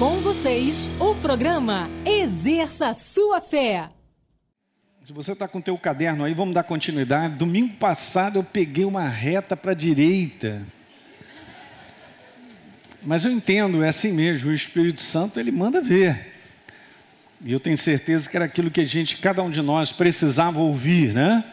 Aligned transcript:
Com 0.00 0.18
vocês, 0.22 0.88
o 0.98 1.14
programa 1.14 1.90
Exerça 2.06 2.94
Sua 2.94 3.38
Fé. 3.38 3.90
Se 5.04 5.12
você 5.12 5.32
está 5.32 5.46
com 5.46 5.58
o 5.58 5.62
teu 5.62 5.76
caderno 5.76 6.24
aí, 6.24 6.32
vamos 6.32 6.54
dar 6.54 6.62
continuidade. 6.62 7.36
Domingo 7.36 7.76
passado 7.76 8.38
eu 8.38 8.42
peguei 8.42 8.86
uma 8.86 9.06
reta 9.06 9.54
para 9.54 9.72
a 9.72 9.74
direita. 9.74 10.62
Mas 13.02 13.26
eu 13.26 13.30
entendo, 13.30 13.84
é 13.84 13.88
assim 13.88 14.10
mesmo, 14.10 14.50
o 14.50 14.54
Espírito 14.54 15.02
Santo 15.02 15.38
ele 15.38 15.50
manda 15.50 15.82
ver. 15.82 16.34
E 17.44 17.52
eu 17.52 17.60
tenho 17.60 17.76
certeza 17.76 18.26
que 18.30 18.34
era 18.34 18.46
aquilo 18.46 18.70
que 18.70 18.80
a 18.80 18.86
gente, 18.86 19.18
cada 19.18 19.42
um 19.42 19.50
de 19.50 19.60
nós, 19.60 19.92
precisava 19.92 20.60
ouvir, 20.60 21.12
né? 21.12 21.44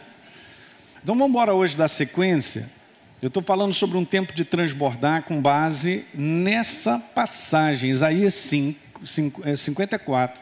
Então 1.02 1.14
vamos 1.14 1.28
embora 1.28 1.52
hoje 1.52 1.76
da 1.76 1.86
sequência. 1.86 2.77
Eu 3.20 3.26
estou 3.26 3.42
falando 3.42 3.72
sobre 3.72 3.96
um 3.98 4.04
tempo 4.04 4.32
de 4.32 4.44
transbordar 4.44 5.24
com 5.24 5.42
base 5.42 6.04
nessa 6.14 7.00
passagem, 7.00 7.90
Isaías 7.90 8.32
5, 8.34 8.78
54. 9.56 10.40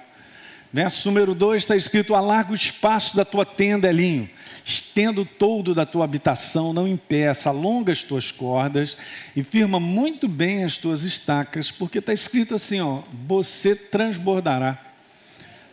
Verso 0.70 1.08
número 1.08 1.34
2 1.34 1.62
está 1.62 1.74
escrito: 1.74 2.14
Alarga 2.14 2.52
o 2.52 2.54
espaço 2.54 3.16
da 3.16 3.24
tua 3.24 3.46
tenda, 3.46 3.88
Elinho, 3.88 4.28
estenda 4.62 5.22
o 5.22 5.24
todo 5.24 5.74
da 5.74 5.86
tua 5.86 6.04
habitação, 6.04 6.74
não 6.74 6.86
impeça, 6.86 7.48
alonga 7.48 7.92
as 7.92 8.02
tuas 8.02 8.30
cordas 8.30 8.94
e 9.34 9.42
firma 9.42 9.80
muito 9.80 10.28
bem 10.28 10.62
as 10.62 10.76
tuas 10.76 11.02
estacas, 11.02 11.70
porque 11.70 11.98
está 11.98 12.12
escrito 12.12 12.54
assim: 12.54 12.80
ó, 12.82 13.00
você 13.26 13.74
transbordará 13.74 14.78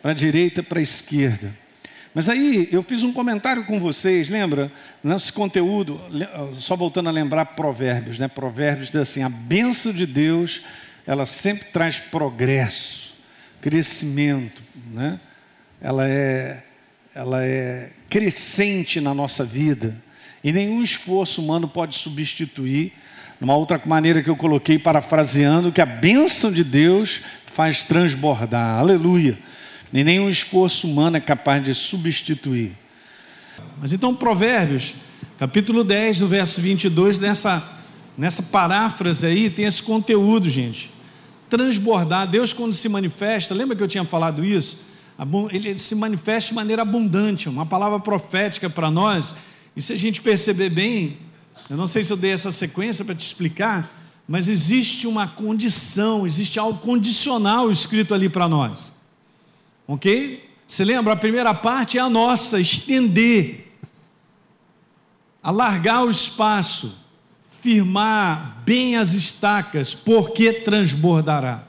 para 0.00 0.12
a 0.12 0.14
direita, 0.14 0.62
para 0.62 0.78
a 0.78 0.82
esquerda. 0.82 1.63
Mas 2.14 2.28
aí 2.28 2.68
eu 2.70 2.80
fiz 2.80 3.02
um 3.02 3.12
comentário 3.12 3.64
com 3.64 3.80
vocês, 3.80 4.28
lembra? 4.28 4.70
Nesse 5.02 5.32
conteúdo, 5.32 6.00
só 6.52 6.76
voltando 6.76 7.08
a 7.08 7.12
lembrar 7.12 7.44
provérbios, 7.44 8.20
né? 8.20 8.28
Provérbios 8.28 8.92
diz 8.92 9.00
assim: 9.00 9.24
a 9.24 9.28
benção 9.28 9.92
de 9.92 10.06
Deus, 10.06 10.60
ela 11.04 11.26
sempre 11.26 11.68
traz 11.72 11.98
progresso, 11.98 13.14
crescimento, 13.60 14.62
né? 14.92 15.18
Ela 15.80 16.08
é, 16.08 16.62
ela 17.12 17.44
é 17.44 17.90
crescente 18.08 19.00
na 19.00 19.12
nossa 19.12 19.44
vida 19.44 19.96
e 20.42 20.52
nenhum 20.52 20.84
esforço 20.84 21.42
humano 21.42 21.66
pode 21.66 21.96
substituir. 21.96 22.92
Uma 23.40 23.56
outra 23.56 23.82
maneira 23.84 24.22
que 24.22 24.30
eu 24.30 24.36
coloquei, 24.36 24.78
parafraseando, 24.78 25.72
que 25.72 25.80
a 25.80 25.86
bênção 25.86 26.52
de 26.52 26.62
Deus 26.62 27.20
faz 27.44 27.82
transbordar. 27.82 28.78
Aleluia 28.78 29.36
nem 29.94 30.02
nenhum 30.02 30.28
esforço 30.28 30.88
humano 30.88 31.18
é 31.18 31.20
capaz 31.20 31.62
de 31.62 31.72
substituir. 31.72 32.76
Mas 33.80 33.92
então, 33.92 34.12
Provérbios, 34.12 34.94
capítulo 35.38 35.84
10, 35.84 36.18
do 36.18 36.26
verso 36.26 36.60
22, 36.60 37.20
nessa, 37.20 37.62
nessa 38.18 38.42
paráfrase 38.42 39.24
aí, 39.24 39.48
tem 39.48 39.66
esse 39.66 39.80
conteúdo, 39.80 40.50
gente. 40.50 40.90
Transbordar, 41.48 42.26
Deus 42.26 42.52
quando 42.52 42.72
se 42.72 42.88
manifesta, 42.88 43.54
lembra 43.54 43.76
que 43.76 43.84
eu 43.84 43.86
tinha 43.86 44.04
falado 44.04 44.44
isso? 44.44 44.82
Ele 45.52 45.78
se 45.78 45.94
manifesta 45.94 46.48
de 46.48 46.56
maneira 46.56 46.82
abundante, 46.82 47.48
uma 47.48 47.64
palavra 47.64 48.00
profética 48.00 48.68
para 48.68 48.90
nós. 48.90 49.36
E 49.76 49.80
se 49.80 49.92
a 49.92 49.96
gente 49.96 50.20
perceber 50.20 50.70
bem, 50.70 51.18
eu 51.70 51.76
não 51.76 51.86
sei 51.86 52.02
se 52.02 52.12
eu 52.12 52.16
dei 52.16 52.32
essa 52.32 52.50
sequência 52.50 53.04
para 53.04 53.14
te 53.14 53.24
explicar, 53.24 53.88
mas 54.26 54.48
existe 54.48 55.06
uma 55.06 55.28
condição, 55.28 56.26
existe 56.26 56.58
algo 56.58 56.80
condicional 56.80 57.70
escrito 57.70 58.12
ali 58.12 58.28
para 58.28 58.48
nós. 58.48 59.03
Ok? 59.86 60.50
Se 60.66 60.84
lembra? 60.84 61.12
A 61.12 61.16
primeira 61.16 61.52
parte 61.52 61.98
é 61.98 62.00
a 62.00 62.08
nossa, 62.08 62.58
estender, 62.58 63.66
alargar 65.42 66.04
o 66.04 66.10
espaço, 66.10 67.10
firmar 67.60 68.62
bem 68.64 68.96
as 68.96 69.12
estacas, 69.12 69.94
porque 69.94 70.52
transbordará. 70.52 71.64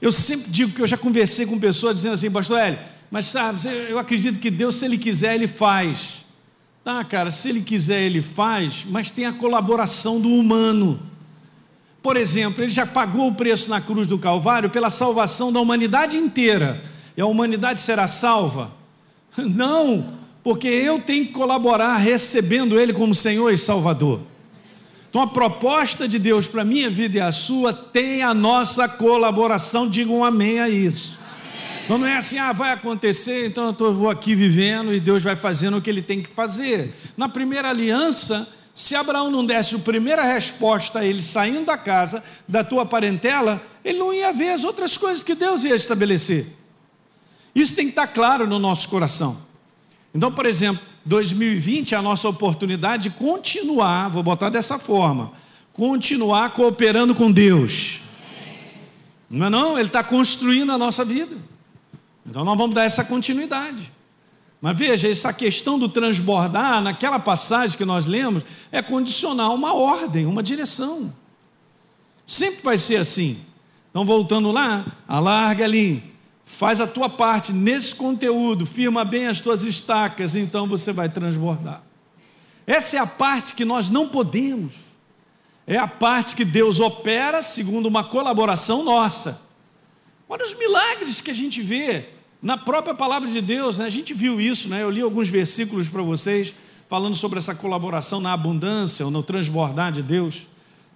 Eu 0.00 0.10
sempre 0.10 0.50
digo 0.50 0.72
que 0.72 0.80
eu 0.80 0.86
já 0.86 0.96
conversei 0.96 1.44
com 1.44 1.58
pessoas 1.58 1.96
dizendo 1.96 2.14
assim, 2.14 2.30
pastor 2.30 2.58
Hélio, 2.58 2.78
mas 3.10 3.26
sabe, 3.26 3.60
eu 3.88 3.98
acredito 3.98 4.38
que 4.38 4.50
Deus, 4.50 4.76
se 4.76 4.86
Ele 4.86 4.96
quiser, 4.96 5.34
Ele 5.34 5.48
faz. 5.48 6.24
Tá, 6.82 7.04
cara, 7.04 7.30
se 7.30 7.50
Ele 7.50 7.60
quiser, 7.60 8.02
Ele 8.02 8.22
faz, 8.22 8.86
mas 8.88 9.10
tem 9.10 9.26
a 9.26 9.32
colaboração 9.32 10.18
do 10.20 10.30
humano. 10.30 11.02
Por 12.00 12.16
exemplo, 12.16 12.62
Ele 12.62 12.70
já 12.70 12.86
pagou 12.86 13.28
o 13.28 13.34
preço 13.34 13.68
na 13.68 13.80
cruz 13.82 14.06
do 14.06 14.18
Calvário 14.18 14.70
pela 14.70 14.88
salvação 14.88 15.52
da 15.52 15.60
humanidade 15.60 16.16
inteira 16.16 16.82
e 17.18 17.20
a 17.20 17.26
humanidade 17.26 17.80
será 17.80 18.06
salva? 18.06 18.70
Não, 19.36 20.14
porque 20.40 20.68
eu 20.68 21.00
tenho 21.00 21.26
que 21.26 21.32
colaborar 21.32 21.96
recebendo 21.96 22.78
Ele 22.78 22.92
como 22.92 23.12
Senhor 23.12 23.52
e 23.52 23.58
Salvador. 23.58 24.20
Então 25.10 25.22
a 25.22 25.26
proposta 25.26 26.06
de 26.06 26.16
Deus 26.16 26.46
para 26.46 26.62
a 26.62 26.64
minha 26.64 26.88
vida 26.88 27.18
e 27.18 27.20
a 27.20 27.32
sua 27.32 27.72
tem 27.72 28.22
a 28.22 28.32
nossa 28.32 28.88
colaboração, 28.88 29.88
digam 29.88 30.18
um 30.18 30.24
amém 30.24 30.60
a 30.60 30.68
isso. 30.68 31.18
Então 31.84 31.98
não 31.98 32.06
é 32.06 32.18
assim, 32.18 32.38
ah, 32.38 32.52
vai 32.52 32.70
acontecer, 32.70 33.48
então 33.48 33.66
eu 33.66 33.72
tô, 33.72 33.92
vou 33.92 34.10
aqui 34.10 34.36
vivendo 34.36 34.94
e 34.94 35.00
Deus 35.00 35.20
vai 35.20 35.34
fazendo 35.34 35.78
o 35.78 35.82
que 35.82 35.90
ele 35.90 36.02
tem 36.02 36.22
que 36.22 36.32
fazer. 36.32 36.94
Na 37.16 37.28
primeira 37.28 37.68
aliança, 37.68 38.48
se 38.72 38.94
Abraão 38.94 39.28
não 39.28 39.44
desse 39.44 39.74
a 39.74 39.80
primeira 39.80 40.22
resposta 40.22 41.00
a 41.00 41.04
ele 41.04 41.20
saindo 41.20 41.64
da 41.64 41.76
casa, 41.76 42.22
da 42.46 42.62
tua 42.62 42.86
parentela, 42.86 43.60
ele 43.84 43.98
não 43.98 44.14
ia 44.14 44.32
ver 44.32 44.50
as 44.50 44.62
outras 44.62 44.96
coisas 44.96 45.24
que 45.24 45.34
Deus 45.34 45.64
ia 45.64 45.74
estabelecer. 45.74 46.57
Isso 47.58 47.74
tem 47.74 47.86
que 47.86 47.90
estar 47.90 48.06
claro 48.06 48.46
no 48.46 48.58
nosso 48.58 48.88
coração. 48.88 49.36
Então, 50.14 50.30
por 50.30 50.46
exemplo, 50.46 50.80
2020 51.04 51.92
é 51.92 51.98
a 51.98 52.02
nossa 52.02 52.28
oportunidade 52.28 53.04
de 53.04 53.10
continuar, 53.10 54.08
vou 54.08 54.22
botar 54.22 54.48
dessa 54.48 54.78
forma, 54.78 55.32
continuar 55.72 56.50
cooperando 56.50 57.16
com 57.16 57.32
Deus. 57.32 58.00
Não 59.28 59.46
é 59.46 59.50
não? 59.50 59.76
Ele 59.76 59.88
está 59.88 60.04
construindo 60.04 60.70
a 60.70 60.78
nossa 60.78 61.04
vida. 61.04 61.36
Então 62.24 62.44
nós 62.44 62.56
vamos 62.56 62.76
dar 62.76 62.84
essa 62.84 63.04
continuidade. 63.04 63.92
Mas 64.60 64.78
veja, 64.78 65.08
essa 65.08 65.32
questão 65.32 65.78
do 65.78 65.88
transbordar, 65.88 66.80
naquela 66.80 67.18
passagem 67.18 67.76
que 67.76 67.84
nós 67.84 68.06
lemos, 68.06 68.44
é 68.70 68.80
condicionar 68.80 69.52
uma 69.52 69.74
ordem, 69.74 70.26
uma 70.26 70.42
direção. 70.42 71.12
Sempre 72.24 72.62
vai 72.62 72.78
ser 72.78 72.96
assim. 72.96 73.40
Então, 73.90 74.04
voltando 74.04 74.52
lá, 74.52 74.86
alarga 75.08 75.64
ali, 75.64 76.07
Faz 76.50 76.80
a 76.80 76.86
tua 76.86 77.10
parte 77.10 77.52
nesse 77.52 77.94
conteúdo, 77.94 78.64
firma 78.64 79.04
bem 79.04 79.26
as 79.26 79.38
tuas 79.38 79.64
estacas, 79.64 80.34
então 80.34 80.66
você 80.66 80.94
vai 80.94 81.06
transbordar. 81.06 81.82
Essa 82.66 82.96
é 82.96 82.98
a 82.98 83.06
parte 83.06 83.54
que 83.54 83.66
nós 83.66 83.90
não 83.90 84.08
podemos. 84.08 84.72
É 85.66 85.76
a 85.76 85.86
parte 85.86 86.34
que 86.34 86.46
Deus 86.46 86.80
opera 86.80 87.42
segundo 87.42 87.84
uma 87.84 88.02
colaboração 88.02 88.82
nossa. 88.82 89.42
Olha 90.26 90.42
os 90.42 90.54
milagres 90.54 91.20
que 91.20 91.30
a 91.30 91.34
gente 91.34 91.60
vê 91.60 92.06
na 92.40 92.56
própria 92.56 92.94
palavra 92.94 93.28
de 93.28 93.42
Deus, 93.42 93.78
né? 93.78 93.84
a 93.84 93.90
gente 93.90 94.14
viu 94.14 94.40
isso, 94.40 94.70
né? 94.70 94.82
eu 94.82 94.90
li 94.90 95.02
alguns 95.02 95.28
versículos 95.28 95.90
para 95.90 96.00
vocês 96.00 96.54
falando 96.88 97.14
sobre 97.14 97.38
essa 97.38 97.54
colaboração 97.54 98.20
na 98.20 98.32
abundância 98.32 99.04
ou 99.04 99.10
no 99.10 99.22
transbordar 99.22 99.92
de 99.92 100.02
Deus, 100.02 100.46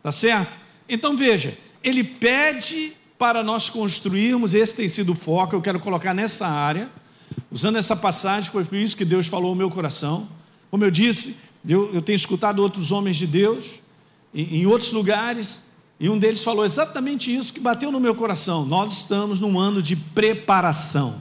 tá 0.03 0.11
certo? 0.11 0.59
Então 0.89 1.15
veja, 1.15 1.59
ele 1.85 2.03
pede 2.03 2.95
para 3.23 3.41
nós 3.41 3.71
construirmos, 3.71 4.53
esse 4.53 4.75
tem 4.75 4.89
sido 4.89 5.13
o 5.13 5.15
foco, 5.15 5.55
eu 5.55 5.63
quero 5.63 5.79
colocar 5.79 6.13
nessa 6.13 6.49
área, 6.49 6.91
usando 7.53 7.79
essa 7.79 7.95
passagem, 7.95 8.51
foi 8.51 8.65
por 8.65 8.77
isso 8.77 8.97
que 8.97 9.05
Deus 9.05 9.29
falou 9.29 9.51
ao 9.51 9.55
meu 9.55 9.71
coração. 9.71 10.27
Como 10.73 10.85
eu 10.85 10.91
disse, 10.91 11.37
eu, 11.69 11.95
eu 11.95 12.03
tenho 12.03 12.17
escutado 12.17 12.59
outros 12.59 12.91
homens 12.91 13.17
de 13.17 13.29
Deus 13.29 13.79
em, 14.35 14.63
em 14.63 14.67
outros 14.67 14.91
lugares, 14.91 15.67
e 16.01 16.09
um 16.09 16.19
deles 16.19 16.43
falou 16.43 16.65
exatamente 16.65 17.33
isso 17.33 17.55
que 17.55 17.61
bateu 17.61 17.93
no 17.93 18.01
meu 18.01 18.13
coração. 18.13 18.67
Nós 18.67 18.93
estamos 18.93 19.39
num 19.39 19.57
ano 19.57 19.81
de 19.81 19.95
preparação. 19.95 21.15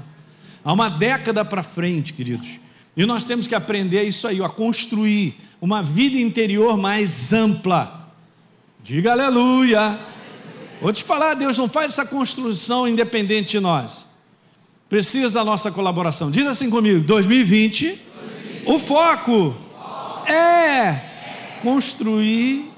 Há 0.66 0.74
uma 0.74 0.90
década 0.90 1.46
para 1.46 1.62
frente, 1.62 2.14
queridos. 2.14 2.60
E 2.98 3.06
nós 3.06 3.24
temos 3.26 3.46
que 3.46 3.54
aprender 3.54 4.02
isso 4.06 4.28
aí, 4.28 4.44
a 4.44 4.50
construir 4.50 5.36
uma 5.62 5.84
vida 5.84 6.18
interior 6.18 6.76
mais 6.76 7.32
ampla. 7.32 8.12
Diga 8.84 9.12
aleluia. 9.12 10.11
Vou 10.82 10.92
te 10.92 11.04
falar, 11.04 11.36
Deus 11.36 11.60
não 11.60 11.70
faz 11.70 11.94
essa 11.94 12.08
construção 12.08 12.88
independente 12.88 13.52
de 13.52 13.60
nós. 13.60 14.08
Precisa 14.90 15.36
da 15.36 15.46
nossa 15.46 15.72
colaboração. 15.72 16.32
Diz 16.32 16.48
assim 16.48 16.72
comigo: 16.72 17.06
2020, 17.06 17.86
2020. 17.86 18.66
o 18.66 18.80
foco, 18.80 19.32
o 19.32 20.28
é, 20.28 20.34
é 20.34 21.60
construir 21.62 22.70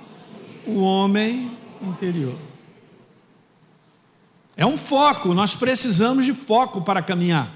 o 0.67 0.81
homem 0.81 1.57
interior. 1.81 2.35
É 4.55 4.65
um 4.65 4.77
foco, 4.77 5.33
nós 5.33 5.55
precisamos 5.55 6.25
de 6.25 6.33
foco 6.33 6.81
para 6.81 7.01
caminhar. 7.01 7.51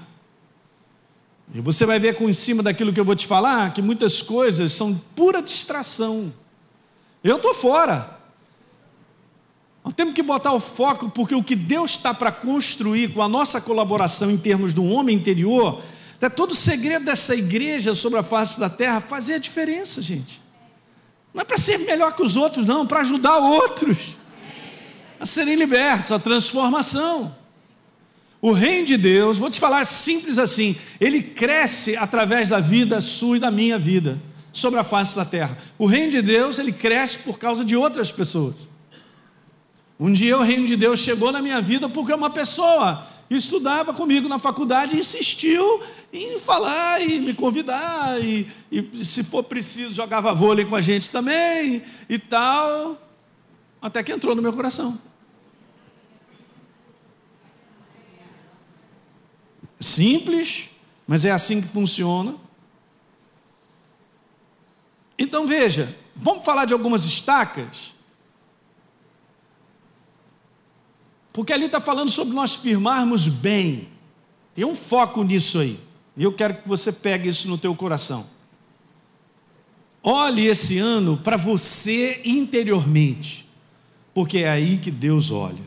E 1.54 1.60
você 1.60 1.86
vai 1.86 1.98
ver 1.98 2.16
com 2.16 2.28
em 2.28 2.34
cima 2.34 2.62
daquilo 2.62 2.92
que 2.92 2.98
eu 2.98 3.04
vou 3.04 3.14
te 3.14 3.26
falar 3.26 3.72
que 3.72 3.80
muitas 3.80 4.22
coisas 4.22 4.72
são 4.72 4.94
pura 5.14 5.40
distração. 5.42 6.32
Eu 7.22 7.36
estou 7.36 7.54
fora. 7.54 8.17
Nós 9.88 9.94
temos 9.94 10.12
que 10.12 10.22
botar 10.22 10.52
o 10.52 10.60
foco, 10.60 11.08
porque 11.08 11.34
o 11.34 11.42
que 11.42 11.56
Deus 11.56 11.92
está 11.92 12.12
para 12.12 12.30
construir 12.30 13.08
com 13.08 13.22
a 13.22 13.28
nossa 13.28 13.58
colaboração 13.58 14.30
em 14.30 14.36
termos 14.36 14.74
do 14.74 14.84
homem 14.84 15.16
interior, 15.16 15.80
é 16.20 16.28
todo 16.28 16.50
o 16.50 16.54
segredo 16.54 17.06
dessa 17.06 17.34
igreja 17.34 17.94
sobre 17.94 18.18
a 18.18 18.22
face 18.22 18.60
da 18.60 18.68
terra 18.68 19.00
fazer 19.00 19.36
a 19.36 19.38
diferença, 19.38 20.02
gente. 20.02 20.42
Não 21.32 21.40
é 21.40 21.44
para 21.44 21.56
ser 21.56 21.78
melhor 21.78 22.14
que 22.14 22.22
os 22.22 22.36
outros, 22.36 22.66
não, 22.66 22.86
para 22.86 23.00
ajudar 23.00 23.38
outros. 23.38 24.18
a 25.18 25.24
serem 25.24 25.54
libertos, 25.54 26.12
a 26.12 26.18
transformação. 26.18 27.34
O 28.42 28.52
reino 28.52 28.84
de 28.84 28.98
Deus, 28.98 29.38
vou 29.38 29.50
te 29.50 29.58
falar 29.58 29.86
simples 29.86 30.38
assim, 30.38 30.76
ele 31.00 31.22
cresce 31.22 31.96
através 31.96 32.50
da 32.50 32.60
vida 32.60 33.00
sua 33.00 33.38
e 33.38 33.40
da 33.40 33.50
minha 33.50 33.78
vida 33.78 34.20
sobre 34.52 34.78
a 34.78 34.84
face 34.84 35.16
da 35.16 35.24
terra. 35.24 35.56
O 35.78 35.86
reino 35.86 36.10
de 36.10 36.20
Deus, 36.20 36.58
ele 36.58 36.72
cresce 36.72 37.20
por 37.20 37.38
causa 37.38 37.64
de 37.64 37.74
outras 37.74 38.12
pessoas. 38.12 38.67
Um 39.98 40.12
dia 40.12 40.38
o 40.38 40.42
reino 40.42 40.66
de 40.66 40.76
Deus 40.76 41.00
chegou 41.00 41.32
na 41.32 41.42
minha 41.42 41.60
vida 41.60 41.88
porque 41.88 42.12
uma 42.12 42.30
pessoa 42.30 43.04
estudava 43.28 43.92
comigo 43.92 44.28
na 44.28 44.38
faculdade 44.38 44.94
e 44.94 45.00
insistiu 45.00 45.82
em 46.12 46.38
falar 46.38 47.00
e 47.00 47.20
me 47.20 47.34
convidar 47.34 48.18
e, 48.22 48.48
e 48.70 49.04
se 49.04 49.24
for 49.24 49.42
preciso 49.42 49.94
jogava 49.94 50.32
vôlei 50.32 50.64
com 50.64 50.76
a 50.76 50.80
gente 50.80 51.10
também 51.10 51.82
e 52.08 52.18
tal, 52.18 52.96
até 53.82 54.02
que 54.02 54.12
entrou 54.12 54.34
no 54.34 54.42
meu 54.42 54.52
coração. 54.52 54.98
Simples, 59.80 60.70
mas 61.06 61.24
é 61.24 61.30
assim 61.30 61.60
que 61.60 61.68
funciona. 61.68 62.34
Então 65.18 65.46
veja, 65.46 65.94
vamos 66.14 66.44
falar 66.44 66.64
de 66.64 66.72
algumas 66.72 67.04
estacas. 67.04 67.97
Porque 71.38 71.52
ali 71.52 71.66
está 71.66 71.80
falando 71.80 72.10
sobre 72.10 72.34
nós 72.34 72.56
firmarmos 72.56 73.28
bem. 73.28 73.86
Tem 74.52 74.64
um 74.64 74.74
foco 74.74 75.22
nisso 75.22 75.60
aí. 75.60 75.78
E 76.16 76.24
eu 76.24 76.32
quero 76.32 76.54
que 76.54 76.66
você 76.66 76.90
pegue 76.90 77.28
isso 77.28 77.46
no 77.46 77.56
teu 77.56 77.76
coração. 77.76 78.26
Olhe 80.02 80.46
esse 80.46 80.78
ano 80.78 81.16
para 81.16 81.36
você 81.36 82.22
interiormente, 82.24 83.48
porque 84.12 84.38
é 84.38 84.50
aí 84.50 84.78
que 84.78 84.90
Deus 84.90 85.30
olha. 85.30 85.62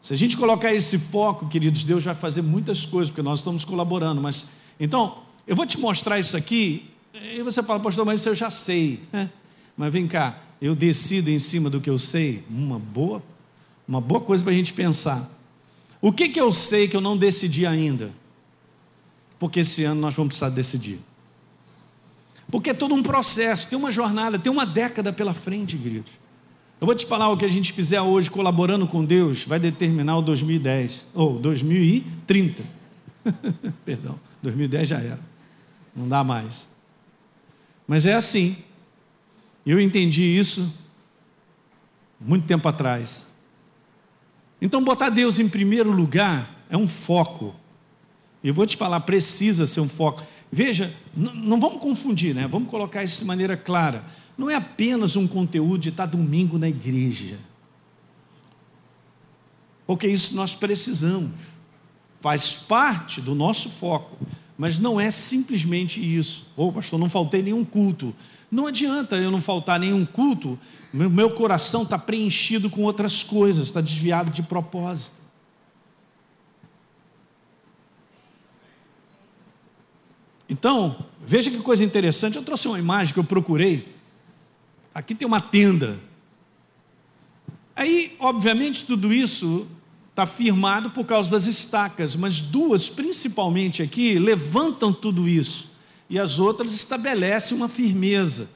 Se 0.00 0.14
a 0.14 0.16
gente 0.16 0.36
colocar 0.36 0.72
esse 0.72 0.96
foco, 0.96 1.48
queridos, 1.48 1.82
Deus 1.82 2.04
vai 2.04 2.14
fazer 2.14 2.42
muitas 2.42 2.86
coisas, 2.86 3.10
porque 3.10 3.22
nós 3.22 3.40
estamos 3.40 3.64
colaborando. 3.64 4.20
Mas 4.20 4.50
então, 4.78 5.18
eu 5.48 5.56
vou 5.56 5.66
te 5.66 5.80
mostrar 5.80 6.20
isso 6.20 6.36
aqui, 6.36 6.88
e 7.12 7.42
você 7.42 7.60
fala, 7.60 7.80
pastor, 7.80 8.06
mas 8.06 8.20
isso 8.20 8.28
eu 8.28 8.36
já 8.36 8.52
sei. 8.52 9.02
É, 9.12 9.28
mas 9.76 9.92
vem 9.92 10.06
cá, 10.06 10.43
eu 10.64 10.74
decido 10.74 11.30
em 11.30 11.38
cima 11.38 11.68
do 11.68 11.78
que 11.78 11.90
eu 11.90 11.98
sei, 11.98 12.42
uma 12.48 12.78
boa, 12.78 13.22
uma 13.86 14.00
boa 14.00 14.22
coisa 14.22 14.42
para 14.42 14.50
a 14.50 14.56
gente 14.56 14.72
pensar. 14.72 15.30
O 16.00 16.10
que, 16.10 16.26
que 16.26 16.40
eu 16.40 16.50
sei 16.50 16.88
que 16.88 16.96
eu 16.96 17.02
não 17.02 17.18
decidi 17.18 17.66
ainda? 17.66 18.10
Porque 19.38 19.60
esse 19.60 19.84
ano 19.84 20.00
nós 20.00 20.14
vamos 20.14 20.28
precisar 20.28 20.48
decidir. 20.48 21.00
Porque 22.50 22.70
é 22.70 22.74
todo 22.74 22.94
um 22.94 23.02
processo, 23.02 23.68
tem 23.68 23.78
uma 23.78 23.90
jornada, 23.90 24.38
tem 24.38 24.50
uma 24.50 24.64
década 24.64 25.12
pela 25.12 25.34
frente, 25.34 25.76
queridos. 25.76 26.12
Eu 26.80 26.86
vou 26.86 26.94
te 26.94 27.04
falar 27.04 27.28
o 27.28 27.36
que 27.36 27.44
a 27.44 27.50
gente 27.50 27.70
fizer 27.70 28.00
hoje 28.00 28.30
colaborando 28.30 28.86
com 28.86 29.04
Deus 29.04 29.44
vai 29.44 29.60
determinar 29.60 30.16
o 30.16 30.22
2010 30.22 31.04
ou 31.12 31.38
2030. 31.38 32.64
Perdão, 33.84 34.18
2010 34.42 34.88
já 34.88 34.96
era. 34.96 35.20
Não 35.94 36.08
dá 36.08 36.24
mais. 36.24 36.70
Mas 37.86 38.06
é 38.06 38.14
assim. 38.14 38.56
Eu 39.64 39.80
entendi 39.80 40.22
isso 40.22 40.78
muito 42.20 42.46
tempo 42.46 42.66
atrás. 42.68 43.42
Então, 44.60 44.82
botar 44.82 45.10
Deus 45.10 45.38
em 45.38 45.48
primeiro 45.48 45.90
lugar 45.90 46.64
é 46.70 46.76
um 46.76 46.88
foco. 46.88 47.54
Eu 48.42 48.54
vou 48.54 48.66
te 48.66 48.76
falar, 48.76 49.00
precisa 49.00 49.66
ser 49.66 49.80
um 49.80 49.88
foco. 49.88 50.22
Veja, 50.50 50.94
não 51.14 51.58
vamos 51.58 51.80
confundir, 51.80 52.34
né? 52.34 52.46
Vamos 52.46 52.70
colocar 52.70 53.02
isso 53.02 53.20
de 53.20 53.24
maneira 53.26 53.56
clara 53.56 54.04
não 54.36 54.50
é 54.50 54.56
apenas 54.56 55.16
um 55.16 55.26
conteúdo 55.26 55.78
de 55.78 55.88
estar 55.90 56.06
domingo 56.06 56.58
na 56.58 56.68
igreja. 56.68 57.38
Porque 59.86 60.06
isso 60.06 60.34
nós 60.34 60.54
precisamos. 60.54 61.54
Faz 62.20 62.52
parte 62.52 63.20
do 63.20 63.34
nosso 63.34 63.70
foco. 63.70 64.16
Mas 64.56 64.78
não 64.78 65.00
é 65.00 65.10
simplesmente 65.10 66.00
isso. 66.00 66.48
Ô, 66.56 66.68
oh, 66.68 66.72
pastor, 66.72 66.98
não 66.98 67.08
faltei 67.08 67.42
nenhum 67.42 67.64
culto. 67.64 68.14
Não 68.50 68.66
adianta 68.66 69.16
eu 69.16 69.30
não 69.30 69.40
faltar 69.40 69.80
nenhum 69.80 70.06
culto, 70.06 70.58
meu, 70.92 71.10
meu 71.10 71.30
coração 71.30 71.82
está 71.82 71.98
preenchido 71.98 72.70
com 72.70 72.82
outras 72.82 73.22
coisas, 73.22 73.66
está 73.66 73.80
desviado 73.80 74.30
de 74.30 74.42
propósito. 74.42 75.24
Então, 80.48 81.04
veja 81.20 81.50
que 81.50 81.58
coisa 81.58 81.82
interessante. 81.82 82.36
Eu 82.36 82.44
trouxe 82.44 82.68
uma 82.68 82.78
imagem 82.78 83.12
que 83.12 83.18
eu 83.18 83.24
procurei 83.24 83.94
aqui 84.94 85.14
tem 85.14 85.26
uma 85.26 85.40
tenda. 85.40 85.98
Aí, 87.74 88.14
obviamente, 88.20 88.84
tudo 88.84 89.12
isso 89.12 89.66
está 90.14 90.26
firmado 90.26 90.90
por 90.90 91.04
causa 91.04 91.32
das 91.32 91.46
estacas, 91.46 92.14
mas 92.14 92.40
duas, 92.40 92.88
principalmente 92.88 93.82
aqui, 93.82 94.16
levantam 94.16 94.92
tudo 94.92 95.28
isso, 95.28 95.72
e 96.08 96.20
as 96.20 96.38
outras 96.38 96.72
estabelecem 96.72 97.56
uma 97.56 97.68
firmeza. 97.68 98.50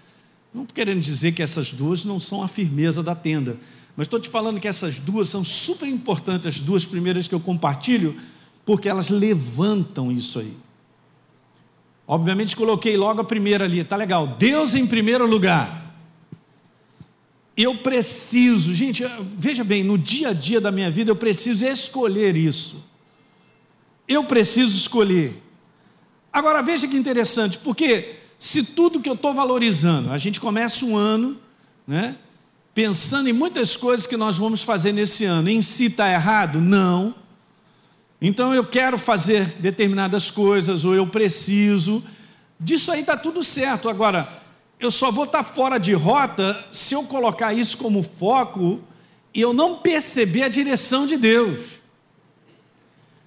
Não 0.55 0.62
estou 0.62 0.72
querendo 0.72 1.00
dizer 1.00 1.32
que 1.32 1.43
essas 1.43 1.72
duas 1.72 2.05
não 2.05 2.20
são 2.20 2.44
a 2.44 2.49
firmeza 2.49 3.02
da 3.02 3.12
tenda, 3.12 3.58
mas 3.96 4.06
estou 4.06 4.20
te 4.20 4.28
falando 4.28 4.60
que 4.60 4.69
essas 4.69 5.00
duas 5.00 5.28
são 5.28 5.43
super 5.43 5.88
importantes, 5.88 6.46
as 6.46 6.60
duas 6.60 6.87
primeiras 6.87 7.26
que 7.26 7.34
eu 7.34 7.40
compartilho, 7.40 8.14
porque 8.64 8.88
elas 8.88 9.11
levantam 9.11 10.12
isso 10.12 10.38
aí. 10.38 10.56
Obviamente, 12.06 12.54
coloquei 12.54 12.96
logo 12.96 13.20
a 13.20 13.25
primeira 13.25 13.64
ali, 13.64 13.82
tá 13.82 13.96
legal. 13.96 14.37
Deus 14.38 14.76
em 14.76 14.87
primeiro 14.87 15.26
lugar. 15.26 15.88
Eu 17.60 17.75
preciso, 17.78 18.72
gente, 18.72 19.02
veja 19.37 19.64
bem, 19.64 19.82
no 19.82 19.99
dia 19.99 20.28
a 20.28 20.32
dia 20.32 20.60
da 20.60 20.70
minha 20.70 20.88
vida 20.88 21.10
eu 21.10 21.16
preciso 21.16 21.66
escolher 21.66 22.37
isso. 22.37 22.88
Eu 24.06 24.22
preciso 24.22 24.76
escolher. 24.76 25.43
Agora 26.32 26.62
veja 26.62 26.87
que 26.87 26.96
interessante, 26.96 27.58
porque 27.58 28.14
se 28.38 28.62
tudo 28.62 29.00
que 29.00 29.08
eu 29.08 29.14
estou 29.14 29.34
valorizando, 29.34 30.12
a 30.12 30.19
gente 30.19 30.40
começa 30.40 30.84
um 30.84 30.96
ano, 30.96 31.37
né, 31.84 32.14
pensando 32.72 33.28
em 33.28 33.32
muitas 33.32 33.76
coisas 33.76 34.06
que 34.06 34.16
nós 34.16 34.38
vamos 34.38 34.62
fazer 34.62 34.93
nesse 34.93 35.25
ano, 35.25 35.50
em 35.50 35.61
si 35.61 35.87
está 35.87 36.12
errado? 36.12 36.61
Não. 36.61 37.12
Então 38.22 38.54
eu 38.54 38.64
quero 38.64 38.96
fazer 38.96 39.44
determinadas 39.58 40.31
coisas, 40.31 40.85
ou 40.85 40.94
eu 40.94 41.09
preciso, 41.09 42.04
disso 42.61 42.92
aí 42.92 43.00
está 43.00 43.16
tudo 43.16 43.42
certo. 43.42 43.88
Agora, 43.88 44.38
eu 44.80 44.90
só 44.90 45.11
vou 45.11 45.25
estar 45.25 45.42
fora 45.42 45.78
de 45.78 45.92
rota 45.92 46.64
se 46.70 46.94
eu 46.94 47.02
colocar 47.04 47.52
isso 47.52 47.78
como 47.78 48.02
foco 48.02 48.80
e 49.35 49.40
eu 49.40 49.52
não 49.52 49.76
perceber 49.76 50.44
a 50.44 50.49
direção 50.49 51.04
de 51.06 51.16
Deus. 51.16 51.78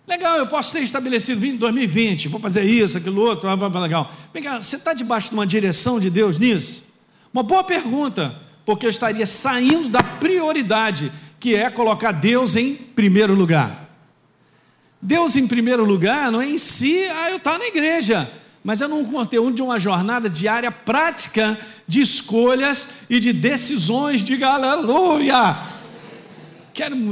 Legal, 0.07 0.37
eu 0.37 0.47
posso 0.47 0.73
ter 0.73 0.81
estabelecido 0.81 1.45
em 1.45 1.55
2020, 1.55 2.27
vou 2.27 2.39
fazer 2.39 2.63
isso, 2.63 2.97
aquilo 2.97 3.21
outro, 3.21 3.49
legal. 3.79 4.11
Vem 4.33 4.43
cá, 4.43 4.61
você 4.61 4.77
está 4.77 4.93
debaixo 4.93 5.29
de 5.29 5.35
uma 5.35 5.45
direção 5.45 5.99
de 5.99 6.09
Deus 6.09 6.37
nisso? 6.37 6.83
Uma 7.33 7.43
boa 7.43 7.63
pergunta, 7.63 8.35
porque 8.65 8.85
eu 8.85 8.89
estaria 8.89 9.25
saindo 9.25 9.89
da 9.89 10.03
prioridade, 10.03 11.11
que 11.39 11.55
é 11.55 11.69
colocar 11.69 12.11
Deus 12.11 12.55
em 12.55 12.75
primeiro 12.75 13.33
lugar. 13.33 13.89
Deus 15.01 15.35
em 15.35 15.47
primeiro 15.47 15.83
lugar 15.83 16.31
não 16.31 16.41
é 16.41 16.47
em 16.47 16.57
si, 16.57 17.05
ah, 17.05 17.29
eu 17.29 17.37
estou 17.37 17.57
na 17.57 17.65
igreja 17.67 18.29
mas 18.63 18.81
é 18.81 18.87
num 18.87 19.03
conteúdo 19.05 19.55
de 19.55 19.61
uma 19.61 19.79
jornada 19.79 20.29
diária 20.29 20.71
prática 20.71 21.57
de 21.87 22.01
escolhas 22.01 23.03
e 23.09 23.19
de 23.19 23.33
decisões. 23.33 24.23
Diga 24.23 24.49
aleluia! 24.49 25.71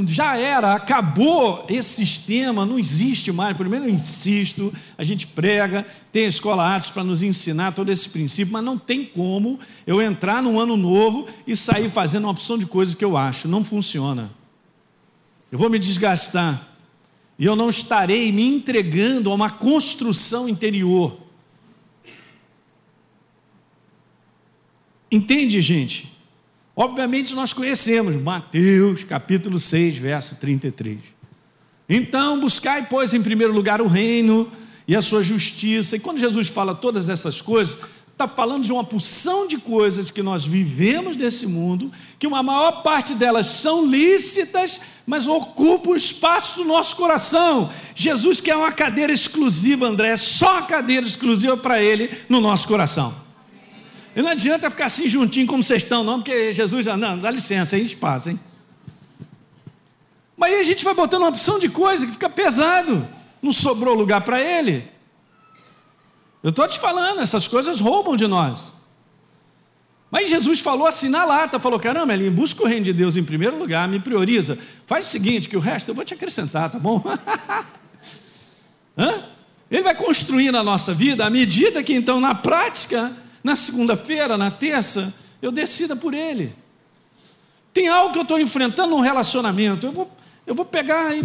já 0.06 0.36
era, 0.36 0.74
acabou 0.74 1.64
esse 1.68 2.06
sistema, 2.06 2.64
não 2.64 2.78
existe 2.78 3.30
mais. 3.30 3.56
Primeiro 3.56 3.84
eu 3.86 3.90
insisto, 3.90 4.72
a 4.96 5.04
gente 5.04 5.26
prega, 5.26 5.86
tem 6.10 6.24
a 6.24 6.28
escola 6.28 6.64
artes 6.64 6.90
para 6.90 7.04
nos 7.04 7.22
ensinar 7.22 7.72
todo 7.72 7.90
esse 7.90 8.08
princípio, 8.08 8.52
mas 8.52 8.64
não 8.64 8.78
tem 8.78 9.04
como 9.04 9.58
eu 9.86 10.00
entrar 10.00 10.42
num 10.42 10.58
ano 10.58 10.76
novo 10.76 11.28
e 11.46 11.54
sair 11.54 11.90
fazendo 11.90 12.24
uma 12.24 12.32
opção 12.32 12.58
de 12.58 12.66
coisas 12.66 12.94
que 12.94 13.04
eu 13.04 13.16
acho. 13.16 13.48
Não 13.48 13.62
funciona. 13.62 14.30
Eu 15.52 15.58
vou 15.58 15.68
me 15.68 15.78
desgastar. 15.78 16.68
E 17.38 17.44
eu 17.44 17.56
não 17.56 17.70
estarei 17.70 18.30
me 18.32 18.46
entregando 18.46 19.30
a 19.30 19.34
uma 19.34 19.50
construção 19.50 20.48
interior 20.48 21.29
Entende, 25.10 25.60
gente? 25.60 26.16
Obviamente 26.76 27.34
nós 27.34 27.52
conhecemos 27.52 28.14
Mateus 28.16 29.02
capítulo 29.02 29.58
6, 29.58 29.96
verso 29.96 30.36
33. 30.36 30.98
Então, 31.88 32.38
buscai, 32.38 32.86
pois, 32.88 33.12
em 33.12 33.22
primeiro 33.22 33.52
lugar 33.52 33.82
o 33.82 33.88
reino 33.88 34.50
e 34.86 34.94
a 34.94 35.02
sua 35.02 35.22
justiça. 35.22 35.96
E 35.96 36.00
quando 36.00 36.18
Jesus 36.18 36.46
fala 36.46 36.74
todas 36.74 37.08
essas 37.08 37.42
coisas, 37.42 37.78
está 38.12 38.28
falando 38.28 38.64
de 38.64 38.72
uma 38.72 38.84
porção 38.84 39.48
de 39.48 39.58
coisas 39.58 40.10
que 40.10 40.22
nós 40.22 40.44
vivemos 40.44 41.16
nesse 41.16 41.46
mundo, 41.46 41.90
que 42.18 42.26
uma 42.26 42.42
maior 42.42 42.82
parte 42.82 43.14
delas 43.14 43.46
são 43.46 43.86
lícitas, 43.86 44.80
mas 45.06 45.26
ocupam 45.26 45.96
espaço 45.96 46.62
do 46.62 46.68
nosso 46.68 46.94
coração. 46.94 47.68
Jesus 47.94 48.40
quer 48.40 48.54
uma 48.56 48.70
cadeira 48.70 49.12
exclusiva, 49.12 49.86
André, 49.86 50.16
só 50.16 50.62
cadeira 50.62 51.04
exclusiva 51.04 51.56
para 51.56 51.82
ele 51.82 52.10
no 52.28 52.40
nosso 52.40 52.68
coração. 52.68 53.29
E 54.14 54.22
não 54.22 54.30
adianta 54.30 54.70
ficar 54.70 54.86
assim 54.86 55.08
juntinho 55.08 55.46
como 55.46 55.62
vocês 55.62 55.82
estão, 55.82 56.02
não, 56.02 56.20
porque 56.20 56.52
Jesus 56.52 56.84
já, 56.84 56.96
não, 56.96 57.18
dá 57.18 57.30
licença, 57.30 57.76
aí 57.76 57.84
espaço, 57.84 58.30
hein? 58.30 58.40
Mas 60.36 60.54
aí 60.54 60.60
a 60.60 60.64
gente 60.64 60.84
vai 60.84 60.94
botando 60.94 61.22
uma 61.22 61.28
opção 61.28 61.58
de 61.58 61.68
coisa 61.68 62.06
que 62.06 62.12
fica 62.12 62.28
pesado, 62.28 63.06
não 63.42 63.52
sobrou 63.52 63.94
lugar 63.94 64.22
para 64.22 64.40
ele. 64.40 64.90
Eu 66.42 66.50
estou 66.50 66.66
te 66.66 66.78
falando, 66.78 67.20
essas 67.20 67.46
coisas 67.46 67.78
roubam 67.78 68.16
de 68.16 68.26
nós. 68.26 68.72
Mas 70.10 70.28
Jesus 70.28 70.58
falou 70.58 70.86
assim 70.86 71.08
na 71.08 71.24
lata, 71.24 71.60
falou: 71.60 71.78
caramba, 71.78 72.12
Elinho, 72.12 72.32
busca 72.32 72.62
o 72.62 72.66
reino 72.66 72.84
de 72.84 72.92
Deus 72.92 73.16
em 73.16 73.22
primeiro 73.22 73.56
lugar, 73.58 73.86
me 73.86 74.00
prioriza. 74.00 74.58
Faz 74.86 75.06
o 75.06 75.08
seguinte, 75.08 75.48
que 75.48 75.56
o 75.56 75.60
resto 75.60 75.90
eu 75.90 75.94
vou 75.94 76.04
te 76.04 76.14
acrescentar, 76.14 76.68
tá 76.68 76.78
bom? 76.78 77.02
Hã? 78.98 79.24
Ele 79.70 79.82
vai 79.82 79.94
construir 79.94 80.50
na 80.50 80.64
nossa 80.64 80.92
vida 80.92 81.24
à 81.24 81.30
medida 81.30 81.82
que, 81.82 81.94
então, 81.94 82.20
na 82.20 82.34
prática, 82.34 83.12
na 83.42 83.56
segunda-feira, 83.56 84.36
na 84.36 84.50
terça, 84.50 85.14
eu 85.40 85.50
decida 85.50 85.96
por 85.96 86.14
Ele. 86.14 86.54
Tem 87.72 87.88
algo 87.88 88.12
que 88.12 88.18
eu 88.18 88.22
estou 88.22 88.38
enfrentando 88.38 88.90
no 88.96 89.00
relacionamento, 89.00 89.86
eu 89.86 89.92
vou, 89.92 90.10
eu 90.46 90.54
vou 90.54 90.64
pegar 90.64 91.14
e, 91.14 91.24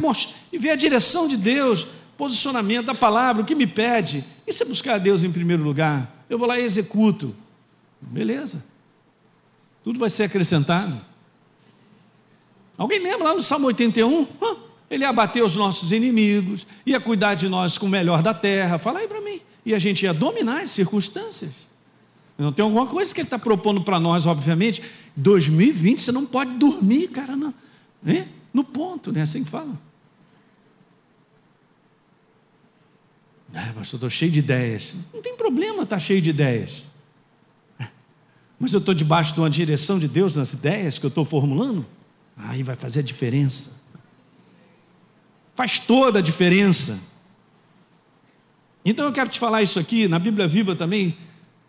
e 0.51 0.57
ver 0.57 0.71
a 0.71 0.75
direção 0.75 1.27
de 1.27 1.37
Deus, 1.37 1.87
posicionamento 2.17 2.85
da 2.85 2.95
palavra, 2.95 3.41
o 3.41 3.45
que 3.45 3.55
me 3.55 3.67
pede. 3.67 4.23
E 4.45 4.53
se 4.53 4.63
buscar 4.65 4.95
a 4.95 4.97
Deus 4.97 5.23
em 5.23 5.31
primeiro 5.31 5.63
lugar? 5.63 6.23
Eu 6.29 6.37
vou 6.37 6.47
lá 6.47 6.59
e 6.59 6.63
executo. 6.63 7.35
Beleza. 7.99 8.63
Tudo 9.83 9.99
vai 9.99 10.09
ser 10.09 10.23
acrescentado. 10.23 10.99
Alguém 12.77 12.99
lembra 12.99 13.29
lá 13.29 13.33
no 13.33 13.41
Salmo 13.41 13.67
81? 13.67 14.27
Ele 14.89 15.03
ia 15.03 15.09
abater 15.09 15.43
os 15.43 15.55
nossos 15.55 15.91
inimigos, 15.91 16.67
ia 16.85 16.99
cuidar 16.99 17.33
de 17.33 17.49
nós 17.49 17.77
com 17.77 17.87
o 17.87 17.89
melhor 17.89 18.21
da 18.21 18.33
terra. 18.33 18.77
Fala 18.77 18.99
aí 18.99 19.07
para 19.07 19.21
mim. 19.21 19.41
E 19.65 19.73
a 19.73 19.79
gente 19.79 20.03
ia 20.03 20.13
dominar 20.13 20.61
as 20.61 20.71
circunstâncias. 20.71 21.64
Não 22.37 22.51
tem 22.51 22.63
alguma 22.63 22.85
coisa 22.85 23.13
que 23.13 23.21
ele 23.21 23.27
está 23.27 23.39
propondo 23.39 23.81
para 23.81 23.99
nós, 23.99 24.25
obviamente. 24.25 24.81
2020 25.15 26.01
você 26.01 26.11
não 26.11 26.25
pode 26.25 26.51
dormir, 26.57 27.07
cara, 27.07 27.35
não. 27.35 27.53
No 28.53 28.63
ponto, 28.63 29.11
né? 29.11 29.21
Assim 29.21 29.43
que 29.43 29.49
fala. 29.49 29.73
Ah, 33.53 33.71
eu 33.73 33.81
estou 33.81 34.09
cheio 34.09 34.31
de 34.31 34.39
ideias. 34.39 34.97
Não 35.13 35.21
tem 35.21 35.37
problema 35.37 35.83
estar 35.83 35.95
tá 35.95 35.99
cheio 35.99 36.21
de 36.21 36.29
ideias. 36.29 36.85
Mas 38.59 38.73
eu 38.73 38.79
estou 38.79 38.93
debaixo 38.93 39.33
de 39.33 39.39
uma 39.39 39.49
direção 39.49 39.97
de 39.97 40.07
Deus 40.07 40.35
nas 40.35 40.51
ideias 40.51 40.99
que 40.99 41.05
eu 41.05 41.09
estou 41.09 41.23
formulando. 41.23 41.85
Aí 42.35 42.63
vai 42.63 42.75
fazer 42.75 42.99
a 42.99 43.03
diferença. 43.03 43.81
Faz 45.53 45.79
toda 45.79 46.19
a 46.19 46.21
diferença. 46.21 47.01
Então 48.83 49.05
eu 49.05 49.13
quero 49.13 49.29
te 49.29 49.39
falar 49.39 49.61
isso 49.61 49.79
aqui, 49.79 50.05
na 50.05 50.19
Bíblia 50.19 50.49
Viva 50.49 50.75
também 50.75 51.17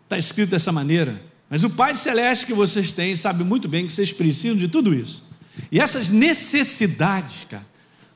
está 0.07 0.17
escrito 0.17 0.49
dessa 0.49 0.71
maneira. 0.71 1.21
Mas 1.49 1.63
o 1.63 1.69
Pai 1.69 1.93
Celeste 1.93 2.45
que 2.45 2.53
vocês 2.53 2.91
têm 2.91 3.15
sabe 3.15 3.43
muito 3.43 3.67
bem 3.67 3.85
que 3.85 3.93
vocês 3.93 4.11
precisam 4.11 4.57
de 4.57 4.67
tudo 4.67 4.93
isso. 4.93 5.23
E 5.71 5.79
essas 5.79 6.11
necessidades, 6.11 7.45
cara, 7.49 7.65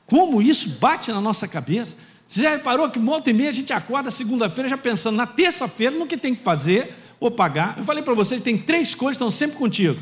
como 0.06 0.40
isso 0.42 0.78
bate 0.80 1.10
na 1.10 1.20
nossa 1.20 1.46
cabeça. 1.46 1.96
Você 2.26 2.42
já 2.42 2.50
reparou 2.50 2.88
que 2.90 2.98
volta 2.98 3.30
e 3.30 3.32
meia 3.32 3.50
a 3.50 3.52
gente 3.52 3.72
acorda 3.72 4.10
segunda-feira 4.10 4.68
já 4.68 4.78
pensando 4.78 5.16
na 5.16 5.26
terça-feira 5.26 5.96
no 5.96 6.06
que 6.06 6.16
tem 6.16 6.34
que 6.34 6.42
fazer 6.42 6.94
ou 7.20 7.30
pagar. 7.30 7.76
Eu 7.78 7.84
falei 7.84 8.02
para 8.02 8.14
vocês, 8.14 8.40
tem 8.40 8.56
três 8.56 8.94
coisas 8.94 9.16
que 9.16 9.24
estão 9.24 9.30
sempre 9.30 9.56
contigo. 9.56 10.00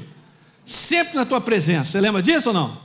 Sempre 0.64 1.16
na 1.16 1.25
tua 1.25 1.40
presença. 1.40 1.90
Você 1.90 2.00
lembra 2.00 2.23
disso 2.23 2.50
ou 2.50 2.54
não? 2.54 2.80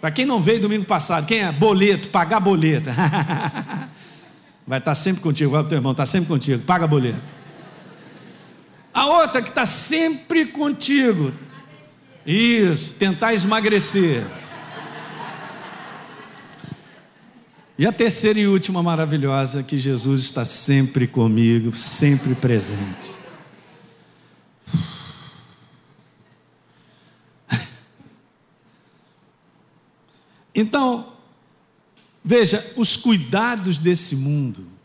Para 0.00 0.10
quem 0.10 0.24
não 0.24 0.40
veio 0.40 0.60
domingo 0.60 0.84
passado, 0.84 1.26
quem 1.26 1.40
é? 1.40 1.50
Boleto, 1.50 2.10
pagar 2.10 2.38
boleto. 2.38 2.90
Vai 4.66 4.78
estar 4.78 4.90
tá 4.90 4.94
sempre 4.96 5.22
contigo, 5.22 5.52
vai 5.52 5.60
para 5.60 5.66
o 5.66 5.68
teu 5.68 5.78
irmão, 5.78 5.92
está 5.92 6.04
sempre 6.04 6.26
contigo, 6.26 6.60
paga 6.64 6.88
boleto. 6.88 7.35
A 8.96 9.04
outra 9.04 9.42
que 9.42 9.50
está 9.50 9.66
sempre 9.66 10.46
contigo. 10.46 11.30
Isso, 12.24 12.98
tentar 12.98 13.34
esmagrecer. 13.34 14.24
E 17.78 17.86
a 17.86 17.92
terceira 17.92 18.40
e 18.40 18.46
última 18.46 18.82
maravilhosa, 18.82 19.62
que 19.62 19.76
Jesus 19.76 20.20
está 20.20 20.46
sempre 20.46 21.06
comigo, 21.06 21.74
sempre 21.74 22.34
presente. 22.34 23.16
Então, 30.54 31.12
veja, 32.24 32.72
os 32.78 32.96
cuidados 32.96 33.76
desse 33.76 34.16
mundo 34.16 34.75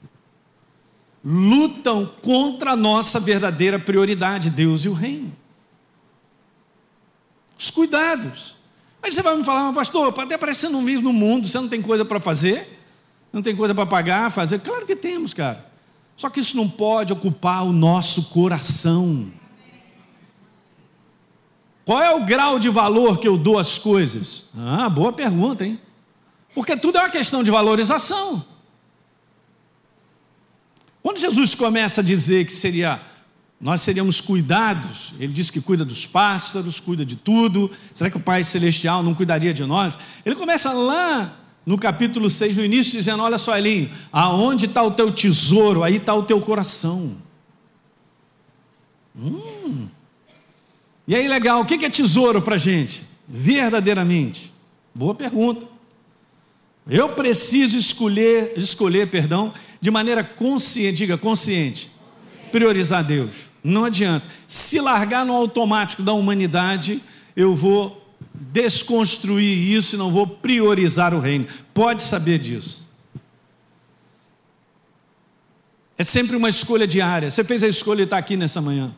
lutam 1.24 2.10
contra 2.22 2.72
a 2.72 2.76
nossa 2.76 3.20
verdadeira 3.20 3.78
prioridade, 3.78 4.50
Deus 4.50 4.86
e 4.86 4.90
o 4.90 4.94
reino. 4.94 5.36
Os 7.58 7.70
cuidados. 7.70 8.56
Aí 9.04 9.12
você 9.12 9.22
vai 9.22 9.36
me 9.36 9.44
falar, 9.44 9.64
mas 9.66 9.74
pastor, 9.74 10.14
até 10.20 10.38
parece 10.38 10.62
que 10.62 10.68
você 10.68 10.74
não 10.74 10.84
vive 10.84 11.04
no 11.04 11.14
mundo, 11.14 11.48
você 11.48 11.60
não 11.60 11.68
tem 11.68 11.82
coisa 11.82 12.04
para 12.04 12.20
fazer, 12.20 12.80
não 13.32 13.42
tem 13.42 13.56
coisa 13.56 13.74
para 13.74 13.86
pagar, 13.86 14.32
fazer. 14.32 14.60
Claro 14.60 14.86
que 14.86 14.96
temos, 14.96 15.34
cara. 15.34 15.72
Só 16.16 16.30
que 16.30 16.40
isso 16.40 16.56
não 16.58 16.70
pode 16.70 17.14
ocupar 17.14 17.64
o 17.66 17.74
nosso 17.74 18.30
coração. 18.30 19.32
Qual 21.84 22.02
é 22.02 22.14
o 22.14 22.26
grau 22.26 22.60
de 22.60 22.70
valor 22.70 23.20
que 23.20 23.28
eu 23.28 23.38
dou 23.38 23.58
às 23.58 23.78
coisas? 23.78 24.46
Ah, 24.56 24.88
boa 24.88 25.12
pergunta, 25.12 25.66
hein? 25.66 25.80
Porque 26.54 26.78
tudo 26.78 26.98
é 26.98 27.02
uma 27.02 27.10
questão 27.10 27.44
de 27.44 27.50
valorização. 27.50 28.46
Quando 31.02 31.20
Jesus 31.20 31.56
começa 31.56 32.02
a 32.02 32.04
dizer 32.04 32.46
que 32.46 32.54
seria 32.54 33.02
nós 33.62 33.82
seríamos 33.82 34.20
cuidados, 34.20 35.14
ele 35.20 35.32
diz 35.32 35.52
que 35.52 35.62
cuida 35.62 35.86
dos 35.86 36.08
pássaros, 36.08 36.80
cuida 36.80 37.06
de 37.06 37.16
tudo. 37.16 37.70
Será 37.94 38.10
que 38.10 38.18
o 38.18 38.20
Pai 38.20 38.44
celestial 38.44 39.04
não 39.04 39.14
cuidaria 39.14 39.54
de 39.54 39.64
nós? 39.64 39.96
Ele 40.26 40.36
começa 40.36 40.74
lá 40.74 41.38
no 41.64 41.78
capítulo 41.78 42.28
6, 42.28 42.58
no 42.58 42.66
início, 42.66 42.94
dizendo: 42.94 43.22
Olha 43.22 43.38
só, 43.38 43.56
Elinho, 43.56 43.88
aonde 44.12 44.66
está 44.66 44.82
o 44.82 44.90
teu 44.90 45.12
tesouro, 45.12 45.84
aí 45.84 45.98
está 45.98 46.16
o 46.16 46.24
teu 46.24 46.42
coração. 46.42 47.16
Hum. 49.16 49.88
E 51.08 51.16
aí, 51.16 51.28
legal, 51.28 51.62
o 51.62 51.66
que 51.66 51.86
é 51.86 51.90
tesouro 51.90 52.42
para 52.42 52.56
a 52.56 52.58
gente? 52.58 53.04
Verdadeiramente? 53.28 54.52
Boa 54.94 55.14
pergunta. 55.14 55.71
Eu 56.90 57.10
preciso 57.10 57.78
escolher, 57.78 58.54
escolher, 58.58 59.08
perdão, 59.08 59.54
de 59.80 59.92
maneira 59.92 60.24
consciente, 60.24 60.98
diga 60.98 61.18
consciente, 61.18 61.92
priorizar 62.52 63.04
Deus. 63.04 63.32
Não 63.64 63.86
adianta. 63.86 64.26
Se 64.48 64.80
largar 64.80 65.26
no 65.26 65.34
automático 65.34 66.02
da 66.02 66.14
humanidade, 66.14 67.02
eu 67.36 67.56
vou 67.56 68.02
desconstruir 68.34 69.58
isso 69.58 69.96
e 69.96 70.00
não 70.00 70.12
vou 70.12 70.26
priorizar 70.26 71.14
o 71.14 71.20
reino. 71.20 71.46
Pode 71.74 72.02
saber 72.02 72.40
disso. 72.40 72.90
É 75.98 76.04
sempre 76.04 76.36
uma 76.36 76.50
escolha 76.50 76.88
diária. 76.88 77.30
Você 77.30 77.44
fez 77.44 77.64
a 77.64 77.68
escolha 77.68 78.02
e 78.02 78.04
está 78.06 78.18
aqui 78.18 78.36
nessa 78.36 78.60
manhã. 78.60 78.94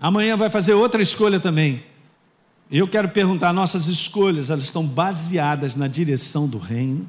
Amanhã 0.00 0.36
vai 0.36 0.48
fazer 0.48 0.74
outra 0.74 1.02
escolha 1.02 1.40
também. 1.40 1.82
Eu 2.70 2.86
quero 2.86 3.08
perguntar: 3.08 3.52
nossas 3.52 3.86
escolhas, 3.88 4.50
elas 4.50 4.64
estão 4.64 4.84
baseadas 4.84 5.76
na 5.76 5.86
direção 5.86 6.48
do 6.48 6.58
reino? 6.58 7.08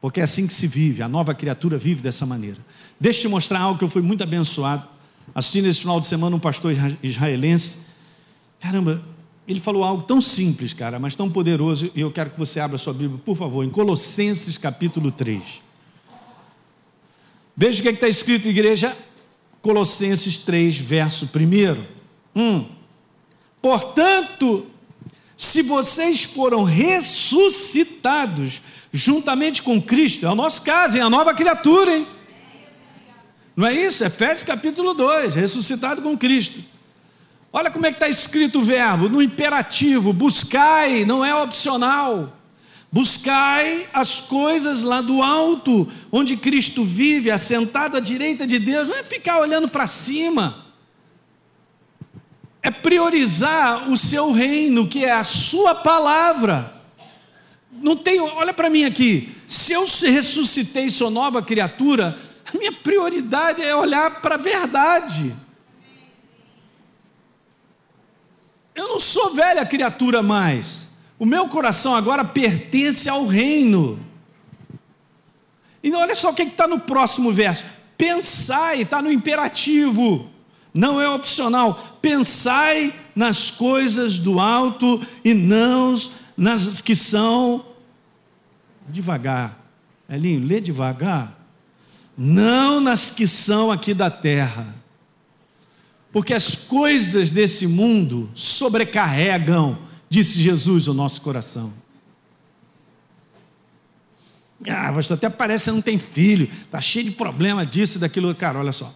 Porque 0.00 0.20
é 0.20 0.22
assim 0.22 0.46
que 0.46 0.52
se 0.52 0.66
vive, 0.66 1.02
a 1.02 1.08
nova 1.08 1.34
criatura 1.34 1.76
vive 1.78 2.00
dessa 2.00 2.24
maneira. 2.24 2.58
Deixa 2.98 3.18
eu 3.18 3.22
te 3.22 3.28
mostrar 3.28 3.60
algo 3.60 3.78
que 3.78 3.84
eu 3.84 3.88
fui 3.88 4.02
muito 4.02 4.22
abençoado. 4.22 4.86
Assistindo 5.34 5.66
esse 5.66 5.80
final 5.80 6.00
de 6.00 6.06
semana 6.06 6.36
um 6.36 6.38
pastor 6.38 6.72
israelense. 7.02 7.86
Caramba, 8.60 9.02
ele 9.46 9.60
falou 9.60 9.84
algo 9.84 10.02
tão 10.02 10.20
simples, 10.20 10.72
cara, 10.72 10.98
mas 10.98 11.14
tão 11.14 11.30
poderoso, 11.30 11.90
e 11.94 12.00
eu 12.00 12.10
quero 12.10 12.30
que 12.30 12.38
você 12.38 12.60
abra 12.60 12.78
sua 12.78 12.92
Bíblia, 12.92 13.20
por 13.24 13.36
favor, 13.36 13.64
em 13.64 13.70
Colossenses 13.70 14.56
capítulo 14.56 15.10
3. 15.10 15.62
Veja 17.56 17.80
o 17.80 17.82
que 17.82 17.88
é 17.88 17.92
está 17.92 18.08
escrito, 18.08 18.48
igreja. 18.48 18.96
Colossenses 19.62 20.38
3, 20.38 20.76
verso 20.78 21.30
1. 21.34 22.40
Hum. 22.40 22.75
Portanto, 23.66 24.70
se 25.36 25.60
vocês 25.60 26.22
foram 26.22 26.62
ressuscitados 26.62 28.62
juntamente 28.92 29.60
com 29.60 29.82
Cristo, 29.82 30.24
é 30.24 30.30
o 30.30 30.36
nosso 30.36 30.62
caso, 30.62 30.96
é 30.96 31.00
a 31.00 31.10
nova 31.10 31.34
criatura, 31.34 31.96
hein? 31.96 32.06
Não 33.56 33.66
é 33.66 33.74
isso? 33.74 34.04
Efésios 34.04 34.44
capítulo 34.44 34.94
2, 34.94 35.34
ressuscitado 35.34 36.00
com 36.00 36.16
Cristo. 36.16 36.62
Olha 37.52 37.68
como 37.68 37.86
é 37.86 37.90
que 37.90 37.96
está 37.96 38.08
escrito 38.08 38.60
o 38.60 38.62
verbo, 38.62 39.08
no 39.08 39.20
imperativo, 39.20 40.12
buscai, 40.12 41.04
não 41.04 41.24
é 41.24 41.34
opcional. 41.34 42.38
Buscai 42.92 43.88
as 43.92 44.20
coisas 44.20 44.82
lá 44.82 45.00
do 45.00 45.24
alto, 45.24 45.88
onde 46.12 46.36
Cristo 46.36 46.84
vive, 46.84 47.32
assentado 47.32 47.96
à 47.96 48.00
direita 48.00 48.46
de 48.46 48.60
Deus, 48.60 48.86
não 48.86 48.94
é 48.94 49.02
ficar 49.02 49.40
olhando 49.40 49.66
para 49.66 49.88
cima, 49.88 50.65
é 52.66 52.70
priorizar 52.72 53.88
o 53.88 53.96
seu 53.96 54.32
reino, 54.32 54.88
que 54.88 55.04
é 55.04 55.12
a 55.12 55.22
sua 55.22 55.72
palavra. 55.72 56.74
Não 57.70 57.96
tem, 57.96 58.18
olha 58.18 58.52
para 58.52 58.68
mim 58.68 58.84
aqui. 58.84 59.32
Se 59.46 59.72
eu 59.72 59.84
ressuscitei, 59.84 60.90
sou 60.90 61.08
nova 61.08 61.40
criatura, 61.40 62.18
a 62.52 62.58
minha 62.58 62.72
prioridade 62.72 63.62
é 63.62 63.72
olhar 63.72 64.20
para 64.20 64.34
a 64.34 64.38
verdade. 64.38 65.32
Eu 68.74 68.88
não 68.88 68.98
sou 68.98 69.32
velha 69.32 69.64
criatura 69.64 70.20
mais. 70.20 70.96
O 71.20 71.24
meu 71.24 71.48
coração 71.48 71.94
agora 71.94 72.24
pertence 72.24 73.08
ao 73.08 73.26
reino. 73.26 74.04
E 75.84 75.92
olha 75.92 76.16
só 76.16 76.30
o 76.30 76.34
que 76.34 76.42
está 76.42 76.66
no 76.66 76.80
próximo 76.80 77.32
verso. 77.32 77.64
Pensai, 77.96 78.82
está 78.82 79.00
no 79.00 79.12
imperativo 79.12 80.34
não 80.76 81.00
é 81.00 81.08
opcional. 81.08 81.98
Pensai 82.02 82.94
nas 83.14 83.50
coisas 83.50 84.18
do 84.18 84.38
alto 84.38 85.00
e 85.24 85.32
não 85.32 85.94
nas 86.36 86.82
que 86.82 86.94
são 86.94 87.64
devagar. 88.86 89.58
Elinho, 90.08 90.46
lê 90.46 90.60
devagar. 90.60 91.34
Não 92.16 92.78
nas 92.78 93.10
que 93.10 93.26
são 93.26 93.72
aqui 93.72 93.94
da 93.94 94.10
terra. 94.10 94.66
Porque 96.12 96.34
as 96.34 96.54
coisas 96.54 97.30
desse 97.30 97.66
mundo 97.66 98.30
sobrecarregam, 98.34 99.78
disse 100.08 100.38
Jesus, 100.38 100.88
o 100.88 100.94
nosso 100.94 101.22
coração. 101.22 101.72
Ah, 104.68 104.92
pastor, 104.92 105.16
até 105.16 105.28
parece 105.28 105.66
que 105.66 105.70
não 105.70 105.82
tem 105.82 105.98
filho, 105.98 106.48
está 106.64 106.80
cheio 106.80 107.06
de 107.06 107.10
problema 107.12 107.64
disso 107.64 107.96
e 107.96 108.00
daquilo. 108.00 108.34
Cara, 108.34 108.58
olha 108.58 108.72
só. 108.72 108.94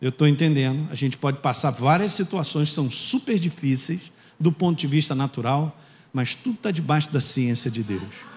Eu 0.00 0.08
estou 0.08 0.26
entendendo. 0.26 0.88
A 0.90 0.94
gente 0.94 1.16
pode 1.16 1.38
passar 1.38 1.70
várias 1.70 2.12
situações 2.12 2.68
que 2.70 2.74
são 2.74 2.90
super 2.90 3.38
difíceis 3.38 4.10
do 4.38 4.50
ponto 4.50 4.78
de 4.78 4.86
vista 4.86 5.14
natural, 5.14 5.78
mas 6.12 6.34
tudo 6.34 6.54
está 6.54 6.70
debaixo 6.70 7.12
da 7.12 7.20
ciência 7.20 7.70
de 7.70 7.82
Deus. 7.82 8.30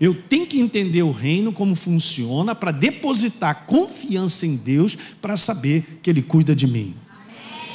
Eu 0.00 0.14
tenho 0.14 0.46
que 0.46 0.58
entender 0.58 1.02
o 1.02 1.12
reino, 1.12 1.52
como 1.52 1.74
funciona, 1.74 2.54
para 2.54 2.72
depositar 2.72 3.64
confiança 3.66 4.46
em 4.46 4.56
Deus, 4.56 4.96
para 5.20 5.36
saber 5.36 6.00
que 6.02 6.10
Ele 6.10 6.22
cuida 6.22 6.54
de 6.54 6.66
mim. 6.66 6.94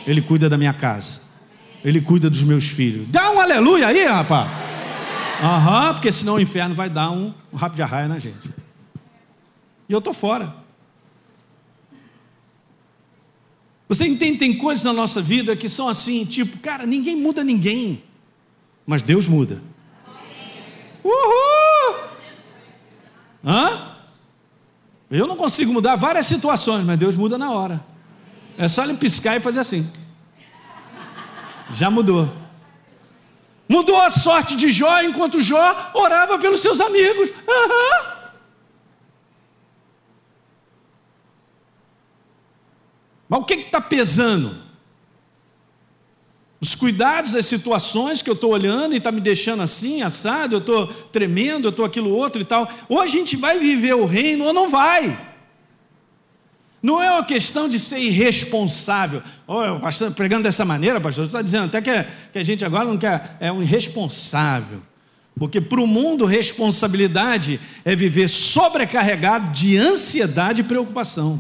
Ele 0.06 0.22
cuida 0.22 0.50
da 0.50 0.58
minha 0.58 0.74
casa. 0.74 1.30
Ele 1.84 2.02
cuida 2.02 2.30
dos 2.30 2.44
meus 2.44 2.68
filhos. 2.68 3.08
Dá 3.10 3.32
um 3.32 3.40
aleluia 3.40 3.88
aí, 3.88 4.06
rapaz. 4.06 4.50
Aham, 5.42 5.88
uhum, 5.88 5.94
porque 5.94 6.12
senão 6.12 6.36
o 6.36 6.42
inferno 6.42 6.76
vai 6.76 6.90
dar 6.90 7.12
um, 7.12 7.34
um 7.54 7.56
rabo 7.56 7.76
de 7.76 7.82
arraia 7.82 8.08
na 8.08 8.20
gente. 8.20 8.50
E 9.88 9.94
eu 9.94 10.00
estou 10.00 10.14
fora. 10.14 10.54
Você 13.90 14.06
entende, 14.06 14.38
tem 14.38 14.56
coisas 14.56 14.86
na 14.86 14.94
nossa 14.94 15.20
vida 15.20 15.56
que 15.56 15.68
são 15.68 15.90
assim, 15.90 16.24
tipo, 16.24 16.60
cara, 16.60 16.86
ninguém 16.86 17.16
muda 17.16 17.44
ninguém, 17.44 18.04
mas 18.86 19.02
Deus 19.02 19.26
muda. 19.26 19.64
Uhul! 21.04 21.96
Hã? 23.44 23.96
Eu 25.10 25.26
não 25.26 25.36
consigo 25.36 25.74
mudar 25.74 25.96
várias 25.96 26.28
situações, 26.28 26.86
mas 26.86 27.00
Deus 27.00 27.16
muda 27.16 27.36
na 27.36 27.52
hora. 27.52 27.84
É 28.60 28.68
só 28.68 28.84
ele 28.84 28.94
piscar 28.94 29.38
e 29.38 29.40
fazer 29.40 29.60
assim. 29.60 29.90
Já 31.72 31.90
mudou. 31.90 32.32
Mudou 33.68 34.00
a 34.00 34.12
sorte 34.12 34.56
de 34.56 34.70
Jó 34.70 35.02
enquanto 35.02 35.42
Jó 35.42 35.92
orava 35.96 36.38
pelos 36.38 36.60
seus 36.60 36.80
amigos. 36.80 37.30
Uhum. 37.30 38.19
Mas 43.30 43.40
o 43.40 43.46
que 43.46 43.54
está 43.54 43.80
pesando? 43.80 44.68
Os 46.60 46.76
cuidados 46.76 47.34
das 47.34 47.46
situações 47.46 48.22
que 48.22 48.30
eu 48.30 48.34
estou 48.34 48.52
olhando 48.52 48.94
e 48.94 48.98
está 48.98 49.12
me 49.12 49.22
deixando 49.22 49.62
assim, 49.62 50.02
assado, 50.02 50.56
eu 50.56 50.60
estou 50.60 50.88
tremendo, 50.88 51.68
eu 51.68 51.70
estou 51.70 51.86
aquilo 51.86 52.10
outro 52.10 52.42
e 52.42 52.44
tal. 52.44 52.70
Ou 52.90 53.00
a 53.00 53.08
gente 53.08 53.38
vai 53.38 53.60
viver 53.60 53.94
o 53.94 54.06
reino 54.06 54.46
ou 54.46 54.54
não 54.54 54.68
vai. 54.68 55.28
Não 56.82 57.02
é 57.02 57.12
uma 57.12 57.24
questão 57.24 57.70
de 57.70 57.80
ser 57.80 58.00
irresponsável. 58.00 59.22
Oh, 59.46 59.80
pastor, 59.80 60.12
pregando 60.12 60.44
dessa 60.44 60.66
maneira, 60.66 61.00
pastor, 61.00 61.26
você 61.26 61.30
está 61.30 61.42
dizendo 61.42 61.66
até 61.66 61.82
que, 61.82 62.12
que 62.34 62.40
a 62.40 62.44
gente 62.44 62.66
agora 62.66 62.86
não 62.86 62.98
quer, 62.98 63.38
é 63.40 63.52
um 63.52 63.62
irresponsável. 63.62 64.82
Porque 65.38 65.62
para 65.62 65.80
o 65.80 65.88
mundo, 65.88 66.26
responsabilidade 66.26 67.60
é 67.86 67.96
viver 67.96 68.28
sobrecarregado 68.28 69.54
de 69.54 69.78
ansiedade 69.78 70.62
e 70.62 70.64
preocupação. 70.66 71.40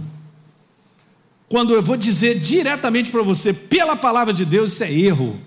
Quando 1.49 1.73
eu 1.73 1.81
vou 1.81 1.97
dizer 1.97 2.39
diretamente 2.39 3.11
para 3.11 3.23
você, 3.23 3.51
pela 3.51 3.95
palavra 3.95 4.31
de 4.31 4.45
Deus, 4.45 4.73
isso 4.73 4.83
é 4.83 4.93
erro. 4.93 5.41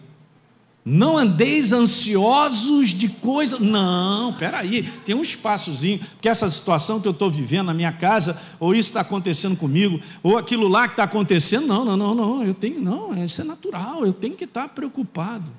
Não 0.84 1.16
andeis 1.16 1.72
ansiosos 1.72 2.88
de 2.88 3.08
coisa. 3.08 3.56
Não, 3.60 4.32
peraí, 4.34 4.82
tem 5.04 5.14
um 5.14 5.22
espaçozinho, 5.22 6.00
porque 6.00 6.28
essa 6.28 6.50
situação 6.50 7.00
que 7.00 7.06
eu 7.06 7.12
estou 7.12 7.30
vivendo 7.30 7.66
na 7.66 7.74
minha 7.74 7.92
casa, 7.92 8.36
ou 8.58 8.74
isso 8.74 8.88
está 8.88 9.00
acontecendo 9.00 9.56
comigo, 9.56 10.00
ou 10.24 10.36
aquilo 10.36 10.66
lá 10.66 10.88
que 10.88 10.94
está 10.94 11.04
acontecendo, 11.04 11.68
não, 11.68 11.84
não, 11.84 11.96
não, 11.96 12.14
não, 12.16 12.42
eu 12.42 12.52
tenho, 12.52 12.80
não, 12.80 13.24
isso 13.24 13.40
é 13.40 13.44
natural, 13.44 14.04
eu 14.04 14.12
tenho 14.12 14.34
que 14.34 14.44
estar 14.44 14.68
preocupado. 14.70 15.52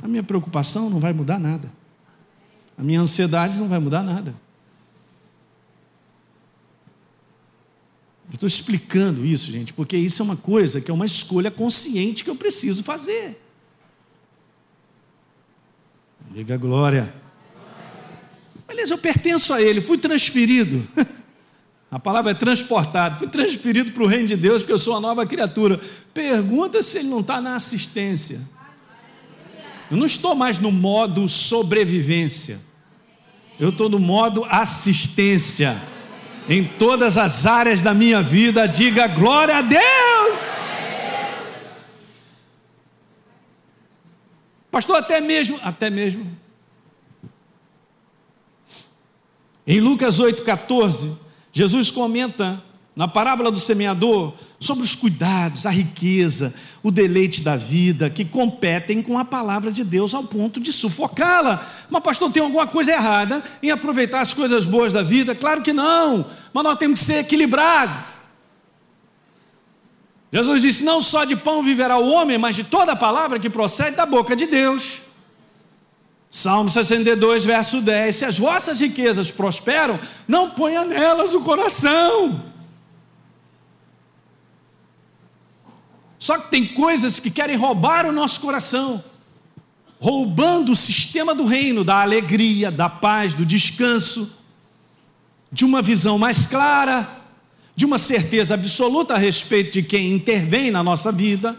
A 0.00 0.06
minha 0.06 0.22
preocupação 0.22 0.88
não 0.88 1.00
vai 1.00 1.12
mudar 1.12 1.40
nada. 1.40 1.72
A 2.78 2.82
minha 2.82 3.00
ansiedade 3.00 3.58
não 3.58 3.68
vai 3.68 3.80
mudar 3.80 4.04
nada. 4.04 4.34
Eu 8.28 8.34
estou 8.34 8.46
explicando 8.46 9.24
isso, 9.24 9.50
gente, 9.50 9.72
porque 9.72 9.96
isso 9.96 10.22
é 10.22 10.24
uma 10.24 10.36
coisa 10.36 10.80
que 10.80 10.90
é 10.90 10.94
uma 10.94 11.06
escolha 11.06 11.50
consciente 11.50 12.24
que 12.24 12.30
eu 12.30 12.36
preciso 12.36 12.82
fazer. 12.82 13.40
Diga 16.30 16.56
glória. 16.56 17.14
Beleza, 18.66 18.94
eu 18.94 18.98
pertenço 18.98 19.52
a 19.52 19.62
Ele, 19.62 19.80
fui 19.80 19.98
transferido. 19.98 20.86
A 21.90 22.00
palavra 22.00 22.32
é 22.32 22.34
transportado. 22.34 23.20
Fui 23.20 23.28
transferido 23.28 23.92
para 23.92 24.02
o 24.02 24.06
reino 24.08 24.26
de 24.26 24.36
Deus, 24.36 24.62
porque 24.62 24.72
eu 24.72 24.78
sou 24.78 24.94
uma 24.94 25.00
nova 25.00 25.24
criatura. 25.24 25.80
Pergunta 26.12 26.82
se 26.82 26.98
ele 26.98 27.08
não 27.08 27.20
está 27.20 27.40
na 27.40 27.54
assistência. 27.54 28.40
Eu 29.88 29.96
não 29.96 30.04
estou 30.04 30.34
mais 30.34 30.58
no 30.58 30.72
modo 30.72 31.28
sobrevivência. 31.28 32.58
Eu 33.60 33.68
estou 33.68 33.88
no 33.88 34.00
modo 34.00 34.44
assistência 34.50 35.80
em 36.48 36.64
todas 36.64 37.16
as 37.16 37.46
áreas 37.46 37.82
da 37.82 37.94
minha 37.94 38.22
vida, 38.22 38.66
diga 38.66 39.06
glória 39.06 39.56
a 39.56 39.62
Deus. 39.62 40.38
Pastor, 44.70 44.96
até 44.96 45.20
mesmo, 45.20 45.58
até 45.62 45.88
mesmo. 45.88 46.36
Em 49.66 49.80
Lucas 49.80 50.20
8,14, 50.20 51.16
Jesus 51.52 51.90
comenta 51.90 52.62
na 52.94 53.08
parábola 53.08 53.50
do 53.50 53.58
semeador, 53.58 54.32
sobre 54.60 54.84
os 54.84 54.94
cuidados, 54.94 55.66
a 55.66 55.70
riqueza, 55.70 56.54
o 56.82 56.90
deleite 56.90 57.42
da 57.42 57.56
vida, 57.56 58.08
que 58.08 58.24
competem 58.24 59.02
com 59.02 59.18
a 59.18 59.24
palavra 59.24 59.72
de 59.72 59.82
Deus 59.82 60.14
ao 60.14 60.22
ponto 60.22 60.60
de 60.60 60.72
sufocá-la. 60.72 61.66
Mas, 61.90 62.02
pastor, 62.02 62.30
tem 62.30 62.42
alguma 62.42 62.66
coisa 62.66 62.92
errada 62.92 63.42
em 63.62 63.70
aproveitar 63.70 64.20
as 64.20 64.32
coisas 64.32 64.64
boas 64.64 64.92
da 64.92 65.02
vida? 65.02 65.34
Claro 65.34 65.62
que 65.62 65.72
não, 65.72 66.24
mas 66.52 66.64
nós 66.64 66.78
temos 66.78 67.00
que 67.00 67.06
ser 67.06 67.18
equilibrados. 67.18 68.14
Jesus 70.32 70.62
disse: 70.62 70.84
Não 70.84 71.02
só 71.02 71.24
de 71.24 71.36
pão 71.36 71.62
viverá 71.62 71.98
o 71.98 72.10
homem, 72.10 72.38
mas 72.38 72.54
de 72.54 72.64
toda 72.64 72.92
a 72.92 72.96
palavra 72.96 73.40
que 73.40 73.50
procede 73.50 73.96
da 73.96 74.06
boca 74.06 74.36
de 74.36 74.46
Deus. 74.46 74.98
Salmo 76.30 76.70
62, 76.70 77.44
verso 77.44 77.80
10: 77.80 78.16
Se 78.16 78.24
as 78.24 78.38
vossas 78.38 78.80
riquezas 78.80 79.32
prosperam, 79.32 79.98
não 80.28 80.50
ponha 80.50 80.84
nelas 80.84 81.34
o 81.34 81.40
coração. 81.40 82.53
Só 86.24 86.38
que 86.38 86.50
tem 86.50 86.66
coisas 86.66 87.20
que 87.20 87.30
querem 87.30 87.54
roubar 87.54 88.06
o 88.06 88.10
nosso 88.10 88.40
coração, 88.40 89.04
roubando 90.00 90.72
o 90.72 90.74
sistema 90.74 91.34
do 91.34 91.44
reino, 91.44 91.84
da 91.84 92.00
alegria, 92.00 92.70
da 92.70 92.88
paz, 92.88 93.34
do 93.34 93.44
descanso, 93.44 94.38
de 95.52 95.66
uma 95.66 95.82
visão 95.82 96.16
mais 96.16 96.46
clara, 96.46 97.06
de 97.76 97.84
uma 97.84 97.98
certeza 97.98 98.54
absoluta 98.54 99.12
a 99.12 99.18
respeito 99.18 99.74
de 99.74 99.82
quem 99.82 100.12
intervém 100.12 100.70
na 100.70 100.82
nossa 100.82 101.12
vida. 101.12 101.54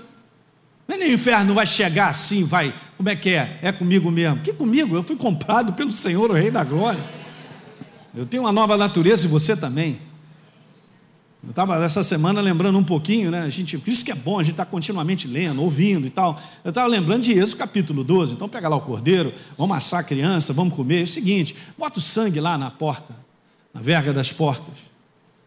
Nem 0.88 1.12
o 1.12 1.14
inferno 1.14 1.54
vai 1.54 1.68
chegar 1.68 2.10
assim, 2.10 2.44
vai, 2.44 2.74
como 2.98 3.08
é 3.08 3.16
que 3.16 3.36
é? 3.36 3.60
É 3.62 3.72
comigo 3.72 4.10
mesmo. 4.10 4.40
Que 4.40 4.52
comigo? 4.52 4.96
Eu 4.96 5.04
fui 5.04 5.16
comprado 5.16 5.74
pelo 5.74 5.92
Senhor, 5.92 6.32
o 6.32 6.34
Rei 6.34 6.50
da 6.50 6.64
Glória. 6.64 7.08
Eu 8.16 8.26
tenho 8.26 8.42
uma 8.42 8.52
nova 8.52 8.76
natureza 8.76 9.28
e 9.28 9.30
você 9.30 9.56
também. 9.56 10.02
Eu 11.46 11.52
estava 11.52 11.84
essa 11.84 12.04
semana 12.04 12.42
lembrando 12.42 12.78
um 12.78 12.84
pouquinho, 12.84 13.30
né? 13.30 13.44
A 13.44 13.50
gente, 13.50 13.82
isso 13.86 14.04
que 14.04 14.12
é 14.12 14.16
bom, 14.16 14.40
a 14.40 14.44
gente 14.44 14.54
está 14.54 14.66
continuamente 14.66 15.28
lendo, 15.28 15.62
ouvindo 15.62 16.08
e 16.08 16.10
tal. 16.10 16.42
Eu 16.64 16.70
estava 16.70 16.88
lembrando 16.88 17.22
de 17.22 17.34
Êxodo 17.34 17.58
capítulo 17.58 18.04
12. 18.04 18.34
Então 18.34 18.50
pega 18.50 18.68
lá 18.68 18.76
o 18.76 18.82
cordeiro, 18.82 19.32
vamos 19.56 19.78
assar 19.78 20.00
a 20.00 20.04
criança, 20.04 20.54
vamos 20.54 20.74
comer. 20.74 21.02
É 21.02 21.04
o 21.04 21.08
seguinte: 21.08 21.56
bota 21.78 22.00
o 22.00 22.02
sangue 22.02 22.40
lá 22.40 22.58
na 22.58 22.72
porta, 22.72 23.16
na 23.72 23.80
verga 23.80 24.12
das 24.12 24.32
portas. 24.32 24.74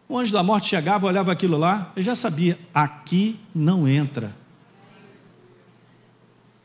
O 0.07 0.17
anjo 0.17 0.31
da 0.31 0.41
morte 0.41 0.69
chegava, 0.69 1.05
olhava 1.05 1.31
aquilo 1.33 1.57
lá, 1.57 1.91
eu 1.95 2.01
já 2.01 2.15
sabia, 2.15 2.57
aqui 2.73 3.37
não 3.53 3.87
entra. 3.87 4.33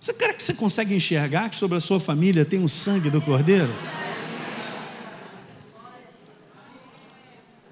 Você 0.00 0.14
quer 0.14 0.34
que 0.34 0.42
você 0.42 0.54
consegue 0.54 0.94
enxergar 0.94 1.48
que 1.48 1.56
sobre 1.56 1.76
a 1.76 1.80
sua 1.80 1.98
família 1.98 2.44
tem 2.44 2.62
o 2.62 2.68
sangue 2.68 3.10
do 3.10 3.20
cordeiro? 3.20 3.72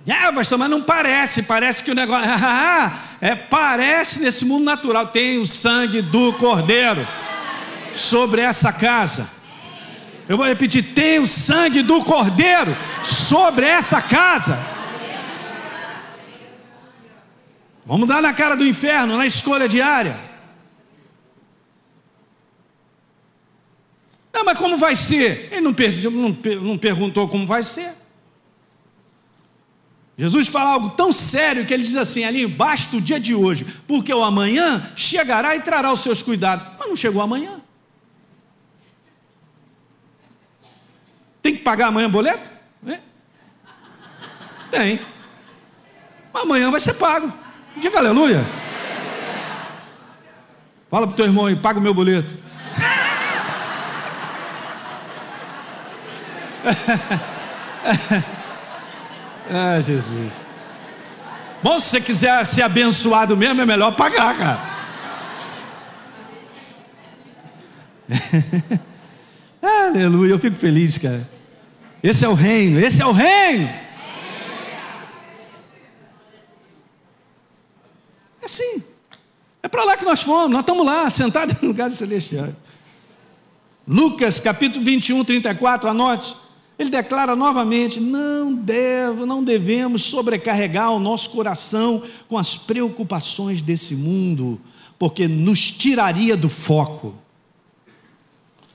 Ah, 0.08 0.32
pastor, 0.32 0.58
mas 0.58 0.68
não 0.68 0.82
parece, 0.82 1.44
parece 1.44 1.84
que 1.84 1.90
o 1.90 1.94
negócio. 1.94 2.28
é, 3.20 3.34
parece 3.34 4.20
nesse 4.20 4.44
mundo 4.44 4.64
natural. 4.64 5.06
Tem 5.08 5.38
o 5.38 5.46
sangue 5.46 6.02
do 6.02 6.32
Cordeiro 6.32 7.06
sobre 7.94 8.40
essa 8.40 8.72
casa. 8.72 9.30
Eu 10.28 10.36
vou 10.36 10.46
repetir: 10.46 10.94
tem 10.94 11.20
o 11.20 11.26
sangue 11.26 11.82
do 11.82 12.02
Cordeiro 12.02 12.76
sobre 13.02 13.66
essa 13.66 14.02
casa. 14.02 14.58
Vamos 17.86 18.08
dar 18.08 18.22
na 18.22 18.32
cara 18.32 18.56
do 18.56 18.66
inferno, 18.66 19.16
na 19.16 19.26
escolha 19.26 19.68
diária. 19.68 20.18
Não, 24.32 24.44
mas 24.44 24.58
como 24.58 24.76
vai 24.76 24.96
ser? 24.96 25.48
Ele 25.52 25.60
não, 25.60 25.74
per 25.74 26.02
não, 26.10 26.36
não 26.62 26.78
perguntou 26.78 27.28
como 27.28 27.46
vai 27.46 27.62
ser. 27.62 28.01
Jesus 30.16 30.48
fala 30.48 30.70
algo 30.70 30.90
tão 30.90 31.10
sério 31.10 31.66
que 31.66 31.72
ele 31.72 31.82
diz 31.82 31.96
assim: 31.96 32.24
ali, 32.24 32.46
basta 32.46 32.96
o 32.96 33.00
dia 33.00 33.18
de 33.18 33.34
hoje, 33.34 33.64
porque 33.86 34.12
o 34.12 34.22
amanhã 34.22 34.82
chegará 34.94 35.56
e 35.56 35.60
trará 35.60 35.90
os 35.92 36.00
seus 36.00 36.22
cuidados. 36.22 36.66
Mas 36.78 36.88
não 36.88 36.96
chegou 36.96 37.22
amanhã. 37.22 37.60
Tem 41.40 41.56
que 41.56 41.62
pagar 41.62 41.88
amanhã 41.88 42.10
boleto? 42.10 42.50
É. 42.86 43.00
Tem. 44.70 45.00
Mas 46.32 46.42
amanhã 46.42 46.70
vai 46.70 46.80
ser 46.80 46.94
pago. 46.94 47.32
Diga 47.76 47.98
aleluia. 47.98 48.46
Fala 50.90 51.06
para 51.06 51.14
o 51.14 51.16
teu 51.16 51.24
irmão 51.24 51.46
aí, 51.46 51.56
paga 51.56 51.78
o 51.78 51.82
meu 51.82 51.94
boleto. 51.94 52.36
ah, 59.50 59.80
Jesus. 59.80 60.46
Bom, 61.62 61.78
se 61.78 61.90
você 61.90 62.00
quiser 62.00 62.44
ser 62.44 62.62
abençoado 62.62 63.36
mesmo, 63.36 63.60
é 63.60 63.66
melhor 63.66 63.94
pagar, 63.94 64.36
cara. 64.36 64.60
Aleluia, 69.62 70.32
eu 70.32 70.38
fico 70.38 70.56
feliz, 70.56 70.98
cara. 70.98 71.28
Esse 72.02 72.24
é 72.24 72.28
o 72.28 72.34
reino, 72.34 72.80
esse 72.80 73.00
é 73.00 73.06
o 73.06 73.12
reino. 73.12 73.68
É 78.40 78.44
assim. 78.44 78.82
É 79.62 79.68
para 79.68 79.84
lá 79.84 79.96
que 79.96 80.04
nós 80.04 80.22
fomos, 80.22 80.50
nós 80.50 80.62
estamos 80.62 80.84
lá, 80.84 81.08
sentados 81.08 81.58
no 81.62 81.68
lugar 81.68 81.92
celestial. 81.92 82.48
Lucas 83.86 84.40
capítulo 84.40 84.84
21, 84.84 85.24
34, 85.24 85.88
anote. 85.88 86.41
Ele 86.78 86.90
declara 86.90 87.36
novamente: 87.36 88.00
não 88.00 88.52
devo, 88.54 89.26
não 89.26 89.42
devemos 89.42 90.02
sobrecarregar 90.02 90.92
o 90.92 90.98
nosso 90.98 91.30
coração 91.30 92.02
com 92.28 92.38
as 92.38 92.56
preocupações 92.56 93.62
desse 93.62 93.94
mundo, 93.94 94.60
porque 94.98 95.28
nos 95.28 95.70
tiraria 95.70 96.36
do 96.36 96.48
foco. 96.48 97.14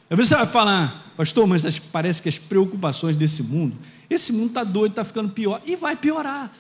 Vezes 0.09 0.29
você 0.29 0.35
vai 0.35 0.47
falar, 0.47 1.13
pastor, 1.17 1.45
mas 1.45 1.79
parece 1.79 2.21
que 2.21 2.29
as 2.29 2.39
preocupações 2.39 3.15
desse 3.15 3.43
mundo, 3.43 3.75
esse 4.09 4.31
mundo 4.31 4.47
está 4.47 4.63
doido, 4.63 4.91
está 4.91 5.03
ficando 5.03 5.29
pior, 5.29 5.61
e 5.65 5.75
vai 5.75 5.95
piorar. 5.95 6.51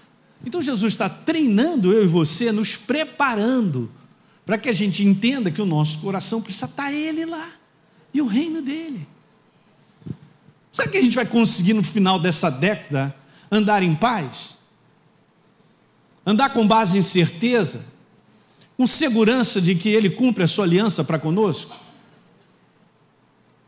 Então 0.45 0.61
Jesus 0.61 0.93
está 0.93 1.07
treinando 1.09 1.93
eu 1.93 2.03
e 2.03 2.07
você, 2.07 2.51
nos 2.51 2.75
preparando 2.75 3.89
para 4.45 4.57
que 4.57 4.69
a 4.69 4.73
gente 4.73 5.03
entenda 5.03 5.49
que 5.51 5.61
o 5.61 5.65
nosso 5.65 5.99
coração 5.99 6.41
precisa 6.41 6.65
estar 6.65 6.91
Ele 6.91 7.25
lá 7.25 7.49
e 8.13 8.21
o 8.21 8.27
reino 8.27 8.61
dele. 8.61 9.07
Será 10.77 10.87
que 10.89 10.97
a 10.99 11.01
gente 11.01 11.15
vai 11.15 11.25
conseguir 11.25 11.73
no 11.73 11.81
final 11.81 12.19
dessa 12.19 12.51
década 12.51 13.11
andar 13.51 13.81
em 13.81 13.95
paz? 13.95 14.59
Andar 16.23 16.51
com 16.51 16.67
base 16.67 16.99
em 16.99 17.01
certeza? 17.01 17.87
Com 18.77 18.85
segurança 18.85 19.59
de 19.59 19.73
que 19.73 19.89
Ele 19.89 20.07
cumpre 20.07 20.43
a 20.43 20.47
sua 20.47 20.65
aliança 20.65 21.03
para 21.03 21.17
conosco? 21.17 21.75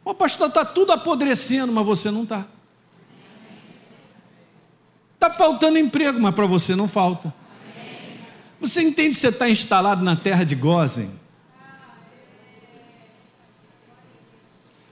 O 0.05 0.13
pastor 0.13 0.49
está 0.49 0.63
tudo 0.63 0.91
apodrecendo, 0.91 1.73
mas 1.73 1.83
você 1.83 2.11
não 2.11 2.21
está. 2.21 2.45
Está 5.15 5.31
faltando 5.31 5.79
emprego, 5.79 6.19
mas 6.19 6.35
para 6.35 6.45
você 6.45 6.75
não 6.75 6.87
falta. 6.87 7.33
Você 8.61 8.83
entende 8.83 9.15
que 9.15 9.21
você 9.21 9.29
está 9.29 9.49
instalado 9.49 10.03
na 10.03 10.15
terra 10.15 10.43
de 10.43 10.53
Gozen? 10.53 11.09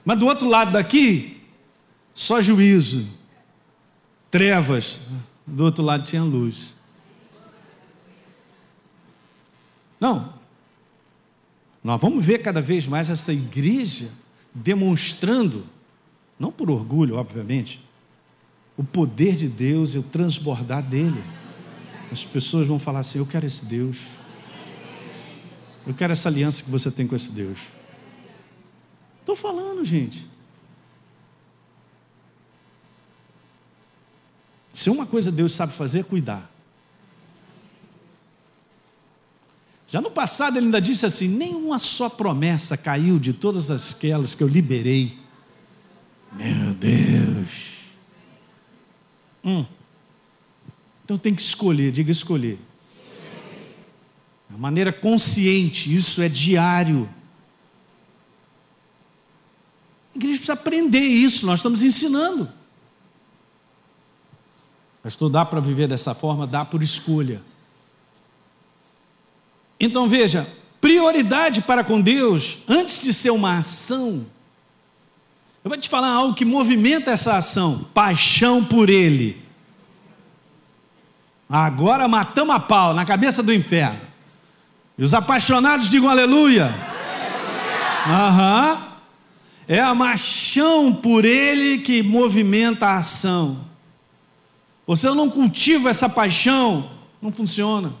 Mas 0.04 0.18
do 0.18 0.26
outro 0.26 0.48
lado 0.48 0.72
daqui, 0.72 1.37
só 2.18 2.40
juízo, 2.40 3.06
trevas, 4.28 5.02
do 5.46 5.62
outro 5.62 5.84
lado 5.84 6.02
tinha 6.02 6.20
luz. 6.20 6.74
Não, 10.00 10.34
nós 11.82 12.00
vamos 12.00 12.26
ver 12.26 12.38
cada 12.38 12.60
vez 12.60 12.88
mais 12.88 13.08
essa 13.08 13.32
igreja 13.32 14.10
demonstrando, 14.52 15.64
não 16.36 16.50
por 16.50 16.68
orgulho, 16.68 17.14
obviamente, 17.14 17.80
o 18.76 18.82
poder 18.82 19.36
de 19.36 19.46
Deus 19.46 19.94
e 19.94 19.98
o 19.98 20.02
transbordar 20.02 20.82
dele. 20.82 21.22
As 22.10 22.24
pessoas 22.24 22.66
vão 22.66 22.80
falar 22.80 22.98
assim: 22.98 23.18
Eu 23.18 23.26
quero 23.26 23.46
esse 23.46 23.64
Deus. 23.66 23.96
Eu 25.86 25.94
quero 25.94 26.12
essa 26.12 26.28
aliança 26.28 26.64
que 26.64 26.70
você 26.70 26.90
tem 26.90 27.06
com 27.06 27.14
esse 27.14 27.30
Deus. 27.30 27.60
Estou 29.20 29.36
falando, 29.36 29.84
gente. 29.84 30.26
Se 34.78 34.88
uma 34.90 35.04
coisa 35.04 35.32
Deus 35.32 35.54
sabe 35.56 35.72
fazer 35.72 35.98
é 35.98 36.02
cuidar. 36.04 36.48
Já 39.88 40.00
no 40.00 40.08
passado 40.08 40.56
ele 40.56 40.66
ainda 40.66 40.80
disse 40.80 41.04
assim: 41.04 41.26
nenhuma 41.26 41.80
só 41.80 42.08
promessa 42.08 42.76
caiu 42.76 43.18
de 43.18 43.32
todas 43.32 43.72
aquelas 43.72 44.36
que 44.36 44.42
eu 44.44 44.46
liberei. 44.46 45.18
Meu 46.32 46.72
Deus. 46.74 47.48
Hum. 49.44 49.66
Então 51.04 51.18
tem 51.18 51.34
que 51.34 51.42
escolher, 51.42 51.90
diga 51.90 52.12
escolher. 52.12 52.56
De 54.48 54.60
maneira 54.60 54.92
consciente, 54.92 55.92
isso 55.92 56.22
é 56.22 56.28
diário. 56.28 57.10
A 60.14 60.18
igreja 60.18 60.36
precisa 60.36 60.52
aprender 60.52 61.00
isso, 61.00 61.46
nós 61.46 61.58
estamos 61.58 61.82
ensinando. 61.82 62.57
Pastor, 65.08 65.30
dá 65.30 65.42
para 65.42 65.58
viver 65.58 65.88
dessa 65.88 66.14
forma? 66.14 66.46
Dá 66.46 66.66
por 66.66 66.82
escolha. 66.82 67.40
Então 69.80 70.06
veja, 70.06 70.46
prioridade 70.82 71.62
para 71.62 71.82
com 71.82 71.98
Deus, 71.98 72.58
antes 72.68 73.00
de 73.00 73.14
ser 73.14 73.30
uma 73.30 73.56
ação, 73.56 74.26
eu 75.64 75.70
vou 75.70 75.78
te 75.78 75.88
falar 75.88 76.08
algo 76.08 76.34
que 76.34 76.44
movimenta 76.44 77.10
essa 77.10 77.38
ação: 77.38 77.86
paixão 77.94 78.62
por 78.62 78.90
Ele. 78.90 79.42
Agora 81.48 82.06
matamos 82.06 82.54
a 82.54 82.60
pau 82.60 82.92
na 82.92 83.06
cabeça 83.06 83.42
do 83.42 83.50
inferno. 83.50 84.00
E 84.98 85.02
os 85.02 85.14
apaixonados 85.14 85.88
digam 85.88 86.10
aleluia. 86.10 86.66
Aham. 88.06 88.82
É 89.66 89.80
a 89.80 89.96
paixão 89.96 90.92
por 90.92 91.24
Ele 91.24 91.78
que 91.78 92.02
movimenta 92.02 92.88
a 92.88 92.98
ação. 92.98 93.67
Você 94.88 95.10
não 95.10 95.28
cultiva 95.28 95.90
essa 95.90 96.08
paixão, 96.08 96.88
não 97.20 97.30
funciona. 97.30 97.92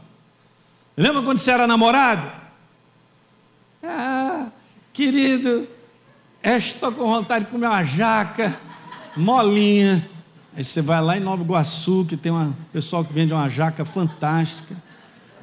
Lembra 0.96 1.20
quando 1.20 1.36
você 1.36 1.50
era 1.50 1.66
namorado? 1.66 2.26
Ah, 3.84 4.46
querido, 4.90 5.68
estou 6.42 6.90
com 6.90 7.06
vontade 7.06 7.44
de 7.44 7.50
comer 7.50 7.66
uma 7.66 7.84
jaca 7.84 8.58
molinha. 9.14 10.08
Aí 10.56 10.64
você 10.64 10.80
vai 10.80 11.02
lá 11.02 11.18
em 11.18 11.20
Nova 11.20 11.42
Iguaçu, 11.42 12.06
que 12.08 12.16
tem 12.16 12.32
um 12.32 12.54
pessoal 12.72 13.04
que 13.04 13.12
vende 13.12 13.34
uma 13.34 13.50
jaca 13.50 13.84
fantástica. 13.84 14.74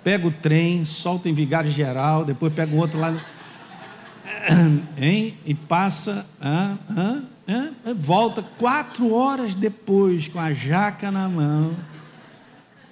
Pega 0.03 0.27
o 0.27 0.31
trem, 0.31 0.83
solta 0.83 1.29
em 1.29 1.33
Vigário 1.33 1.69
Geral, 1.69 2.25
depois 2.25 2.51
pega 2.55 2.75
o 2.75 2.79
outro 2.79 2.99
lá. 2.99 3.13
Hein? 4.97 5.37
E 5.45 5.53
passa, 5.53 6.27
ah, 6.41 6.73
ah, 6.89 7.21
volta 7.95 8.41
quatro 8.57 9.13
horas 9.13 9.53
depois 9.53 10.27
com 10.27 10.39
a 10.39 10.53
jaca 10.53 11.11
na 11.11 11.29
mão. 11.29 11.75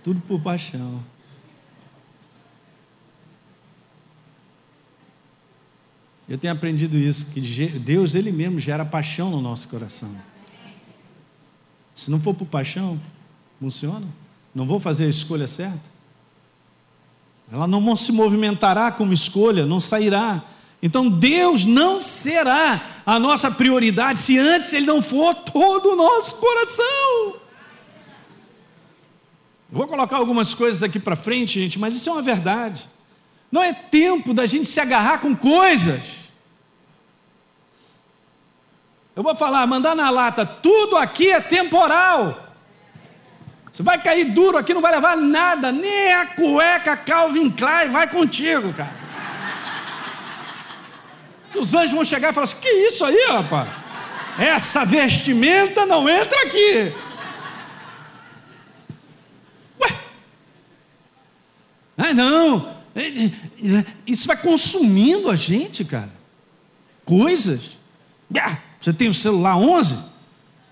Tudo 0.03 0.21
por 0.21 0.39
paixão. 0.41 0.99
Eu 6.27 6.37
tenho 6.37 6.53
aprendido 6.53 6.97
isso, 6.97 7.27
que 7.27 7.41
Deus, 7.79 8.15
Ele 8.15 8.31
mesmo, 8.31 8.59
gera 8.59 8.85
paixão 8.85 9.29
no 9.29 9.41
nosso 9.41 9.67
coração. 9.67 10.09
Se 11.93 12.09
não 12.09 12.19
for 12.19 12.33
por 12.33 12.45
paixão, 12.45 12.99
funciona? 13.59 14.05
Não 14.53 14.65
vou 14.65 14.79
fazer 14.79 15.05
a 15.05 15.09
escolha 15.09 15.47
certa? 15.47 15.93
Ela 17.51 17.67
não 17.67 17.95
se 17.95 18.11
movimentará 18.11 18.91
como 18.91 19.13
escolha, 19.13 19.65
não 19.65 19.79
sairá. 19.79 20.43
Então 20.83 21.09
Deus 21.09 21.63
não 21.63 21.97
será 21.97 22.81
a 23.05 23.17
nossa 23.17 23.49
prioridade 23.49 24.19
se 24.19 24.37
antes 24.37 24.73
Ele 24.73 24.85
não 24.85 25.01
for 25.01 25.33
todo 25.33 25.93
o 25.93 25.95
nosso 25.95 26.35
coração. 26.35 27.35
Vou 29.71 29.87
colocar 29.87 30.17
algumas 30.17 30.53
coisas 30.53 30.83
aqui 30.83 30.99
para 30.99 31.15
frente, 31.15 31.57
gente, 31.57 31.79
mas 31.79 31.95
isso 31.95 32.09
é 32.09 32.11
uma 32.11 32.21
verdade. 32.21 32.83
Não 33.49 33.63
é 33.63 33.71
tempo 33.71 34.33
da 34.33 34.45
gente 34.45 34.65
se 34.65 34.81
agarrar 34.81 35.19
com 35.19 35.33
coisas. 35.33 36.01
Eu 39.15 39.23
vou 39.23 39.33
falar, 39.33 39.65
mandar 39.65 39.95
na 39.95 40.09
lata, 40.09 40.45
tudo 40.45 40.97
aqui 40.97 41.31
é 41.31 41.39
temporal. 41.39 42.37
Você 43.71 43.81
vai 43.81 44.03
cair 44.03 44.25
duro 44.25 44.57
aqui, 44.57 44.73
não 44.73 44.81
vai 44.81 44.91
levar 44.91 45.15
nada, 45.15 45.71
nem 45.71 46.11
a 46.13 46.25
cueca 46.25 46.97
Calvin 46.97 47.49
Klein 47.49 47.89
vai 47.89 48.09
contigo, 48.09 48.73
cara. 48.73 49.02
Os 51.55 51.73
anjos 51.73 51.91
vão 51.91 52.03
chegar 52.03 52.31
e 52.31 52.33
falar 52.33 52.45
assim: 52.45 52.57
que 52.57 52.69
isso 52.69 53.05
aí, 53.05 53.25
rapaz? 53.29 53.69
Essa 54.37 54.85
vestimenta 54.85 55.85
não 55.85 56.09
entra 56.09 56.41
aqui. 56.41 56.93
Ué? 59.79 59.95
Ah, 61.97 62.13
não. 62.13 62.73
Isso 64.05 64.27
vai 64.27 64.37
consumindo 64.37 65.29
a 65.29 65.35
gente, 65.35 65.85
cara. 65.85 66.11
Coisas. 67.05 67.77
Ah, 68.35 68.57
você 68.79 68.91
tem 68.91 69.09
o 69.09 69.13
celular 69.13 69.57
11? 69.57 69.97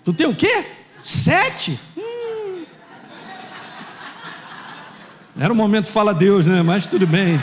Tu 0.03 0.13
tem 0.13 0.27
o 0.27 0.35
quê? 0.35 0.65
7? 1.03 1.79
Hum. 1.97 2.65
Era 5.39 5.53
o 5.53 5.55
momento 5.55 5.89
fala 5.89 6.13
Deus, 6.13 6.45
né? 6.45 6.61
Mas 6.61 6.85
tudo 6.85 7.05
bem. 7.05 7.39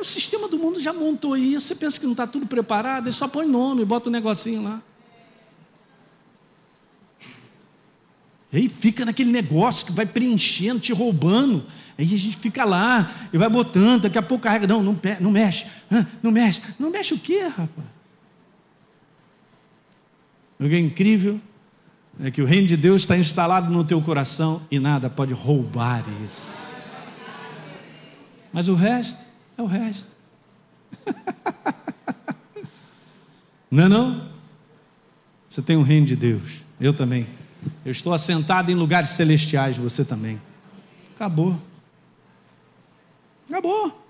Cara, 0.00 0.02
o 0.02 0.04
sistema 0.04 0.48
do 0.48 0.58
mundo 0.58 0.80
já 0.80 0.92
montou 0.92 1.36
isso. 1.36 1.66
Você 1.66 1.74
pensa 1.74 2.00
que 2.00 2.06
não 2.06 2.12
está 2.12 2.26
tudo 2.26 2.46
preparado, 2.46 3.04
ele 3.04 3.12
só 3.12 3.28
põe 3.28 3.46
nome, 3.46 3.84
bota 3.84 4.08
um 4.08 4.12
negocinho 4.12 4.62
lá. 4.62 4.82
E 8.52 8.68
fica 8.68 9.04
naquele 9.04 9.30
negócio 9.30 9.86
que 9.86 9.92
vai 9.92 10.06
preenchendo, 10.06 10.80
te 10.80 10.92
roubando. 10.92 11.64
Aí 11.98 12.06
a 12.06 12.18
gente 12.18 12.36
fica 12.36 12.64
lá 12.64 13.10
e 13.32 13.38
vai 13.38 13.48
botando, 13.48 14.02
daqui 14.02 14.18
a 14.18 14.22
pouco 14.22 14.44
carrega. 14.44 14.66
Não, 14.66 14.82
não, 14.82 14.98
não 15.20 15.30
mexe, 15.30 15.66
não 16.22 16.30
mexe. 16.32 16.62
Não 16.78 16.90
mexe 16.90 17.14
o 17.14 17.18
quê, 17.18 17.42
rapaz? 17.42 17.88
O 20.58 20.68
que 20.68 20.74
é 20.74 20.78
incrível 20.78 21.40
é 22.20 22.30
que 22.30 22.42
o 22.42 22.46
reino 22.46 22.66
de 22.66 22.76
Deus 22.76 23.02
está 23.02 23.16
instalado 23.16 23.70
no 23.70 23.84
teu 23.84 24.00
coração 24.00 24.62
e 24.70 24.78
nada 24.78 25.08
pode 25.08 25.32
roubar 25.32 26.04
isso. 26.26 26.90
Mas 28.52 28.66
o 28.66 28.74
resto 28.74 29.29
é 29.60 29.62
o 29.62 29.66
resto. 29.66 30.16
Não 33.70 33.84
é 33.84 33.88
não? 33.88 34.28
Você 35.48 35.62
tem 35.62 35.76
o 35.76 35.82
reino 35.82 36.06
de 36.06 36.16
Deus, 36.16 36.62
eu 36.80 36.92
também. 36.92 37.26
Eu 37.84 37.92
estou 37.92 38.12
assentado 38.12 38.70
em 38.70 38.74
lugares 38.74 39.10
celestiais, 39.10 39.76
você 39.76 40.04
também. 40.04 40.40
Acabou. 41.14 41.56
Acabou. 43.48 44.00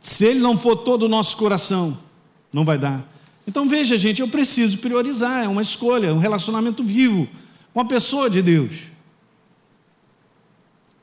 Se 0.00 0.26
ele 0.26 0.40
não 0.40 0.56
for 0.56 0.76
todo 0.76 1.04
o 1.04 1.08
nosso 1.08 1.36
coração, 1.36 1.98
não 2.52 2.64
vai 2.64 2.78
dar. 2.78 3.06
Então 3.46 3.68
veja, 3.68 3.96
gente, 3.96 4.20
eu 4.20 4.28
preciso 4.28 4.78
priorizar, 4.78 5.44
é 5.44 5.48
uma 5.48 5.62
escolha, 5.62 6.12
um 6.12 6.18
relacionamento 6.18 6.84
vivo 6.84 7.28
com 7.72 7.80
a 7.80 7.84
pessoa 7.84 8.28
de 8.28 8.42
Deus. 8.42 8.88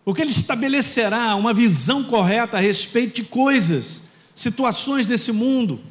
Porque 0.06 0.22
ele 0.22 0.32
estabelecerá 0.32 1.36
uma 1.36 1.52
visão 1.52 2.04
correta 2.04 2.58
a 2.58 2.60
respeito 2.60 3.15
de 3.15 3.24
coisas, 3.24 4.04
situações 4.36 5.08
desse 5.08 5.32
mundo. 5.32 5.82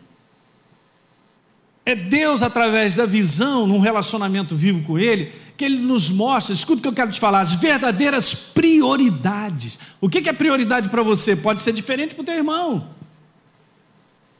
É 1.84 1.96
Deus, 1.96 2.42
através 2.42 2.94
da 2.94 3.04
visão, 3.04 3.66
num 3.66 3.80
relacionamento 3.80 4.56
vivo 4.56 4.82
com 4.84 4.98
Ele, 4.98 5.30
que 5.56 5.64
Ele 5.64 5.78
nos 5.78 6.08
mostra, 6.10 6.54
escuta 6.54 6.78
o 6.78 6.82
que 6.82 6.88
eu 6.88 6.94
quero 6.94 7.10
te 7.10 7.20
falar, 7.20 7.40
as 7.40 7.54
verdadeiras 7.54 8.34
prioridades. 8.54 9.78
O 10.00 10.08
que 10.08 10.26
é 10.28 10.32
prioridade 10.32 10.88
para 10.88 11.02
você? 11.02 11.36
Pode 11.36 11.60
ser 11.60 11.72
diferente 11.72 12.14
para 12.14 12.22
o 12.22 12.24
teu 12.24 12.36
irmão. 12.36 12.88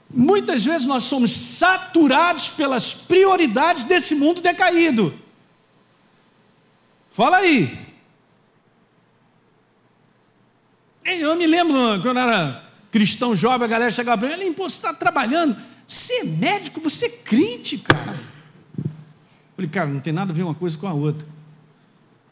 Muitas 0.08 0.64
vezes 0.64 0.86
nós 0.86 1.04
somos 1.04 1.32
saturados 1.32 2.50
pelas 2.50 2.94
prioridades 2.94 3.84
desse 3.84 4.14
mundo 4.14 4.40
decaído. 4.40 5.12
Fala 7.12 7.38
aí. 7.38 7.83
Eu 11.04 11.36
me 11.36 11.46
lembro 11.46 11.74
quando 12.02 12.18
eu 12.18 12.22
era 12.22 12.64
cristão 12.90 13.34
jovem, 13.34 13.64
a 13.64 13.68
galera 13.68 13.90
chegava 13.90 14.26
para 14.26 14.36
mim, 14.36 14.52
você 14.52 14.76
está 14.76 14.94
trabalhando 14.94 15.56
você 15.86 16.20
é 16.20 16.24
médico, 16.24 16.80
você 16.80 17.06
é 17.06 17.10
crente, 17.10 17.78
cara. 17.78 18.20
Eu 18.78 18.90
falei, 19.56 19.70
cara, 19.70 19.88
não 19.88 20.00
tem 20.00 20.12
nada 20.12 20.32
a 20.32 20.34
ver 20.34 20.42
uma 20.42 20.54
coisa 20.54 20.78
com 20.78 20.88
a 20.88 20.92
outra. 20.92 21.26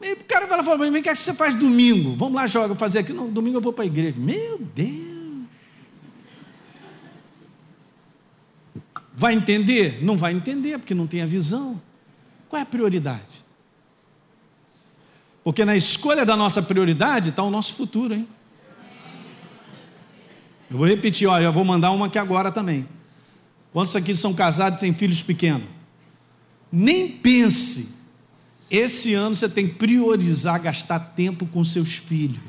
Aí 0.01 0.13
o 0.13 0.23
cara 0.25 0.47
vai 0.47 0.63
falar 0.63 0.77
para 0.77 0.91
mim, 0.91 0.99
o 0.99 1.03
que, 1.03 1.09
é 1.09 1.13
que 1.13 1.19
você 1.19 1.33
faz 1.33 1.55
domingo? 1.55 2.15
Vamos 2.17 2.33
lá, 2.33 2.47
joga, 2.47 2.75
fazer 2.75 2.99
aqui. 2.99 3.13
Não, 3.13 3.31
domingo 3.31 3.57
eu 3.57 3.61
vou 3.61 3.71
para 3.71 3.83
a 3.83 3.87
igreja. 3.87 4.17
Meu 4.17 4.57
Deus. 4.57 5.13
Vai 9.15 9.33
entender? 9.35 10.03
Não 10.03 10.17
vai 10.17 10.33
entender, 10.33 10.77
porque 10.79 10.95
não 10.95 11.07
tem 11.07 11.21
a 11.21 11.25
visão. 11.25 11.81
Qual 12.49 12.59
é 12.59 12.63
a 12.63 12.65
prioridade? 12.65 13.43
Porque 15.43 15.63
na 15.63 15.75
escolha 15.75 16.25
da 16.25 16.35
nossa 16.35 16.61
prioridade 16.61 17.29
está 17.29 17.43
o 17.43 17.51
nosso 17.51 17.75
futuro, 17.75 18.13
hein? 18.13 18.27
Eu 20.73 20.79
vou 20.79 20.87
repetir, 20.87 21.27
olha, 21.27 21.43
eu 21.43 21.53
vou 21.53 21.63
mandar 21.63 21.91
uma 21.91 22.07
aqui 22.07 22.17
agora 22.17 22.51
também. 22.51 22.89
Quantos 23.71 23.95
aqui 23.95 24.15
são 24.15 24.33
casados 24.33 24.79
e 24.79 24.81
têm 24.81 24.91
filhos 24.91 25.21
pequenos? 25.21 25.67
Nem 26.71 27.07
pense, 27.11 27.97
esse 28.71 29.13
ano 29.13 29.35
você 29.35 29.47
tem 29.47 29.67
que 29.67 29.75
priorizar 29.75 30.59
gastar 30.59 30.99
tempo 30.99 31.45
com 31.45 31.63
seus 31.63 31.93
filhos. 31.93 32.41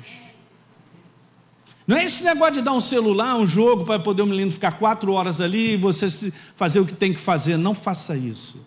Não 1.87 1.99
é 1.99 2.05
esse 2.05 2.25
negócio 2.25 2.55
de 2.55 2.63
dar 2.63 2.73
um 2.73 2.81
celular, 2.81 3.37
um 3.37 3.47
jogo 3.47 3.85
para 3.85 3.99
poder 3.99 4.23
o 4.23 4.27
menino 4.27 4.51
ficar 4.51 4.73
quatro 4.73 5.13
horas 5.13 5.43
ali 5.43 5.75
e 5.75 5.77
você 5.77 6.09
fazer 6.57 6.81
o 6.81 6.87
que 6.87 6.95
tem 6.95 7.13
que 7.13 7.21
fazer. 7.21 7.59
Não 7.59 7.75
faça 7.75 8.17
isso. 8.17 8.67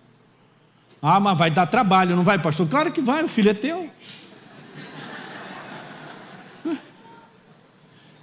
Ah, 1.02 1.20
mas 1.20 1.36
vai 1.36 1.50
dar 1.50 1.66
trabalho, 1.66 2.16
não 2.16 2.24
vai, 2.24 2.38
pastor? 2.38 2.70
Claro 2.70 2.92
que 2.92 3.02
vai, 3.02 3.24
o 3.24 3.28
filho 3.28 3.50
é 3.50 3.56
teu. 3.56 3.90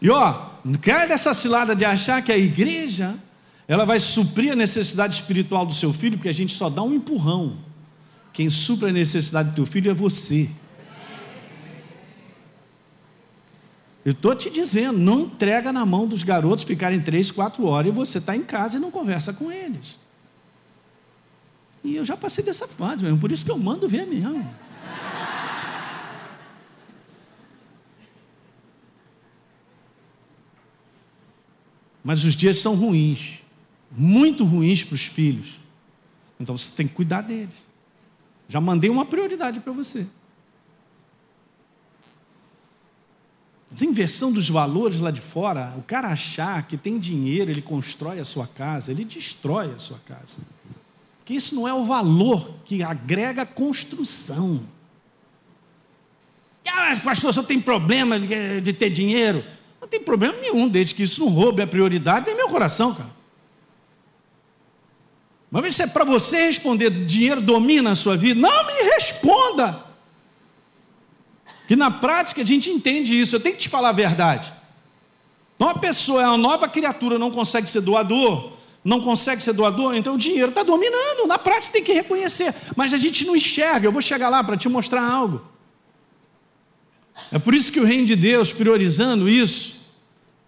E 0.01 0.09
ó, 0.09 0.54
cai 0.81 1.07
dessa 1.07 1.35
cilada 1.35 1.77
de 1.77 1.85
achar 1.85 2.23
que 2.23 2.33
a 2.33 2.39
igreja 2.39 3.15
ela 3.69 3.85
vai 3.85 3.99
suprir 4.01 4.53
a 4.53 4.57
necessidade 4.57 5.15
espiritual 5.15 5.65
do 5.67 5.75
seu 5.75 5.93
filho, 5.93 6.17
porque 6.17 6.29
a 6.29 6.35
gente 6.35 6.55
só 6.55 6.69
dá 6.69 6.83
um 6.83 6.95
empurrão. 6.95 7.57
Quem 8.33 8.51
supra 8.51 8.89
a 8.89 8.93
necessidade 8.93 9.51
do 9.51 9.55
teu 9.55 9.67
filho 9.67 9.91
é 9.91 9.95
você. 9.95 10.51
Eu 14.05 14.13
estou 14.13 14.35
te 14.35 14.51
dizendo, 14.51 14.99
não 14.99 15.21
entrega 15.21 15.73
na 15.73 15.87
mão 15.87 16.07
dos 16.07 16.23
garotos 16.23 16.65
ficarem 16.65 17.01
três, 17.01 17.31
quatro 17.31 17.65
horas 17.65 17.91
e 17.91 17.95
você 17.95 18.19
está 18.19 18.37
em 18.37 18.43
casa 18.43 18.77
e 18.77 18.81
não 18.81 18.91
conversa 18.91 19.33
com 19.33 19.51
eles. 19.51 19.99
E 21.83 21.97
eu 21.97 22.05
já 22.05 22.17
passei 22.17 22.45
dessa 22.45 22.67
fase 22.67 23.03
mesmo, 23.03 23.19
por 23.19 23.33
isso 23.33 23.45
que 23.45 23.51
eu 23.51 23.59
mando 23.59 23.89
ver 23.89 24.07
mesmo. 24.07 24.45
Mas 32.05 32.25
os 32.25 32.37
dias 32.37 32.59
são 32.59 32.77
ruins 32.77 33.43
muito 33.97 34.45
ruins 34.45 34.83
para 34.83 34.95
os 34.95 35.07
filhos. 35.07 35.59
Então 36.39 36.57
você 36.57 36.77
tem 36.77 36.87
que 36.87 36.95
cuidar 36.95 37.23
deles. 37.23 37.63
Já 38.49 38.61
mandei 38.61 38.91
uma 38.91 39.07
prioridade 39.07 39.61
para 39.61 39.73
você. 39.73 40.07
Inversão 43.83 44.33
dos 44.33 44.49
valores 44.49 45.01
lá 45.01 45.11
de 45.11 45.21
fora, 45.21 45.75
o 45.77 45.83
cara 45.83 46.09
achar 46.09 46.63
que 46.67 46.77
tem 46.77 46.99
dinheiro, 46.99 47.51
ele 47.51 47.61
constrói 47.61 48.21
a 48.21 48.25
sua 48.25 48.47
casa, 48.47 48.93
ele 48.93 49.05
destrói 49.05 49.73
a 49.73 49.79
sua 49.79 49.99
casa. 50.07 50.43
Que 51.25 51.35
isso 51.35 51.57
não 51.57 51.67
é 51.67 51.75
o 51.75 51.85
valor 51.85 52.57
que 52.65 52.83
agrega 52.83 53.45
construção. 53.45 54.63
Ah, 56.67 56.97
pastor, 57.03 57.33
você 57.33 57.43
tem 57.43 57.61
problema 57.61 58.19
de 58.19 58.73
ter 58.73 58.91
dinheiro? 58.91 59.45
Tem 59.95 60.01
problema 60.01 60.37
nenhum, 60.41 60.67
desde 60.67 60.93
que 60.93 61.05
isso 61.05 61.21
não 61.21 61.29
roube 61.29 61.63
a 61.63 61.67
prioridade 61.69 62.29
em 62.29 62.35
meu 62.35 62.49
coração, 62.49 62.93
cara. 62.93 63.11
Mas 65.49 65.77
se 65.77 65.85
é 65.85 65.87
para 65.87 66.05
você 66.05 66.47
responder, 66.47 66.91
dinheiro 66.91 67.41
domina 67.41 67.93
a 67.93 67.95
sua 67.95 68.17
vida? 68.17 68.41
Não 68.41 68.67
me 68.67 68.73
responda. 68.91 69.85
Que 71.69 71.77
na 71.77 71.93
prática 71.93 72.43
a 72.43 72.45
gente 72.45 72.73
entende 72.73 73.19
isso. 73.19 73.37
Eu 73.37 73.41
tenho 73.41 73.55
que 73.55 73.63
te 73.63 73.69
falar 73.69 73.91
a 73.91 73.93
verdade. 73.93 74.53
Então 75.55 75.69
a 75.69 75.79
pessoa 75.79 76.25
é 76.25 76.27
uma 76.27 76.37
nova 76.37 76.69
criatura, 76.69 77.17
não 77.17 77.31
consegue 77.31 77.71
ser 77.71 77.83
doador, 77.83 78.55
não 78.85 79.01
consegue 79.01 79.45
ser 79.45 79.53
doador, 79.53 79.95
então 79.95 80.17
o 80.17 80.19
dinheiro 80.19 80.49
está 80.49 80.65
dominando. 80.65 81.29
Na 81.29 81.39
prática 81.39 81.75
tem 81.75 81.85
que 81.85 81.93
reconhecer. 81.93 82.53
Mas 82.75 82.93
a 82.93 82.97
gente 82.97 83.25
não 83.25 83.37
enxerga. 83.37 83.87
Eu 83.87 83.93
vou 83.93 84.03
chegar 84.03 84.29
lá 84.29 84.43
para 84.43 84.57
te 84.57 84.69
mostrar 84.69 85.09
algo. 85.09 85.41
É 87.31 87.39
por 87.39 87.55
isso 87.55 87.71
que 87.71 87.79
o 87.79 87.85
reino 87.85 88.07
de 88.07 88.17
Deus, 88.17 88.53
priorizando 88.53 89.29
isso, 89.29 89.84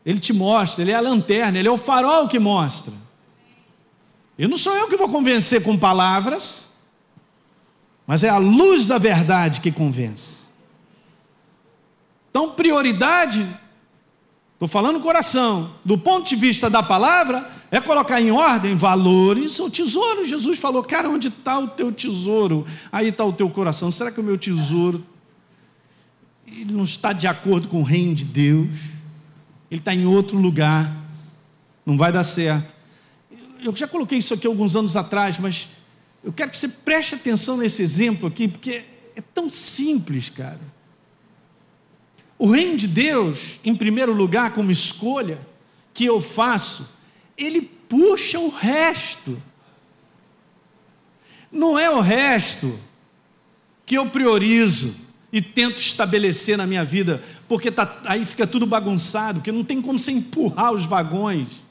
ele 0.07 0.21
te 0.21 0.33
mostra, 0.33 0.85
ele 0.85 0.93
é 0.93 0.95
a 0.95 1.01
lanterna, 1.01 1.59
ele 1.59 1.67
é 1.67 1.71
o 1.71 1.77
farol 1.77 2.29
que 2.29 2.39
mostra. 2.39 2.95
E 4.39 4.47
não 4.47 4.57
sou 4.57 4.73
eu 4.77 4.87
que 4.89 4.97
vou 4.97 5.09
convencer 5.09 5.65
com 5.65 5.77
palavras. 5.77 6.69
mas 8.07 8.23
é 8.23 8.29
a 8.29 8.39
luz 8.39 8.87
da 8.87 8.99
verdade 8.99 9.61
que 9.61 9.73
convence. 9.73 10.51
Então, 12.31 12.53
prioridade, 12.53 13.45
estou 14.53 14.69
falando 14.69 15.01
coração, 15.01 15.75
do 15.85 15.99
ponto 15.99 16.29
de 16.29 16.37
vista 16.37 16.71
da 16.71 16.85
palavra, 16.85 17.51
é 17.69 17.81
colocar 17.81 18.21
em 18.21 18.31
ordem 18.31 18.77
valores 18.77 19.59
ou 19.59 19.69
tesouro. 19.69 20.25
Jesus 20.25 20.57
falou, 20.61 20.85
cara, 20.85 21.09
onde 21.09 21.29
está 21.29 21.59
o 21.59 21.67
teu 21.67 21.91
tesouro? 21.91 22.65
Aí 22.93 23.09
está 23.09 23.25
o 23.25 23.33
teu 23.33 23.51
coração. 23.51 23.91
Será 23.91 24.13
que 24.13 24.21
o 24.21 24.23
meu 24.25 24.39
tesouro 24.39 25.05
ele 26.47 26.73
não 26.73 26.85
está 26.85 27.13
de 27.13 27.27
acordo 27.27 27.67
com 27.67 27.81
o 27.81 27.83
reino 27.83 28.15
de 28.15 28.25
Deus? 28.25 28.96
Ele 29.71 29.81
está 29.81 29.95
em 29.95 30.07
outro 30.07 30.39
lugar. 30.39 30.91
Não 31.85 31.97
vai 31.97 32.13
dar 32.13 32.25
certo. 32.25 32.75
Eu 33.63 33.75
já 33.75 33.87
coloquei 33.87 34.19
isso 34.19 34.35
aqui 34.35 34.47
alguns 34.47 34.77
anos 34.77 34.97
atrás, 34.97 35.39
mas 35.39 35.69
eu 36.23 36.33
quero 36.33 36.51
que 36.51 36.59
você 36.59 36.69
preste 36.69 37.15
atenção 37.15 37.57
nesse 37.57 37.83
exemplo 37.83 38.29
aqui, 38.29 38.49
porque 38.49 38.85
é 39.15 39.21
tão 39.21 39.51
simples, 39.51 40.29
cara. 40.29 40.61
O 42.39 42.51
reino 42.51 42.77
de 42.77 42.87
Deus, 42.87 43.59
em 43.65 43.75
primeiro 43.75 44.13
lugar, 44.13 44.53
como 44.53 44.71
escolha 44.71 45.39
que 45.95 46.05
eu 46.05 46.21
faço, 46.21 46.97
ele 47.37 47.63
puxa 47.63 48.39
o 48.39 48.51
resto. 48.51 49.41
Não 51.51 51.79
é 51.79 51.89
o 51.91 52.01
resto 52.01 52.79
que 53.87 53.97
eu 53.97 54.11
priorizo 54.11 55.06
e 55.33 55.43
tento 55.43 55.79
estabelecer 55.79 56.57
na 56.57 56.67
minha 56.67 56.85
vida, 56.85 57.23
porque 57.49 57.71
tá, 57.71 58.01
aí 58.05 58.25
fica 58.25 58.47
tudo 58.47 58.67
bagunçado, 58.67 59.41
porque 59.41 59.53
não 59.53 59.65
tem 59.65 59.83
como 59.83 59.99
você 59.99 60.13
empurrar 60.13 60.73
os 60.73 60.85
vagões. 60.85 61.67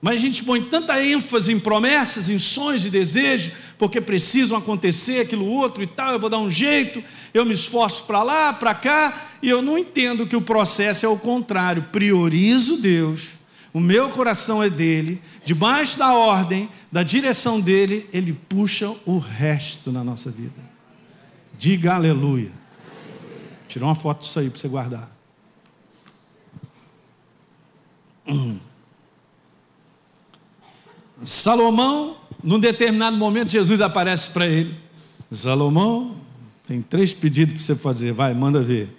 Mas 0.00 0.16
a 0.16 0.18
gente 0.18 0.44
põe 0.44 0.62
tanta 0.62 1.02
ênfase 1.02 1.52
em 1.52 1.58
promessas, 1.58 2.28
em 2.28 2.38
sonhos 2.38 2.86
e 2.86 2.90
desejos, 2.90 3.52
porque 3.78 4.00
precisam 4.00 4.56
acontecer 4.56 5.20
aquilo 5.20 5.46
outro 5.46 5.82
e 5.82 5.86
tal, 5.86 6.12
eu 6.12 6.20
vou 6.20 6.30
dar 6.30 6.38
um 6.38 6.50
jeito, 6.50 7.02
eu 7.34 7.44
me 7.44 7.52
esforço 7.52 8.04
para 8.04 8.22
lá, 8.22 8.52
para 8.52 8.74
cá, 8.74 9.30
e 9.42 9.48
eu 9.48 9.60
não 9.60 9.76
entendo 9.76 10.26
que 10.26 10.36
o 10.36 10.40
processo 10.40 11.04
é 11.04 11.08
o 11.08 11.18
contrário. 11.18 11.86
Priorizo 11.90 12.76
Deus, 12.76 13.30
o 13.72 13.80
meu 13.80 14.08
coração 14.10 14.62
é 14.62 14.70
dele, 14.70 15.20
debaixo 15.44 15.98
da 15.98 16.14
ordem, 16.14 16.68
da 16.92 17.02
direção 17.02 17.60
dele, 17.60 18.08
ele 18.12 18.32
puxa 18.48 18.94
o 19.04 19.18
resto 19.18 19.90
na 19.90 20.04
nossa 20.04 20.30
vida. 20.30 20.75
Diga 21.58 21.94
aleluia. 21.94 22.50
Tirou 23.68 23.88
uma 23.88 23.94
foto 23.94 24.20
disso 24.20 24.38
aí 24.38 24.50
para 24.50 24.58
você 24.58 24.68
guardar. 24.68 25.10
Hum. 28.26 28.58
Salomão, 31.24 32.16
num 32.42 32.60
determinado 32.60 33.16
momento, 33.16 33.50
Jesus 33.50 33.80
aparece 33.80 34.30
para 34.30 34.46
ele. 34.46 34.76
Salomão, 35.30 36.16
tem 36.66 36.82
três 36.82 37.14
pedidos 37.14 37.54
para 37.54 37.62
você 37.64 37.74
fazer, 37.76 38.12
vai, 38.12 38.34
manda 38.34 38.60
ver. 38.60 38.94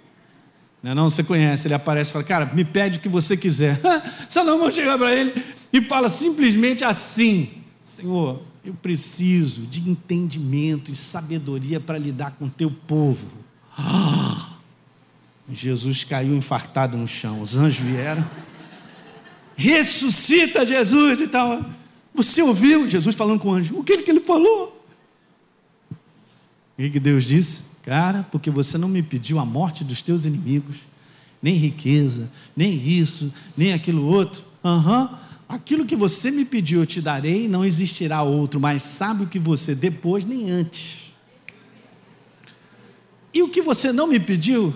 Não, 0.82 0.90
é 0.92 0.94
não, 0.94 1.10
você 1.10 1.24
conhece, 1.24 1.66
ele 1.66 1.74
aparece 1.74 2.10
e 2.10 2.12
fala, 2.12 2.24
cara, 2.24 2.46
me 2.54 2.64
pede 2.64 2.98
o 2.98 3.00
que 3.00 3.08
você 3.08 3.36
quiser. 3.36 3.80
Salomão 4.28 4.70
chega 4.70 4.96
para 4.96 5.14
ele 5.14 5.32
e 5.72 5.80
fala 5.80 6.08
simplesmente 6.08 6.84
assim: 6.84 7.50
Senhor, 7.82 8.42
eu 8.68 8.74
preciso 8.74 9.62
de 9.62 9.88
entendimento 9.88 10.90
e 10.90 10.94
sabedoria 10.94 11.80
para 11.80 11.96
lidar 11.96 12.32
com 12.32 12.44
o 12.44 12.50
teu 12.50 12.70
povo. 12.70 13.38
Jesus 15.50 16.04
caiu 16.04 16.36
infartado 16.36 16.94
no 16.94 17.08
chão, 17.08 17.40
os 17.40 17.56
anjos 17.56 17.82
vieram, 17.82 18.28
ressuscita 19.56 20.66
Jesus 20.66 21.22
e 21.22 21.28
tal. 21.28 21.64
Você 22.14 22.42
ouviu 22.42 22.86
Jesus 22.90 23.16
falando 23.16 23.40
com 23.40 23.48
o 23.48 23.54
anjo? 23.54 23.74
O 23.78 23.82
que, 23.82 23.96
que 24.02 24.10
ele 24.10 24.20
falou? 24.20 24.84
O 25.90 26.90
que 26.90 27.00
Deus 27.00 27.24
disse? 27.24 27.78
Cara, 27.82 28.28
porque 28.30 28.50
você 28.50 28.76
não 28.76 28.88
me 28.88 29.02
pediu 29.02 29.38
a 29.38 29.46
morte 29.46 29.82
dos 29.82 30.02
teus 30.02 30.26
inimigos, 30.26 30.76
nem 31.40 31.54
riqueza, 31.54 32.30
nem 32.54 32.86
isso, 32.86 33.32
nem 33.56 33.72
aquilo 33.72 34.04
outro. 34.04 34.44
Aham. 34.62 35.04
Uhum. 35.04 35.27
Aquilo 35.48 35.86
que 35.86 35.96
você 35.96 36.30
me 36.30 36.44
pediu, 36.44 36.80
eu 36.80 36.86
te 36.86 37.00
darei, 37.00 37.48
não 37.48 37.64
existirá 37.64 38.22
outro, 38.22 38.60
mas 38.60 38.82
sabe 38.82 39.24
o 39.24 39.26
que 39.26 39.38
você 39.38 39.74
depois 39.74 40.24
nem 40.24 40.50
antes. 40.50 41.12
E 43.32 43.42
o 43.42 43.48
que 43.48 43.62
você 43.62 43.92
não 43.92 44.06
me 44.06 44.20
pediu, 44.20 44.74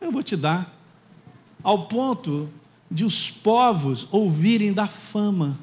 eu 0.00 0.10
vou 0.10 0.22
te 0.22 0.36
dar. 0.36 0.76
Ao 1.62 1.86
ponto 1.86 2.48
de 2.90 3.04
os 3.04 3.30
povos 3.30 4.08
ouvirem 4.10 4.72
da 4.72 4.86
fama 4.86 5.58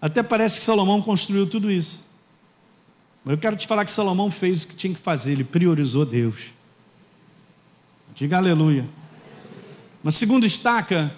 Até 0.00 0.22
parece 0.22 0.60
que 0.60 0.64
Salomão 0.64 1.02
construiu 1.02 1.48
tudo 1.48 1.68
isso. 1.68 2.04
Mas 3.24 3.32
eu 3.32 3.38
quero 3.38 3.56
te 3.56 3.66
falar 3.66 3.84
que 3.84 3.90
Salomão 3.90 4.30
fez 4.30 4.62
o 4.62 4.68
que 4.68 4.76
tinha 4.76 4.94
que 4.94 5.00
fazer, 5.00 5.32
ele 5.32 5.42
priorizou 5.42 6.06
Deus. 6.06 6.52
Diga 8.14 8.36
aleluia. 8.36 8.86
Uma 10.02 10.12
segunda 10.12 10.46
estaca, 10.46 11.12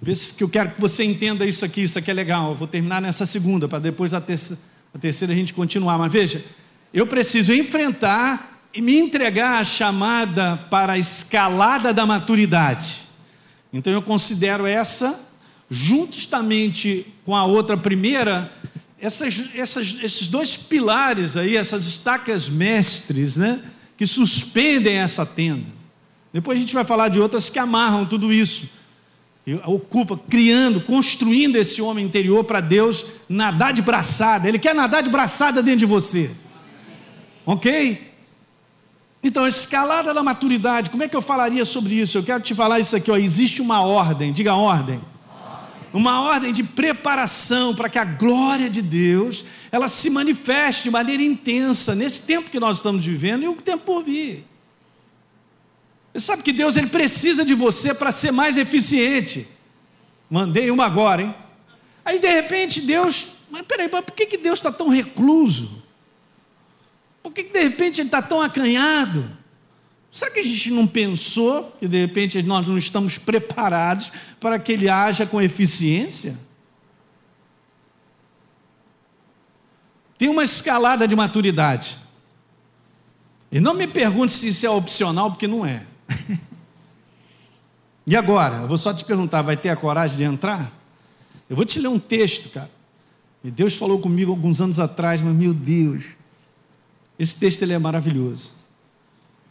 vê 0.00 0.14
se 0.14 0.34
que 0.34 0.42
eu 0.42 0.48
quero 0.48 0.72
que 0.72 0.80
você 0.80 1.04
entenda 1.04 1.46
isso 1.46 1.64
aqui, 1.64 1.82
isso 1.82 1.98
aqui 1.98 2.10
é 2.10 2.14
legal. 2.14 2.50
Eu 2.50 2.56
vou 2.56 2.66
terminar 2.66 3.00
nessa 3.00 3.24
segunda, 3.24 3.68
para 3.68 3.78
depois 3.78 4.10
da 4.10 4.20
terceira, 4.20 4.60
a 4.94 4.98
terceira 4.98 5.32
a 5.32 5.36
gente 5.36 5.54
continuar. 5.54 5.98
Mas 5.98 6.12
veja, 6.12 6.44
eu 6.92 7.06
preciso 7.06 7.52
enfrentar 7.52 8.66
e 8.74 8.80
me 8.80 8.96
entregar 8.96 9.60
à 9.60 9.64
chamada 9.64 10.56
para 10.70 10.94
a 10.94 10.98
escalada 10.98 11.92
da 11.92 12.06
maturidade. 12.06 13.02
Então 13.72 13.92
eu 13.92 14.02
considero 14.02 14.66
essa 14.66 15.28
justamente 15.70 17.06
com 17.24 17.34
a 17.34 17.46
outra 17.46 17.78
primeira, 17.78 18.52
essas, 19.00 19.50
essas, 19.54 19.96
esses 20.02 20.28
dois 20.28 20.54
pilares 20.54 21.34
aí, 21.36 21.56
essas 21.56 21.86
estacas 21.86 22.46
mestres, 22.48 23.36
né, 23.36 23.58
que 23.96 24.06
suspendem 24.06 24.96
essa 24.96 25.24
tenda. 25.24 25.81
Depois 26.32 26.56
a 26.56 26.60
gente 26.60 26.74
vai 26.74 26.84
falar 26.84 27.08
de 27.08 27.20
outras 27.20 27.50
que 27.50 27.58
amarram 27.58 28.06
tudo 28.06 28.32
isso. 28.32 28.70
Ocupa, 29.64 30.18
criando, 30.30 30.80
construindo 30.80 31.56
esse 31.56 31.82
homem 31.82 32.04
interior 32.04 32.44
para 32.44 32.60
Deus 32.60 33.04
nadar 33.28 33.72
de 33.72 33.82
braçada. 33.82 34.48
Ele 34.48 34.58
quer 34.58 34.74
nadar 34.74 35.02
de 35.02 35.10
braçada 35.10 35.62
dentro 35.62 35.80
de 35.80 35.86
você. 35.86 36.30
Ok? 37.44 38.10
Então, 39.22 39.46
escalada 39.46 40.14
da 40.14 40.22
maturidade, 40.22 40.90
como 40.90 41.02
é 41.02 41.08
que 41.08 41.16
eu 41.16 41.22
falaria 41.22 41.64
sobre 41.64 41.94
isso? 41.94 42.18
Eu 42.18 42.22
quero 42.22 42.42
te 42.42 42.54
falar 42.54 42.80
isso 42.80 42.96
aqui, 42.96 43.10
ó, 43.10 43.16
existe 43.16 43.60
uma 43.60 43.82
ordem, 43.82 44.32
diga 44.32 44.54
ordem 44.54 45.00
uma 45.92 46.22
ordem 46.22 46.52
de 46.52 46.64
preparação 46.64 47.74
para 47.74 47.88
que 47.88 47.98
a 47.98 48.04
glória 48.04 48.70
de 48.70 48.80
Deus 48.80 49.44
ela 49.70 49.88
se 49.88 50.08
manifeste 50.08 50.84
de 50.84 50.90
maneira 50.90 51.22
intensa 51.22 51.94
nesse 51.94 52.22
tempo 52.22 52.50
que 52.50 52.58
nós 52.58 52.78
estamos 52.78 53.04
vivendo 53.04 53.42
e 53.42 53.48
o 53.48 53.54
tempo 53.54 53.84
por 53.84 54.02
vir. 54.02 54.44
Você 56.12 56.26
sabe 56.26 56.42
que 56.42 56.52
Deus 56.52 56.76
ele 56.76 56.88
precisa 56.88 57.44
de 57.44 57.54
você 57.54 57.94
para 57.94 58.12
ser 58.12 58.30
mais 58.30 58.58
eficiente. 58.58 59.48
Mandei 60.28 60.70
uma 60.70 60.84
agora, 60.84 61.22
hein? 61.22 61.34
Aí 62.04 62.18
de 62.18 62.28
repente 62.28 62.82
Deus, 62.82 63.28
mas 63.50 63.62
peraí, 63.62 63.88
mas 63.90 64.04
por 64.04 64.12
que, 64.12 64.26
que 64.26 64.36
Deus 64.36 64.58
está 64.58 64.70
tão 64.70 64.88
recluso? 64.88 65.82
Por 67.22 67.32
que, 67.32 67.44
que 67.44 67.52
de 67.52 67.62
repente 67.62 68.00
ele 68.00 68.08
está 68.08 68.20
tão 68.20 68.42
acanhado? 68.42 69.30
Será 70.10 70.30
que 70.30 70.40
a 70.40 70.44
gente 70.44 70.70
não 70.70 70.86
pensou 70.86 71.74
que 71.80 71.88
de 71.88 71.98
repente 71.98 72.42
nós 72.42 72.66
não 72.66 72.76
estamos 72.76 73.16
preparados 73.16 74.12
para 74.38 74.58
que 74.58 74.72
ele 74.72 74.88
haja 74.88 75.24
com 75.24 75.40
eficiência? 75.40 76.38
Tem 80.18 80.28
uma 80.28 80.44
escalada 80.44 81.08
de 81.08 81.16
maturidade. 81.16 81.96
E 83.50 83.58
não 83.58 83.72
me 83.72 83.86
pergunte 83.86 84.32
se 84.32 84.48
isso 84.48 84.66
é 84.66 84.70
opcional, 84.70 85.30
porque 85.30 85.46
não 85.46 85.64
é. 85.64 85.86
e 88.06 88.16
agora? 88.16 88.56
Eu 88.56 88.68
vou 88.68 88.78
só 88.78 88.92
te 88.92 89.04
perguntar: 89.04 89.42
vai 89.42 89.56
ter 89.56 89.68
a 89.68 89.76
coragem 89.76 90.16
de 90.16 90.24
entrar? 90.24 90.70
Eu 91.48 91.56
vou 91.56 91.64
te 91.64 91.78
ler 91.78 91.88
um 91.88 91.98
texto, 91.98 92.50
cara. 92.50 92.70
E 93.44 93.50
Deus 93.50 93.74
falou 93.74 93.98
comigo 93.98 94.30
alguns 94.30 94.60
anos 94.60 94.78
atrás, 94.78 95.20
mas 95.20 95.34
meu 95.34 95.52
Deus, 95.52 96.04
esse 97.18 97.36
texto 97.36 97.62
ele 97.62 97.72
é 97.72 97.78
maravilhoso. 97.78 98.52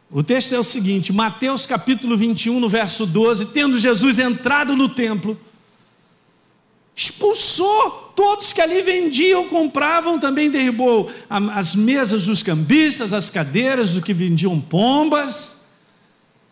O 0.10 0.22
texto 0.22 0.54
é 0.54 0.60
o 0.60 0.64
seguinte, 0.64 1.14
Mateus 1.14 1.66
capítulo 1.66 2.18
21, 2.18 2.60
no 2.60 2.68
verso 2.68 3.06
12: 3.06 3.48
Tendo 3.48 3.80
Jesus 3.80 4.20
entrado 4.20 4.76
no 4.76 4.90
templo, 4.90 5.40
expulsou 6.96 8.12
todos 8.16 8.52
que 8.52 8.62
ali 8.62 8.82
vendiam, 8.82 9.48
compravam, 9.48 10.20
também 10.20 10.50
derrubou 10.50 11.10
as 11.30 11.74
mesas 11.76 12.26
dos 12.26 12.44
cambistas, 12.44 13.14
as 13.14 13.30
cadeiras 13.30 13.94
dos 13.94 14.04
que 14.04 14.14
vendiam 14.14 14.60
pombas. 14.60 15.61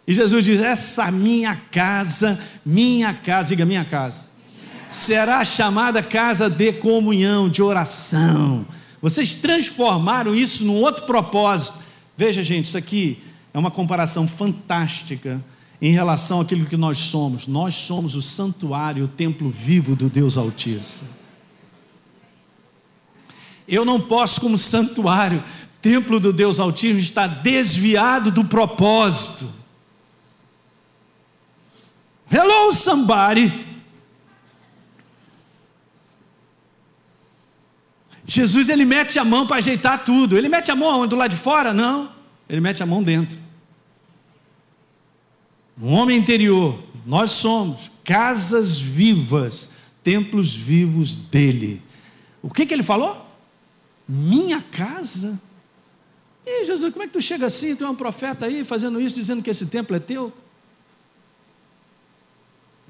E 0.10 0.14
Jesus 0.14 0.44
diz: 0.44 0.60
Essa 0.60 1.12
minha 1.12 1.56
casa, 1.56 2.44
minha 2.66 3.14
casa, 3.14 3.50
diga 3.50 3.64
minha 3.64 3.86
casa, 3.86 4.26
será 4.90 5.46
chamada 5.46 6.02
casa 6.02 6.50
de 6.50 6.74
comunhão, 6.74 7.48
de 7.48 7.62
oração. 7.62 8.66
Vocês 9.00 9.36
transformaram 9.36 10.34
isso 10.34 10.66
num 10.66 10.78
outro 10.78 11.04
propósito. 11.04 11.78
Veja, 12.18 12.42
gente, 12.42 12.66
isso 12.66 12.78
aqui 12.78 13.22
é 13.54 13.60
uma 13.60 13.70
comparação 13.70 14.28
fantástica 14.28 15.40
em 15.80 15.94
relação 15.94 16.42
àquilo 16.42 16.66
que 16.66 16.76
nós 16.76 16.98
somos. 16.98 17.46
Nós 17.46 17.76
somos 17.76 18.16
o 18.16 18.22
santuário, 18.22 19.06
o 19.06 19.08
templo 19.08 19.48
vivo 19.48 19.96
do 19.96 20.10
Deus 20.10 20.38
Altíssimo. 20.38 21.10
Eu 23.68 23.86
não 23.86 24.02
posso, 24.02 24.42
como 24.42 24.58
santuário, 24.58 25.44
templo 25.84 26.20
do 26.20 26.34
Deus 26.34 26.60
Altíssimo, 26.60 27.00
estar 27.00 27.28
desviado 27.28 28.32
do 28.32 28.44
propósito. 28.44 29.59
Hello, 32.32 32.72
somebody. 32.72 33.68
Jesus 38.26 38.70
ele 38.70 38.86
mete 38.86 39.18
a 39.18 39.26
mão 39.26 39.48
para 39.48 39.58
ajeitar 39.58 40.06
tudo. 40.06 40.38
Ele 40.38 40.48
mete 40.48 40.70
a 40.72 40.76
mão 40.76 41.08
do 41.08 41.16
lado 41.16 41.32
de 41.32 41.36
fora? 41.36 41.74
Não. 41.74 42.12
Ele 42.48 42.62
mete 42.62 42.84
a 42.84 42.86
mão 42.86 43.02
dentro. 43.02 43.38
Um 45.82 45.94
homem 45.94 46.18
interior. 46.18 46.78
Nós 47.06 47.32
somos 47.32 47.90
casas 48.04 48.80
vivas, 48.80 49.72
templos 50.04 50.56
vivos 50.56 51.16
dele. 51.16 51.82
O 52.42 52.52
que, 52.52 52.68
que 52.68 52.74
ele 52.74 52.84
falou? 52.84 53.26
Minha 54.08 54.62
casa? 54.62 55.42
E 56.46 56.66
Jesus, 56.66 56.94
como 56.94 57.04
é 57.04 57.08
que 57.08 57.14
tu 57.14 57.22
chega 57.22 57.48
assim? 57.48 57.76
Tu 57.76 57.84
é 57.84 57.90
um 57.90 57.96
profeta 57.96 58.46
aí 58.46 58.64
fazendo 58.64 59.02
isso, 59.02 59.16
dizendo 59.16 59.42
que 59.42 59.50
esse 59.50 59.68
templo 59.68 59.96
é 59.96 60.00
teu? 60.00 60.32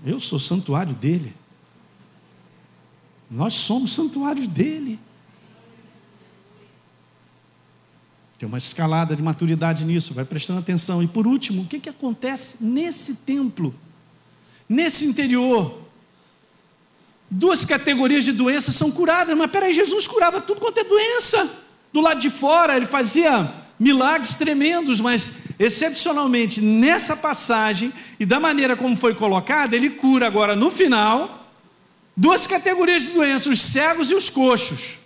Eu 0.05 0.19
sou 0.19 0.39
santuário 0.39 0.93
dele. 0.93 1.33
Nós 3.29 3.53
somos 3.53 3.91
santuários 3.93 4.47
dele. 4.47 4.99
Tem 8.37 8.47
uma 8.47 8.57
escalada 8.57 9.15
de 9.15 9.21
maturidade 9.21 9.85
nisso, 9.85 10.13
vai 10.13 10.23
prestando 10.23 10.59
atenção. 10.59 11.03
E 11.03 11.07
por 11.07 11.27
último, 11.27 11.63
o 11.63 11.65
que, 11.67 11.79
que 11.79 11.89
acontece 11.89 12.63
nesse 12.63 13.17
templo, 13.17 13.75
nesse 14.67 15.05
interior? 15.05 15.81
Duas 17.29 17.65
categorias 17.65 18.23
de 18.23 18.31
doenças 18.31 18.75
são 18.75 18.89
curadas, 18.91 19.37
mas 19.37 19.51
peraí, 19.51 19.73
Jesus 19.73 20.07
curava 20.07 20.41
tudo 20.41 20.61
quanto 20.61 20.79
é 20.79 20.83
doença. 20.83 21.49
Do 21.91 21.99
lado 21.99 22.19
de 22.19 22.29
fora, 22.29 22.77
ele 22.77 22.85
fazia 22.85 23.53
milagres 23.79 24.35
tremendos, 24.35 24.99
mas 24.99 25.43
excepcionalmente 25.57 26.59
nessa 26.61 27.15
passagem 27.15 27.93
e 28.19 28.25
da 28.25 28.39
maneira 28.39 28.75
como 28.75 28.95
foi 28.97 29.15
colocada, 29.15 29.75
ele 29.75 29.91
cura 29.91 30.27
agora 30.27 30.55
no 30.55 30.69
final 30.69 31.47
duas 32.15 32.45
categorias 32.45 33.03
de 33.03 33.09
doenças, 33.09 33.47
os 33.47 33.61
cegos 33.61 34.11
e 34.11 34.15
os 34.15 34.29
coxos. 34.29 34.97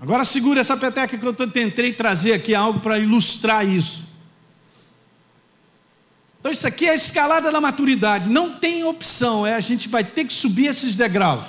Agora 0.00 0.24
segura 0.24 0.60
essa 0.60 0.76
peteca 0.76 1.16
que 1.16 1.24
eu 1.24 1.32
tentei 1.32 1.92
trazer 1.92 2.32
aqui 2.32 2.54
algo 2.54 2.80
para 2.80 2.98
ilustrar 2.98 3.64
isso. 3.64 4.10
Então 6.40 6.50
isso 6.50 6.66
aqui 6.66 6.86
é 6.86 6.90
a 6.90 6.94
escalada 6.94 7.52
da 7.52 7.60
maturidade, 7.60 8.28
não 8.28 8.58
tem 8.58 8.82
opção, 8.82 9.46
é 9.46 9.54
a 9.54 9.60
gente 9.60 9.88
vai 9.88 10.02
ter 10.02 10.24
que 10.24 10.32
subir 10.32 10.66
esses 10.66 10.96
degraus. 10.96 11.46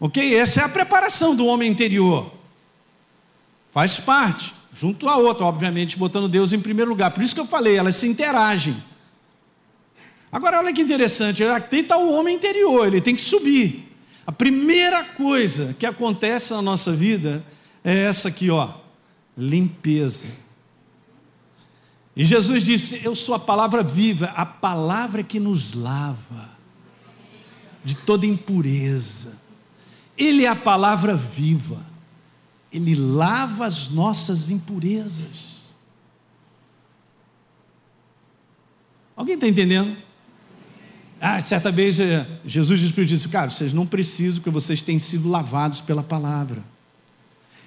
Ok? 0.00 0.34
Essa 0.34 0.62
é 0.62 0.64
a 0.64 0.68
preparação 0.68 1.36
do 1.36 1.44
homem 1.44 1.70
interior. 1.70 2.39
Faz 3.70 4.00
parte, 4.00 4.54
junto 4.72 5.08
a 5.08 5.16
outra, 5.16 5.44
obviamente, 5.44 5.98
botando 5.98 6.28
Deus 6.28 6.52
em 6.52 6.60
primeiro 6.60 6.90
lugar. 6.90 7.10
Por 7.12 7.22
isso 7.22 7.34
que 7.34 7.40
eu 7.40 7.46
falei, 7.46 7.76
elas 7.76 7.96
se 7.96 8.08
interagem. 8.08 8.76
Agora, 10.32 10.58
olha 10.58 10.72
que 10.72 10.80
interessante, 10.80 11.42
aqui 11.44 11.76
está 11.76 11.96
o 11.96 12.12
homem 12.12 12.36
interior, 12.36 12.86
ele 12.86 13.00
tem 13.00 13.14
que 13.14 13.22
subir. 13.22 13.88
A 14.26 14.32
primeira 14.32 15.02
coisa 15.04 15.74
que 15.74 15.84
acontece 15.84 16.52
na 16.52 16.62
nossa 16.62 16.92
vida 16.92 17.44
é 17.82 18.04
essa 18.04 18.28
aqui, 18.28 18.48
ó, 18.50 18.70
limpeza. 19.36 20.28
E 22.14 22.24
Jesus 22.24 22.64
disse: 22.64 23.00
Eu 23.04 23.14
sou 23.14 23.34
a 23.34 23.38
palavra 23.38 23.82
viva, 23.82 24.26
a 24.36 24.44
palavra 24.44 25.22
que 25.22 25.40
nos 25.40 25.72
lava 25.72 26.50
de 27.84 27.94
toda 27.94 28.26
impureza. 28.26 29.40
Ele 30.16 30.44
é 30.44 30.48
a 30.48 30.56
palavra 30.56 31.16
viva, 31.16 31.78
ele 32.72 32.94
lava 32.94 33.66
as 33.66 33.88
nossas 33.88 34.48
impurezas. 34.48 35.60
Alguém 39.16 39.34
está 39.34 39.46
entendendo? 39.46 39.96
Ah, 41.20 41.40
certa 41.40 41.70
vez 41.70 42.00
eh, 42.00 42.26
Jesus 42.46 42.80
disse: 42.80 43.28
Cara, 43.28 43.50
vocês 43.50 43.72
não 43.72 43.84
precisam, 43.84 44.40
porque 44.40 44.50
vocês 44.50 44.80
têm 44.80 44.98
sido 44.98 45.28
lavados 45.28 45.80
pela 45.80 46.02
palavra. 46.02 46.62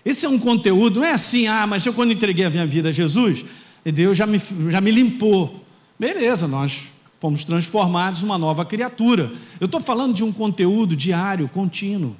Esse 0.03 0.25
é 0.25 0.29
um 0.29 0.39
conteúdo, 0.39 0.99
não 0.99 1.07
é 1.07 1.13
assim, 1.13 1.47
ah, 1.47 1.65
mas 1.65 1.85
eu 1.85 1.93
quando 1.93 2.11
entreguei 2.11 2.43
a 2.43 2.49
minha 2.49 2.65
vida 2.65 2.89
a 2.89 2.91
Jesus, 2.91 3.45
Deus 3.85 4.17
já 4.17 4.25
me, 4.25 4.41
já 4.69 4.81
me 4.81 4.91
limpou. 4.91 5.63
Beleza, 5.97 6.47
nós 6.47 6.87
fomos 7.21 7.45
transformados 7.45 8.21
numa 8.21 8.37
nova 8.37 8.65
criatura. 8.65 9.31
Eu 9.59 9.65
estou 9.65 9.79
falando 9.79 10.13
de 10.13 10.23
um 10.23 10.31
conteúdo 10.31 10.95
diário, 10.95 11.47
contínuo. 11.47 12.15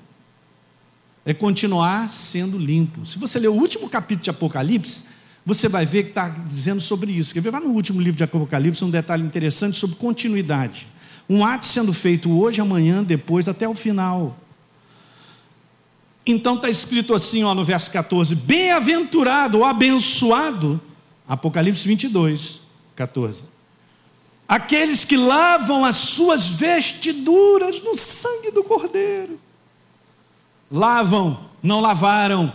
É 1.25 1.33
continuar 1.33 2.09
sendo 2.09 2.57
limpo. 2.57 3.05
Se 3.05 3.17
você 3.17 3.39
ler 3.39 3.47
o 3.47 3.53
último 3.53 3.89
capítulo 3.89 4.23
de 4.23 4.29
Apocalipse, 4.29 5.05
você 5.45 5.67
vai 5.67 5.85
ver 5.85 6.03
que 6.03 6.09
está 6.09 6.29
dizendo 6.29 6.81
sobre 6.81 7.11
isso. 7.11 7.33
Quer 7.33 7.41
ver? 7.41 7.51
Vai 7.51 7.61
no 7.61 7.69
último 7.69 7.99
livro 8.01 8.17
de 8.17 8.23
Apocalipse, 8.23 8.83
um 8.83 8.89
detalhe 8.89 9.23
interessante 9.23 9.77
sobre 9.77 9.95
continuidade. 9.97 10.87
Um 11.29 11.45
ato 11.45 11.65
sendo 11.65 11.93
feito 11.93 12.31
hoje, 12.31 12.59
amanhã, 12.59 13.03
depois, 13.03 13.47
até 13.47 13.67
o 13.67 13.73
final. 13.73 14.37
Então 16.25 16.55
está 16.55 16.69
escrito 16.69 17.13
assim 17.13 17.43
ó, 17.43 17.53
no 17.53 17.65
verso 17.65 17.91
14: 17.91 18.35
Bem-aventurado 18.35 19.59
ou 19.59 19.65
abençoado, 19.65 20.79
Apocalipse 21.27 21.85
22, 21.87 22.61
14. 22.95 23.43
Aqueles 24.47 25.03
que 25.03 25.17
lavam 25.17 25.83
as 25.83 25.97
suas 25.97 26.49
vestiduras 26.49 27.81
no 27.81 27.95
sangue 27.95 28.51
do 28.51 28.63
Cordeiro. 28.63 29.39
Lavam, 30.73 31.39
não 31.61 31.79
lavaram, 31.79 32.51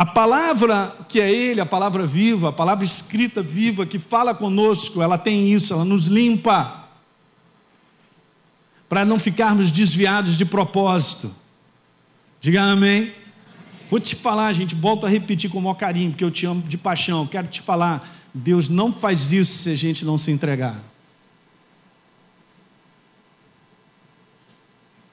a 0.00 0.06
palavra 0.06 0.96
que 1.10 1.20
é 1.20 1.30
Ele, 1.30 1.60
a 1.60 1.66
palavra 1.66 2.06
viva, 2.06 2.48
a 2.48 2.52
palavra 2.52 2.86
escrita 2.86 3.42
viva 3.42 3.84
que 3.84 3.98
fala 3.98 4.34
conosco, 4.34 5.02
ela 5.02 5.18
tem 5.18 5.52
isso, 5.52 5.74
ela 5.74 5.84
nos 5.84 6.06
limpa, 6.06 6.88
para 8.88 9.04
não 9.04 9.18
ficarmos 9.18 9.70
desviados 9.70 10.38
de 10.38 10.46
propósito. 10.46 11.30
Diga 12.40 12.62
amém. 12.62 13.12
Vou 13.90 14.00
te 14.00 14.16
falar, 14.16 14.50
gente, 14.54 14.74
volto 14.74 15.04
a 15.04 15.08
repetir 15.10 15.50
com 15.50 15.58
o 15.58 15.62
maior 15.62 15.74
carinho, 15.74 16.12
porque 16.12 16.24
eu 16.24 16.30
te 16.30 16.46
amo 16.46 16.62
de 16.62 16.78
paixão. 16.78 17.26
Quero 17.26 17.48
te 17.48 17.60
falar, 17.60 18.08
Deus 18.32 18.70
não 18.70 18.90
faz 18.90 19.34
isso 19.34 19.64
se 19.64 19.70
a 19.70 19.76
gente 19.76 20.02
não 20.02 20.16
se 20.16 20.30
entregar. 20.30 20.80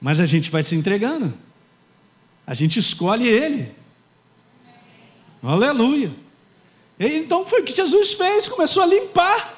Mas 0.00 0.20
a 0.20 0.26
gente 0.26 0.50
vai 0.50 0.62
se 0.62 0.74
entregando. 0.74 1.32
A 2.46 2.54
gente 2.54 2.78
escolhe 2.78 3.26
Ele. 3.26 3.74
Aleluia. 5.42 6.12
E 6.98 7.06
então 7.18 7.46
foi 7.46 7.60
o 7.60 7.64
que 7.64 7.74
Jesus 7.74 8.14
fez, 8.14 8.48
começou 8.48 8.82
a 8.82 8.86
limpar 8.86 9.54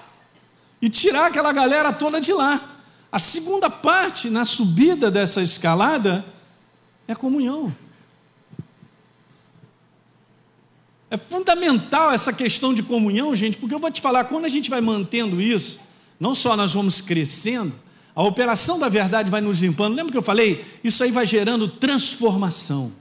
e 0.80 0.88
tirar 0.88 1.26
aquela 1.26 1.52
galera 1.52 1.92
toda 1.92 2.20
de 2.20 2.32
lá. 2.32 2.78
A 3.10 3.18
segunda 3.18 3.68
parte 3.68 4.30
na 4.30 4.44
subida 4.44 5.10
dessa 5.10 5.42
escalada 5.42 6.24
é 7.08 7.12
a 7.12 7.16
comunhão. 7.16 7.74
É 11.10 11.16
fundamental 11.16 12.12
essa 12.12 12.32
questão 12.32 12.72
de 12.72 12.84
comunhão, 12.84 13.34
gente, 13.34 13.56
porque 13.56 13.74
eu 13.74 13.80
vou 13.80 13.90
te 13.90 14.00
falar, 14.00 14.24
quando 14.24 14.44
a 14.44 14.48
gente 14.48 14.70
vai 14.70 14.80
mantendo 14.80 15.40
isso, 15.40 15.80
não 16.20 16.34
só 16.34 16.56
nós 16.56 16.72
vamos 16.72 17.00
crescendo, 17.00 17.74
a 18.20 18.22
operação 18.22 18.78
da 18.78 18.86
verdade 18.86 19.30
vai 19.30 19.40
nos 19.40 19.60
limpando. 19.60 19.94
Lembra 19.94 20.12
que 20.12 20.18
eu 20.18 20.22
falei? 20.22 20.62
Isso 20.84 21.02
aí 21.02 21.10
vai 21.10 21.24
gerando 21.24 21.66
transformação. 21.66 22.92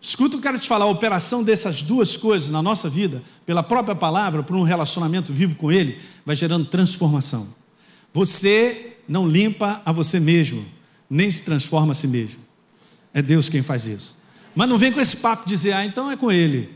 Escuta, 0.00 0.34
eu 0.34 0.40
quero 0.40 0.58
te 0.58 0.66
falar, 0.66 0.84
a 0.84 0.88
operação 0.88 1.44
dessas 1.44 1.80
duas 1.80 2.16
coisas 2.16 2.50
na 2.50 2.60
nossa 2.60 2.90
vida, 2.90 3.22
pela 3.44 3.62
própria 3.62 3.94
palavra, 3.94 4.42
por 4.42 4.56
um 4.56 4.64
relacionamento 4.64 5.32
vivo 5.32 5.54
com 5.54 5.70
Ele, 5.70 5.96
vai 6.24 6.34
gerando 6.34 6.66
transformação. 6.66 7.46
Você 8.12 8.96
não 9.06 9.28
limpa 9.28 9.80
a 9.84 9.92
você 9.92 10.18
mesmo, 10.18 10.66
nem 11.08 11.30
se 11.30 11.44
transforma 11.44 11.92
a 11.92 11.94
si 11.94 12.08
mesmo. 12.08 12.40
É 13.14 13.22
Deus 13.22 13.48
quem 13.48 13.62
faz 13.62 13.86
isso. 13.86 14.16
Mas 14.56 14.68
não 14.68 14.76
vem 14.76 14.90
com 14.90 15.00
esse 15.00 15.18
papo 15.18 15.44
de 15.44 15.50
dizer, 15.50 15.72
ah, 15.72 15.86
então 15.86 16.10
é 16.10 16.16
com 16.16 16.32
Ele. 16.32 16.68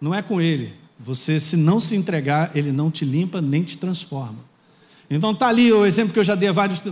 Não 0.00 0.14
é 0.14 0.22
com 0.22 0.40
Ele. 0.40 0.72
Você, 0.98 1.38
se 1.38 1.58
não 1.58 1.78
se 1.78 1.94
entregar, 1.94 2.52
Ele 2.56 2.72
não 2.72 2.90
te 2.90 3.04
limpa 3.04 3.42
nem 3.42 3.62
te 3.62 3.76
transforma. 3.76 4.47
Então 5.10 5.32
está 5.32 5.48
ali 5.48 5.72
o 5.72 5.86
exemplo 5.86 6.12
que 6.12 6.18
eu 6.18 6.24
já 6.24 6.34
dei 6.34 6.50
vários, 6.52 6.82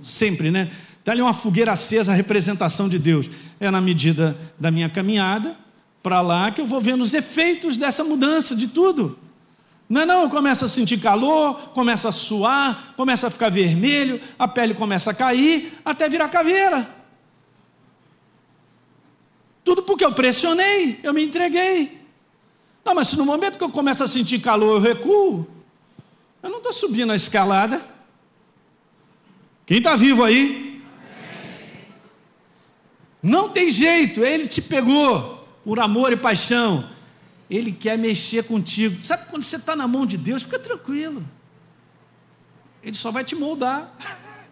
sempre, 0.00 0.50
né? 0.50 0.70
Está 0.98 1.12
ali 1.12 1.22
uma 1.22 1.34
fogueira 1.34 1.72
acesa, 1.72 2.12
a 2.12 2.14
representação 2.14 2.88
de 2.88 2.98
Deus. 2.98 3.28
É 3.58 3.70
na 3.70 3.80
medida 3.80 4.36
da 4.58 4.70
minha 4.70 4.88
caminhada 4.88 5.56
para 6.02 6.20
lá 6.20 6.50
que 6.50 6.60
eu 6.60 6.66
vou 6.66 6.80
vendo 6.80 7.02
os 7.02 7.14
efeitos 7.14 7.76
dessa 7.76 8.04
mudança 8.04 8.54
de 8.54 8.68
tudo. 8.68 9.18
Não 9.88 10.00
é 10.00 10.06
não, 10.06 10.22
eu 10.22 10.30
começo 10.30 10.64
a 10.64 10.68
sentir 10.68 10.98
calor, 10.98 11.70
começa 11.70 12.08
a 12.08 12.12
suar, 12.12 12.94
começa 12.96 13.28
a 13.28 13.30
ficar 13.30 13.50
vermelho, 13.50 14.20
a 14.38 14.48
pele 14.48 14.74
começa 14.74 15.10
a 15.10 15.14
cair, 15.14 15.72
até 15.84 16.08
virar 16.08 16.28
caveira. 16.28 16.88
Tudo 19.64 19.82
porque 19.82 20.04
eu 20.04 20.12
pressionei, 20.12 21.00
eu 21.02 21.12
me 21.12 21.24
entreguei. 21.24 22.00
Não, 22.84 22.94
mas 22.94 23.08
se 23.08 23.16
no 23.16 23.24
momento 23.24 23.58
que 23.58 23.64
eu 23.64 23.70
começo 23.70 24.04
a 24.04 24.08
sentir 24.08 24.38
calor 24.38 24.76
eu 24.76 24.80
recuo, 24.80 25.46
eu 26.46 26.50
não 26.50 26.58
estou 26.58 26.72
subindo 26.72 27.12
a 27.12 27.16
escalada. 27.16 27.82
Quem 29.66 29.78
está 29.78 29.96
vivo 29.96 30.22
aí? 30.22 30.84
Não 33.20 33.48
tem 33.48 33.68
jeito, 33.68 34.24
ele 34.24 34.46
te 34.46 34.62
pegou 34.62 35.44
por 35.64 35.80
amor 35.80 36.12
e 36.12 36.16
paixão. 36.16 36.88
Ele 37.50 37.72
quer 37.72 37.98
mexer 37.98 38.44
contigo. 38.44 39.02
Sabe 39.02 39.28
quando 39.28 39.42
você 39.42 39.56
está 39.56 39.74
na 39.74 39.88
mão 39.88 40.06
de 40.06 40.16
Deus, 40.16 40.42
fica 40.42 40.58
tranquilo. 40.58 41.24
Ele 42.82 42.96
só 42.96 43.10
vai 43.10 43.24
te 43.24 43.34
moldar. 43.34 43.92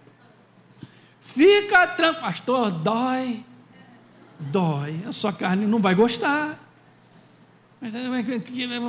Fica 1.21 1.87
tranquilo. 1.87 2.23
Pastor, 2.23 2.71
dói. 2.71 3.45
Dói. 4.39 5.01
A 5.07 5.13
sua 5.13 5.33
carne 5.33 5.67
não 5.67 5.81
vai 5.81 5.95
gostar. 5.95 6.59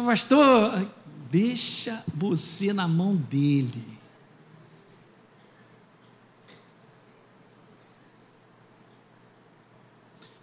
Pastor, 0.06 0.88
deixa 1.36 2.02
você 2.16 2.72
na 2.72 2.88
mão 2.88 3.14
dele. 3.14 3.84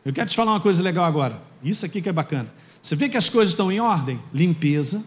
Eu 0.05 0.13
quero 0.13 0.29
te 0.29 0.37
falar 0.37 0.53
uma 0.53 0.61
coisa 0.61 0.83
legal 0.83 1.07
agora. 1.07 1.43
Isso 1.63 1.87
aqui 1.87 2.03
que 2.03 2.11
é 2.11 2.13
bacana. 2.13 2.53
Você 2.83 2.95
vê 2.95 3.09
que 3.09 3.17
as 3.17 3.31
coisas 3.31 3.53
estão 3.53 3.73
em 3.73 3.81
ordem? 3.81 4.21
Limpeza. 4.35 5.07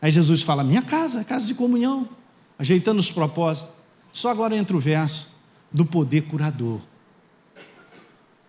Aí 0.00 0.12
Jesus 0.12 0.42
fala: 0.42 0.62
Minha 0.62 0.82
casa, 0.82 1.24
casa 1.24 1.48
de 1.48 1.54
comunhão. 1.54 2.08
Ajeitando 2.56 3.00
os 3.00 3.10
propósitos. 3.10 3.74
Só 4.12 4.28
agora 4.28 4.56
entra 4.56 4.76
o 4.76 4.80
verso 4.80 5.34
do 5.72 5.84
poder 5.84 6.22
curador. 6.28 6.80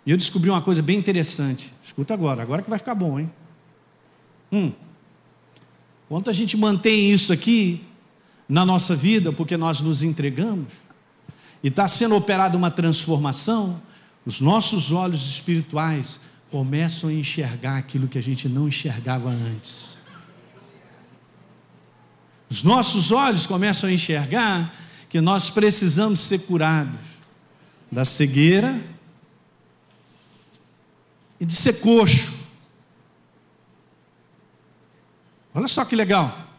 E 0.05 0.11
eu 0.11 0.17
descobri 0.17 0.51
uma 0.51 0.61
coisa 0.61 0.83
bem 0.83 0.99
interessante. 0.99 1.73
Escuta 1.81 2.13
agora, 2.13 2.43
agora 2.43 2.61
que 2.61 2.69
vai 2.69 2.77
ficar 2.77 2.93
bom, 2.93 3.19
hein? 3.19 3.31
Hum. 4.51 4.71
Quanto 6.13 6.29
a 6.29 6.33
gente 6.33 6.55
mantém 6.55 7.11
isso 7.11 7.33
aqui 7.33 7.83
na 8.47 8.63
nossa 8.63 8.95
vida, 8.95 9.33
porque 9.33 9.57
nós 9.57 9.81
nos 9.81 10.03
entregamos, 10.03 10.71
e 11.63 11.69
está 11.69 11.87
sendo 11.87 12.15
operada 12.15 12.55
uma 12.55 12.69
transformação, 12.69 13.81
os 14.23 14.39
nossos 14.39 14.91
olhos 14.91 15.27
espirituais 15.27 16.19
começam 16.51 17.09
a 17.09 17.13
enxergar 17.13 17.77
aquilo 17.77 18.07
que 18.07 18.19
a 18.19 18.21
gente 18.21 18.47
não 18.47 18.67
enxergava 18.67 19.27
antes. 19.27 19.97
Os 22.47 22.61
nossos 22.61 23.11
olhos 23.11 23.47
começam 23.47 23.89
a 23.89 23.91
enxergar 23.91 24.71
que 25.09 25.19
nós 25.19 25.49
precisamos 25.49 26.19
ser 26.19 26.41
curados 26.41 26.99
da 27.91 28.05
cegueira 28.05 28.79
e 31.39 31.45
de 31.45 31.55
ser 31.55 31.79
coxo. 31.79 32.42
Olha 35.53 35.67
só 35.67 35.85
que 35.85 35.95
legal. 35.95 36.49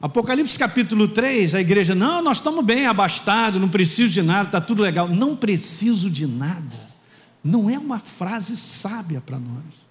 Apocalipse 0.00 0.58
capítulo 0.58 1.08
3, 1.08 1.54
a 1.54 1.60
igreja, 1.60 1.94
não, 1.94 2.22
nós 2.22 2.38
estamos 2.38 2.64
bem 2.64 2.86
abastados, 2.86 3.60
não 3.60 3.68
preciso 3.68 4.12
de 4.12 4.22
nada, 4.22 4.48
está 4.48 4.60
tudo 4.60 4.82
legal. 4.82 5.08
Não 5.08 5.34
preciso 5.34 6.10
de 6.10 6.26
nada 6.26 6.86
não 7.46 7.70
é 7.70 7.78
uma 7.78 8.00
frase 8.00 8.56
sábia 8.56 9.20
para 9.20 9.38
nós. 9.38 9.86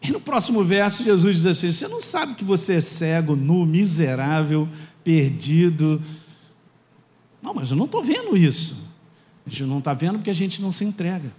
E 0.00 0.10
no 0.10 0.20
próximo 0.20 0.64
verso, 0.64 1.04
Jesus 1.04 1.36
diz 1.36 1.46
assim: 1.46 1.70
Você 1.70 1.86
não 1.88 2.00
sabe 2.00 2.34
que 2.34 2.44
você 2.44 2.74
é 2.74 2.80
cego, 2.80 3.36
nu, 3.36 3.66
miserável, 3.66 4.68
perdido. 5.04 6.00
Não, 7.42 7.52
mas 7.52 7.70
eu 7.70 7.76
não 7.76 7.84
estou 7.84 8.02
vendo 8.02 8.36
isso. 8.36 8.90
A 9.46 9.50
gente 9.50 9.64
não 9.64 9.78
está 9.78 9.92
vendo 9.92 10.18
porque 10.18 10.30
a 10.30 10.34
gente 10.34 10.60
não 10.62 10.72
se 10.72 10.84
entrega. 10.84 11.30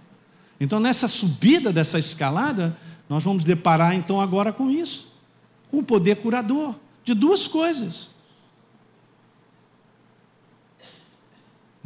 Então, 0.60 0.80
nessa 0.80 1.08
subida 1.08 1.72
dessa 1.72 1.98
escalada, 1.98 2.76
nós 3.08 3.24
vamos 3.24 3.44
deparar 3.44 3.94
então 3.94 4.20
agora 4.20 4.52
com 4.52 4.70
isso 4.70 5.16
com 5.70 5.78
o 5.78 5.82
poder 5.82 6.16
curador 6.16 6.74
de 7.04 7.14
duas 7.14 7.46
coisas. 7.46 8.08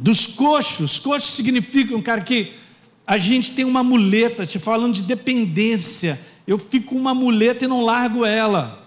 dos 0.03 0.27
coxos. 0.27 0.99
Coxos 0.99 1.33
significam, 1.33 2.01
cara, 2.01 2.19
que 2.19 2.53
a 3.07 3.17
gente 3.17 3.53
tem 3.53 3.63
uma 3.63 3.81
muleta, 3.81 4.45
te 4.45 4.59
falando 4.59 4.95
de 4.95 5.03
dependência. 5.03 6.19
Eu 6.45 6.57
fico 6.57 6.87
com 6.87 6.95
uma 6.99 7.13
muleta 7.13 7.63
e 7.63 7.67
não 7.69 7.81
largo 7.81 8.25
ela. 8.25 8.85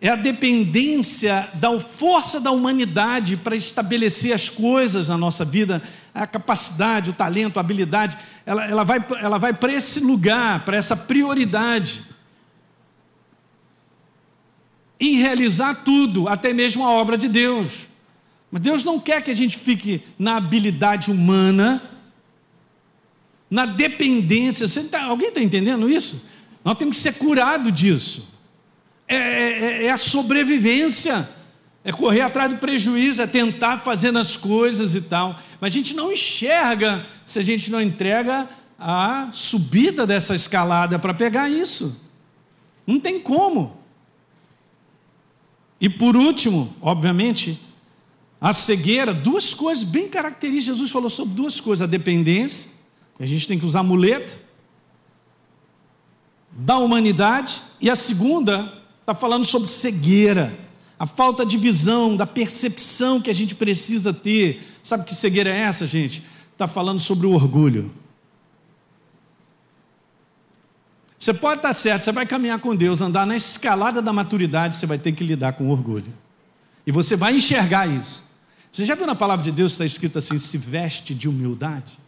É 0.00 0.08
a 0.08 0.16
dependência 0.16 1.48
da 1.54 1.78
força 1.78 2.40
da 2.40 2.50
humanidade 2.50 3.36
para 3.36 3.54
estabelecer 3.54 4.32
as 4.32 4.48
coisas 4.48 5.08
na 5.08 5.18
nossa 5.18 5.44
vida, 5.44 5.82
a 6.14 6.26
capacidade, 6.26 7.10
o 7.10 7.14
talento, 7.14 7.56
a 7.56 7.60
habilidade, 7.60 8.18
ela, 8.44 8.66
ela 8.66 8.84
vai, 8.84 9.04
ela 9.20 9.38
vai 9.38 9.52
para 9.52 9.72
esse 9.72 10.00
lugar, 10.00 10.64
para 10.64 10.76
essa 10.76 10.96
prioridade. 10.96 12.02
Em 15.00 15.16
realizar 15.16 15.74
tudo, 15.76 16.28
até 16.28 16.52
mesmo 16.52 16.84
a 16.86 16.90
obra 16.90 17.16
de 17.16 17.28
Deus. 17.28 17.88
Mas 18.50 18.62
Deus 18.62 18.84
não 18.84 19.00
quer 19.00 19.22
que 19.22 19.30
a 19.30 19.34
gente 19.34 19.56
fique 19.56 20.04
na 20.18 20.36
habilidade 20.36 21.10
humana, 21.10 21.82
na 23.50 23.64
dependência. 23.64 24.66
Tá, 24.90 25.04
alguém 25.04 25.28
está 25.28 25.40
entendendo 25.40 25.90
isso? 25.90 26.30
Nós 26.62 26.76
temos 26.76 26.96
que 26.96 27.02
ser 27.02 27.14
curado 27.14 27.72
disso. 27.72 28.32
É, 29.08 29.16
é, 29.16 29.64
é, 29.64 29.84
é, 29.86 29.90
a 29.90 29.96
sobrevivência, 29.96 31.28
é 31.84 31.90
correr 31.90 32.20
atrás 32.20 32.50
do 32.50 32.58
prejuízo, 32.58 33.20
é 33.20 33.26
tentar 33.26 33.78
fazer 33.78 34.16
as 34.16 34.36
coisas 34.36 34.94
e 34.94 35.02
tal. 35.02 35.38
Mas 35.62 35.70
a 35.70 35.74
gente 35.74 35.94
não 35.94 36.12
enxerga 36.12 37.06
se 37.24 37.38
a 37.38 37.42
gente 37.42 37.70
não 37.70 37.80
entrega 37.80 38.48
a 38.76 39.30
subida 39.32 40.04
dessa 40.04 40.34
escalada 40.34 40.98
para 40.98 41.14
pegar 41.14 41.48
isso. 41.48 42.04
Não 42.84 42.98
tem 42.98 43.20
como. 43.20 43.76
E 45.80 45.88
por 45.88 46.16
último, 46.16 46.74
obviamente, 46.82 47.60
a 48.40 48.52
cegueira, 48.52 49.14
duas 49.14 49.54
coisas 49.54 49.84
bem 49.84 50.08
características. 50.08 50.78
Jesus 50.78 50.90
falou 50.90 51.08
sobre 51.08 51.34
duas 51.36 51.60
coisas: 51.60 51.86
a 51.86 51.88
dependência, 51.88 52.80
a 53.20 53.24
gente 53.24 53.46
tem 53.46 53.56
que 53.56 53.64
usar 53.64 53.84
muleta, 53.84 54.34
da 56.50 56.76
humanidade, 56.76 57.62
e 57.80 57.88
a 57.88 57.94
segunda 57.94 58.82
está 59.00 59.14
falando 59.14 59.44
sobre 59.44 59.68
cegueira, 59.68 60.58
a 61.02 61.06
falta 61.06 61.44
de 61.44 61.58
visão, 61.58 62.14
da 62.14 62.24
percepção 62.24 63.20
que 63.20 63.28
a 63.28 63.32
gente 63.32 63.56
precisa 63.56 64.14
ter. 64.14 64.62
Sabe 64.84 65.04
que 65.04 65.12
cegueira 65.12 65.50
é 65.50 65.62
essa, 65.62 65.84
gente? 65.84 66.22
Está 66.52 66.68
falando 66.68 67.00
sobre 67.00 67.26
o 67.26 67.32
orgulho. 67.32 67.90
Você 71.18 71.34
pode 71.34 71.56
estar 71.56 71.72
certo, 71.72 72.04
você 72.04 72.12
vai 72.12 72.24
caminhar 72.24 72.60
com 72.60 72.76
Deus, 72.76 73.00
andar 73.00 73.26
na 73.26 73.34
escalada 73.34 74.00
da 74.00 74.12
maturidade, 74.12 74.76
você 74.76 74.86
vai 74.86 74.96
ter 74.96 75.10
que 75.10 75.24
lidar 75.24 75.54
com 75.54 75.64
o 75.64 75.70
orgulho. 75.70 76.14
E 76.86 76.92
você 76.92 77.16
vai 77.16 77.34
enxergar 77.34 77.88
isso. 77.88 78.30
Você 78.70 78.86
já 78.86 78.94
viu 78.94 79.04
na 79.04 79.16
palavra 79.16 79.42
de 79.42 79.50
Deus 79.50 79.72
está 79.72 79.84
escrito 79.84 80.18
assim: 80.18 80.38
se 80.38 80.56
veste 80.56 81.16
de 81.16 81.28
humildade? 81.28 81.98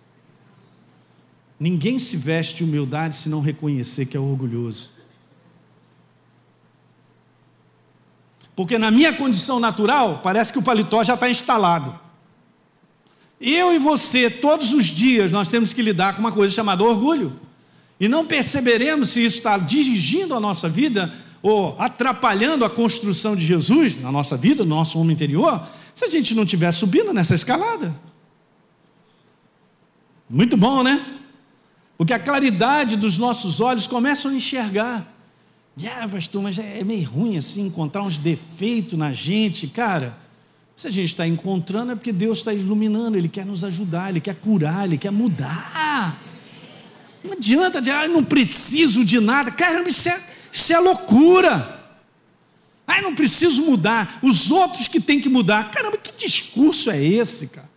Ninguém 1.59 1.99
se 1.99 2.17
veste 2.17 2.59
de 2.59 2.63
humildade 2.63 3.17
se 3.17 3.29
não 3.29 3.41
reconhecer 3.41 4.07
que 4.07 4.17
é 4.17 4.21
orgulhoso. 4.21 4.94
Porque 8.57 8.79
na 8.79 8.91
minha 8.91 9.13
condição 9.13 9.59
natural, 9.59 10.21
parece 10.23 10.53
que 10.53 10.59
o 10.59 10.63
paletó 10.63 11.03
já 11.03 11.15
está 11.15 11.29
instalado. 11.29 11.99
Eu 13.41 13.75
e 13.75 13.79
você, 13.79 14.31
todos 14.31 14.73
os 14.73 14.87
dias, 14.87 15.31
nós 15.31 15.49
temos 15.49 15.73
que 15.73 15.83
lidar 15.83 16.15
com 16.15 16.21
uma 16.21 16.33
coisa 16.33 16.55
chamada 16.55 16.85
orgulho. 16.85 17.39
E 17.99 18.09
não 18.09 18.27
perceberemos 18.27 19.11
se 19.11 19.25
isso 19.25 19.39
está 19.39 19.59
dirigindo 19.59 20.35
a 20.35 20.41
nossa 20.41 20.69
vida 20.69 21.13
ou 21.43 21.77
atrapalhando 21.79 22.65
a 22.65 22.71
construção 22.71 23.37
de 23.37 23.45
Jesus 23.45 24.01
na 24.01 24.11
nossa 24.11 24.37
vida, 24.37 24.65
no 24.65 24.75
nosso 24.75 24.99
homem 24.99 25.13
interior, 25.15 25.63
se 25.95 26.05
a 26.05 26.09
gente 26.09 26.35
não 26.35 26.45
estiver 26.45 26.73
subindo 26.73 27.13
nessa 27.13 27.35
escalada. 27.35 27.95
Muito 30.29 30.57
bom, 30.57 30.83
né? 30.83 31.05
Porque 31.99 32.13
a 32.13 32.19
claridade 32.19 32.97
dos 32.97 33.19
nossos 33.19 33.61
olhos 33.61 33.87
começa 33.87 34.29
a 34.29 34.35
enxergar. 34.35 35.14
Ah, 35.83 36.09
pastor, 36.09 36.43
mas 36.43 36.59
é 36.59 36.85
meio 36.85 37.09
ruim 37.09 37.37
assim 37.37 37.67
encontrar 37.67 38.03
uns 38.03 38.17
defeitos 38.17 38.99
na 38.99 39.13
gente, 39.13 39.67
cara. 39.67 40.17
Se 40.77 40.89
a 40.89 40.91
gente 40.91 41.11
está 41.11 41.27
encontrando 41.27 41.93
é 41.93 41.95
porque 41.95 42.13
Deus 42.13 42.39
está 42.39 42.53
iluminando, 42.53 43.17
Ele 43.17 43.29
quer 43.29 43.45
nos 43.45 43.65
ajudar, 43.65 44.11
Ele 44.11 44.21
quer 44.21 44.35
curar, 44.35 44.85
Ele 44.85 44.99
quer 44.99 45.11
mudar. 45.11 46.21
Não 47.25 47.33
adianta 47.33 47.81
de, 47.81 47.91
ah, 47.91 48.07
não 48.07 48.23
preciso 48.23 49.05
de 49.05 49.19
nada. 49.19 49.51
Caramba, 49.51 49.89
isso 49.89 50.09
é, 50.09 50.23
isso 50.53 50.73
é 50.73 50.79
loucura. 50.79 51.83
Ah, 52.87 53.01
não 53.01 53.15
preciso 53.15 53.63
mudar, 53.63 54.19
os 54.23 54.51
outros 54.51 54.87
que 54.89 55.01
têm 55.01 55.21
que 55.21 55.29
mudar. 55.29 55.71
Caramba, 55.71 55.97
que 55.97 56.13
discurso 56.13 56.91
é 56.91 57.03
esse, 57.03 57.49
cara? 57.49 57.71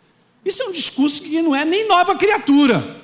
Isso 0.43 0.61
é 0.63 0.67
um 0.67 0.71
discurso 0.71 1.21
que 1.21 1.41
não 1.41 1.55
é 1.55 1.65
nem 1.65 1.87
nova 1.87 2.15
criatura. 2.15 3.01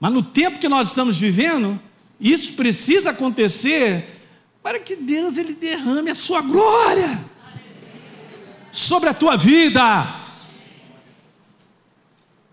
Mas 0.00 0.12
no 0.12 0.22
tempo 0.22 0.58
que 0.58 0.68
nós 0.68 0.88
estamos 0.88 1.18
vivendo, 1.18 1.80
isso 2.18 2.54
precisa 2.54 3.10
acontecer 3.10 4.04
para 4.62 4.80
que 4.80 4.96
Deus 4.96 5.38
ele 5.38 5.54
derrame 5.54 6.10
a 6.10 6.14
sua 6.14 6.40
glória 6.40 7.24
sobre 8.70 9.08
a 9.08 9.14
tua 9.14 9.36
vida. 9.36 9.82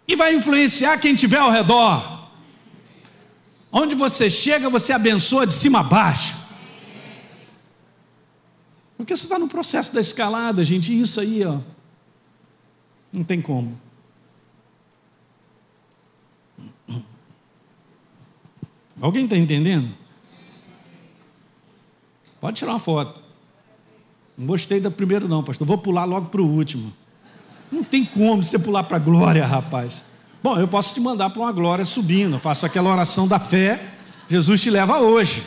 E 0.07 0.15
vai 0.15 0.35
influenciar 0.35 0.97
quem 0.99 1.15
tiver 1.15 1.37
ao 1.37 1.49
redor. 1.49 2.29
Onde 3.71 3.95
você 3.95 4.29
chega, 4.29 4.69
você 4.69 4.93
abençoa 4.93 5.47
de 5.47 5.53
cima 5.53 5.79
a 5.79 5.83
baixo. 5.83 6.35
Porque 8.95 9.15
você 9.15 9.23
está 9.23 9.39
no 9.39 9.47
processo 9.47 9.93
da 9.93 9.99
escalada, 9.99 10.63
gente, 10.63 10.97
isso 10.97 11.19
aí, 11.19 11.43
ó. 11.43 11.59
Não 13.11 13.23
tem 13.23 13.41
como. 13.41 13.79
Alguém 19.03 19.25
está 19.25 19.35
entendendo? 19.35 19.89
Pode 22.39 22.55
tirar 22.55 22.71
uma 22.71 22.79
foto. 22.79 23.19
Não 24.37 24.47
gostei 24.47 24.79
da 24.79 24.89
primeira, 24.89 25.27
não, 25.27 25.43
pastor. 25.43 25.67
Vou 25.67 25.77
pular 25.77 26.05
logo 26.05 26.29
para 26.29 26.41
o 26.41 26.49
último. 26.49 26.93
Não 27.69 27.83
tem 27.83 28.05
como 28.05 28.41
você 28.41 28.57
pular 28.57 28.85
para 28.85 28.95
a 28.95 28.99
glória, 29.01 29.45
rapaz. 29.45 30.05
Bom, 30.41 30.57
eu 30.57 30.69
posso 30.69 30.93
te 30.93 31.01
mandar 31.01 31.31
para 31.31 31.41
uma 31.41 31.51
glória 31.51 31.83
subindo. 31.83 32.37
Eu 32.37 32.39
faço 32.39 32.65
aquela 32.65 32.89
oração 32.89 33.27
da 33.27 33.37
fé. 33.39 33.91
Jesus 34.29 34.61
te 34.61 34.69
leva 34.69 35.01
hoje. 35.01 35.43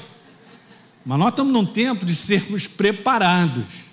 Mas 1.02 1.18
nós 1.18 1.30
estamos 1.30 1.50
num 1.50 1.64
tempo 1.64 2.04
de 2.04 2.14
sermos 2.14 2.66
preparados. 2.66 3.86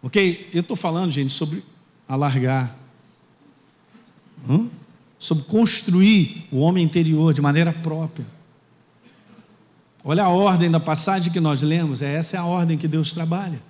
Ok? 0.00 0.48
Eu 0.54 0.60
estou 0.60 0.76
falando, 0.76 1.10
gente, 1.10 1.32
sobre 1.32 1.64
alargar. 2.06 2.76
Hum? 4.48 4.68
Sobre 5.18 5.42
construir 5.46 6.46
o 6.52 6.58
homem 6.58 6.84
interior 6.84 7.32
de 7.32 7.40
maneira 7.40 7.72
própria. 7.72 8.40
Olha 10.04 10.24
a 10.24 10.28
ordem 10.28 10.70
da 10.70 10.80
passagem 10.80 11.32
que 11.32 11.40
nós 11.40 11.62
lemos, 11.62 12.02
é 12.02 12.14
essa 12.14 12.36
é 12.36 12.40
a 12.40 12.44
ordem 12.44 12.76
que 12.76 12.88
Deus 12.88 13.12
trabalha. 13.12 13.62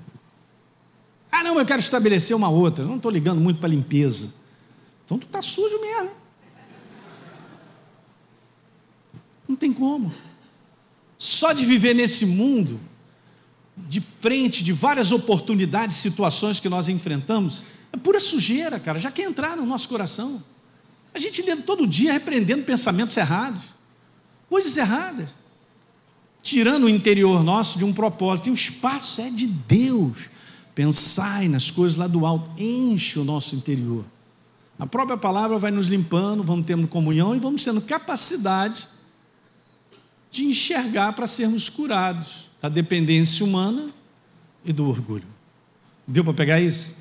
Ah, 1.31 1.43
não, 1.43 1.59
eu 1.59 1.65
quero 1.65 1.81
estabelecer 1.81 2.37
uma 2.37 2.49
outra. 2.49 2.85
Eu 2.85 2.89
não 2.89 2.97
estou 2.97 3.11
ligando 3.11 3.41
muito 3.41 3.59
para 3.59 3.69
limpeza. 3.69 4.35
Então 5.05 5.19
tu 5.19 5.27
está 5.27 5.43
sujo 5.43 5.81
mesmo. 5.81 6.11
Não 9.49 9.57
tem 9.57 9.73
como. 9.73 10.13
Só 11.19 11.53
de 11.53 11.65
viver 11.65 11.95
nesse 11.95 12.27
mundo, 12.27 12.81
de 13.77 14.01
frente 14.01 14.65
de 14.65 14.73
várias 14.73 15.13
oportunidades, 15.13 15.97
situações 15.97 16.61
que 16.61 16.69
nós 16.69 16.89
enfrentamos, 16.89 17.65
é 17.93 17.97
pura 17.97 18.21
sujeira, 18.21 18.81
cara. 18.81 18.99
Já 18.99 19.11
quer 19.11 19.23
entrar 19.23 19.57
no 19.57 19.65
nosso 19.65 19.89
coração. 19.89 20.43
A 21.15 21.19
gente 21.19 21.43
lê 21.43 21.57
todo 21.57 21.87
dia 21.87 22.13
repreendendo 22.13 22.65
pensamentos 22.65 23.17
errados, 23.17 23.63
coisas 24.49 24.77
erradas, 24.77 25.31
tirando 26.43 26.85
o 26.85 26.89
interior 26.89 27.43
nosso 27.45 27.79
de 27.79 27.85
um 27.85 27.93
propósito. 27.93 28.49
E 28.49 28.53
o 28.53 28.55
espaço 28.55 29.21
é 29.21 29.31
de 29.31 29.47
Deus. 29.47 30.29
Pensai 30.75 31.49
nas 31.49 31.71
coisas 31.71 31.97
lá 31.97 32.07
do 32.07 32.27
alto, 32.27 32.51
enche 32.61 33.19
o 33.19 33.25
nosso 33.25 33.55
interior. 33.55 34.05
A 34.79 34.87
própria 34.87 35.17
palavra 35.17 35.59
vai 35.59 35.71
nos 35.71 35.87
limpando, 35.87 36.43
vamos 36.43 36.67
tendo 36.67 36.89
comunhão 36.89 37.37
e 37.37 37.39
vamos 37.39 37.63
tendo 37.63 37.81
capacidade 37.81 38.89
de 40.31 40.45
enxergar 40.45 41.13
para 41.13 41.27
sermos 41.27 41.69
curados 41.69 42.51
da 42.61 42.69
dependência 42.69 43.45
humana 43.45 43.91
e 44.65 44.73
do 44.73 44.89
orgulho. 44.89 45.27
Deu 46.07 46.25
para 46.25 46.33
pegar 46.33 46.61
isso? 46.61 46.97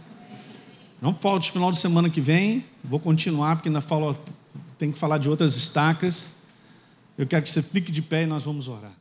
Não 1.02 1.14
falte 1.14 1.52
final 1.52 1.72
de 1.72 1.80
semana 1.80 2.10
que 2.10 2.22
vem, 2.22 2.66
vou 2.84 3.00
continuar, 3.00 3.56
porque 3.56 3.70
ainda 3.70 3.82
falo, 3.82 4.16
tem 4.78 4.92
que 4.92 5.00
falar 5.00 5.18
de 5.18 5.30
outras 5.30 5.56
estacas. 5.56 6.42
Eu 7.18 7.26
quero 7.26 7.42
que 7.42 7.50
você 7.50 7.62
fique 7.62 7.92
de 7.92 8.02
pé 8.02 8.24
e 8.24 8.26
nós 8.28 8.44
vamos 8.44 8.68
orar. 8.68 9.01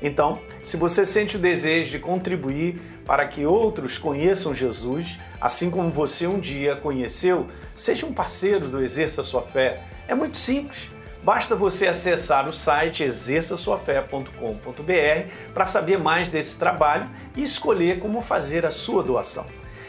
Então, 0.00 0.40
se 0.62 0.76
você 0.76 1.04
sente 1.04 1.36
o 1.36 1.40
desejo 1.40 1.90
de 1.90 1.98
contribuir 1.98 2.80
para 3.04 3.26
que 3.26 3.44
outros 3.44 3.98
conheçam 3.98 4.54
Jesus, 4.54 5.18
assim 5.40 5.70
como 5.70 5.90
você 5.90 6.26
um 6.26 6.38
dia 6.38 6.76
conheceu, 6.76 7.48
seja 7.74 8.06
um 8.06 8.12
parceiro 8.12 8.68
do 8.68 8.82
Exerça 8.82 9.22
Sua 9.22 9.42
Fé. 9.42 9.82
É 10.06 10.14
muito 10.14 10.36
simples. 10.36 10.90
Basta 11.22 11.56
você 11.56 11.88
acessar 11.88 12.48
o 12.48 12.52
site 12.52 13.02
exerçaçoafé.com.br 13.02 15.32
para 15.52 15.66
saber 15.66 15.98
mais 15.98 16.28
desse 16.28 16.58
trabalho 16.58 17.10
e 17.36 17.42
escolher 17.42 17.98
como 17.98 18.22
fazer 18.22 18.64
a 18.64 18.70
sua 18.70 19.02
doação. 19.02 19.46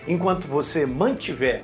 Enquanto 0.08 0.48
você 0.48 0.88
mantiver 0.88 1.64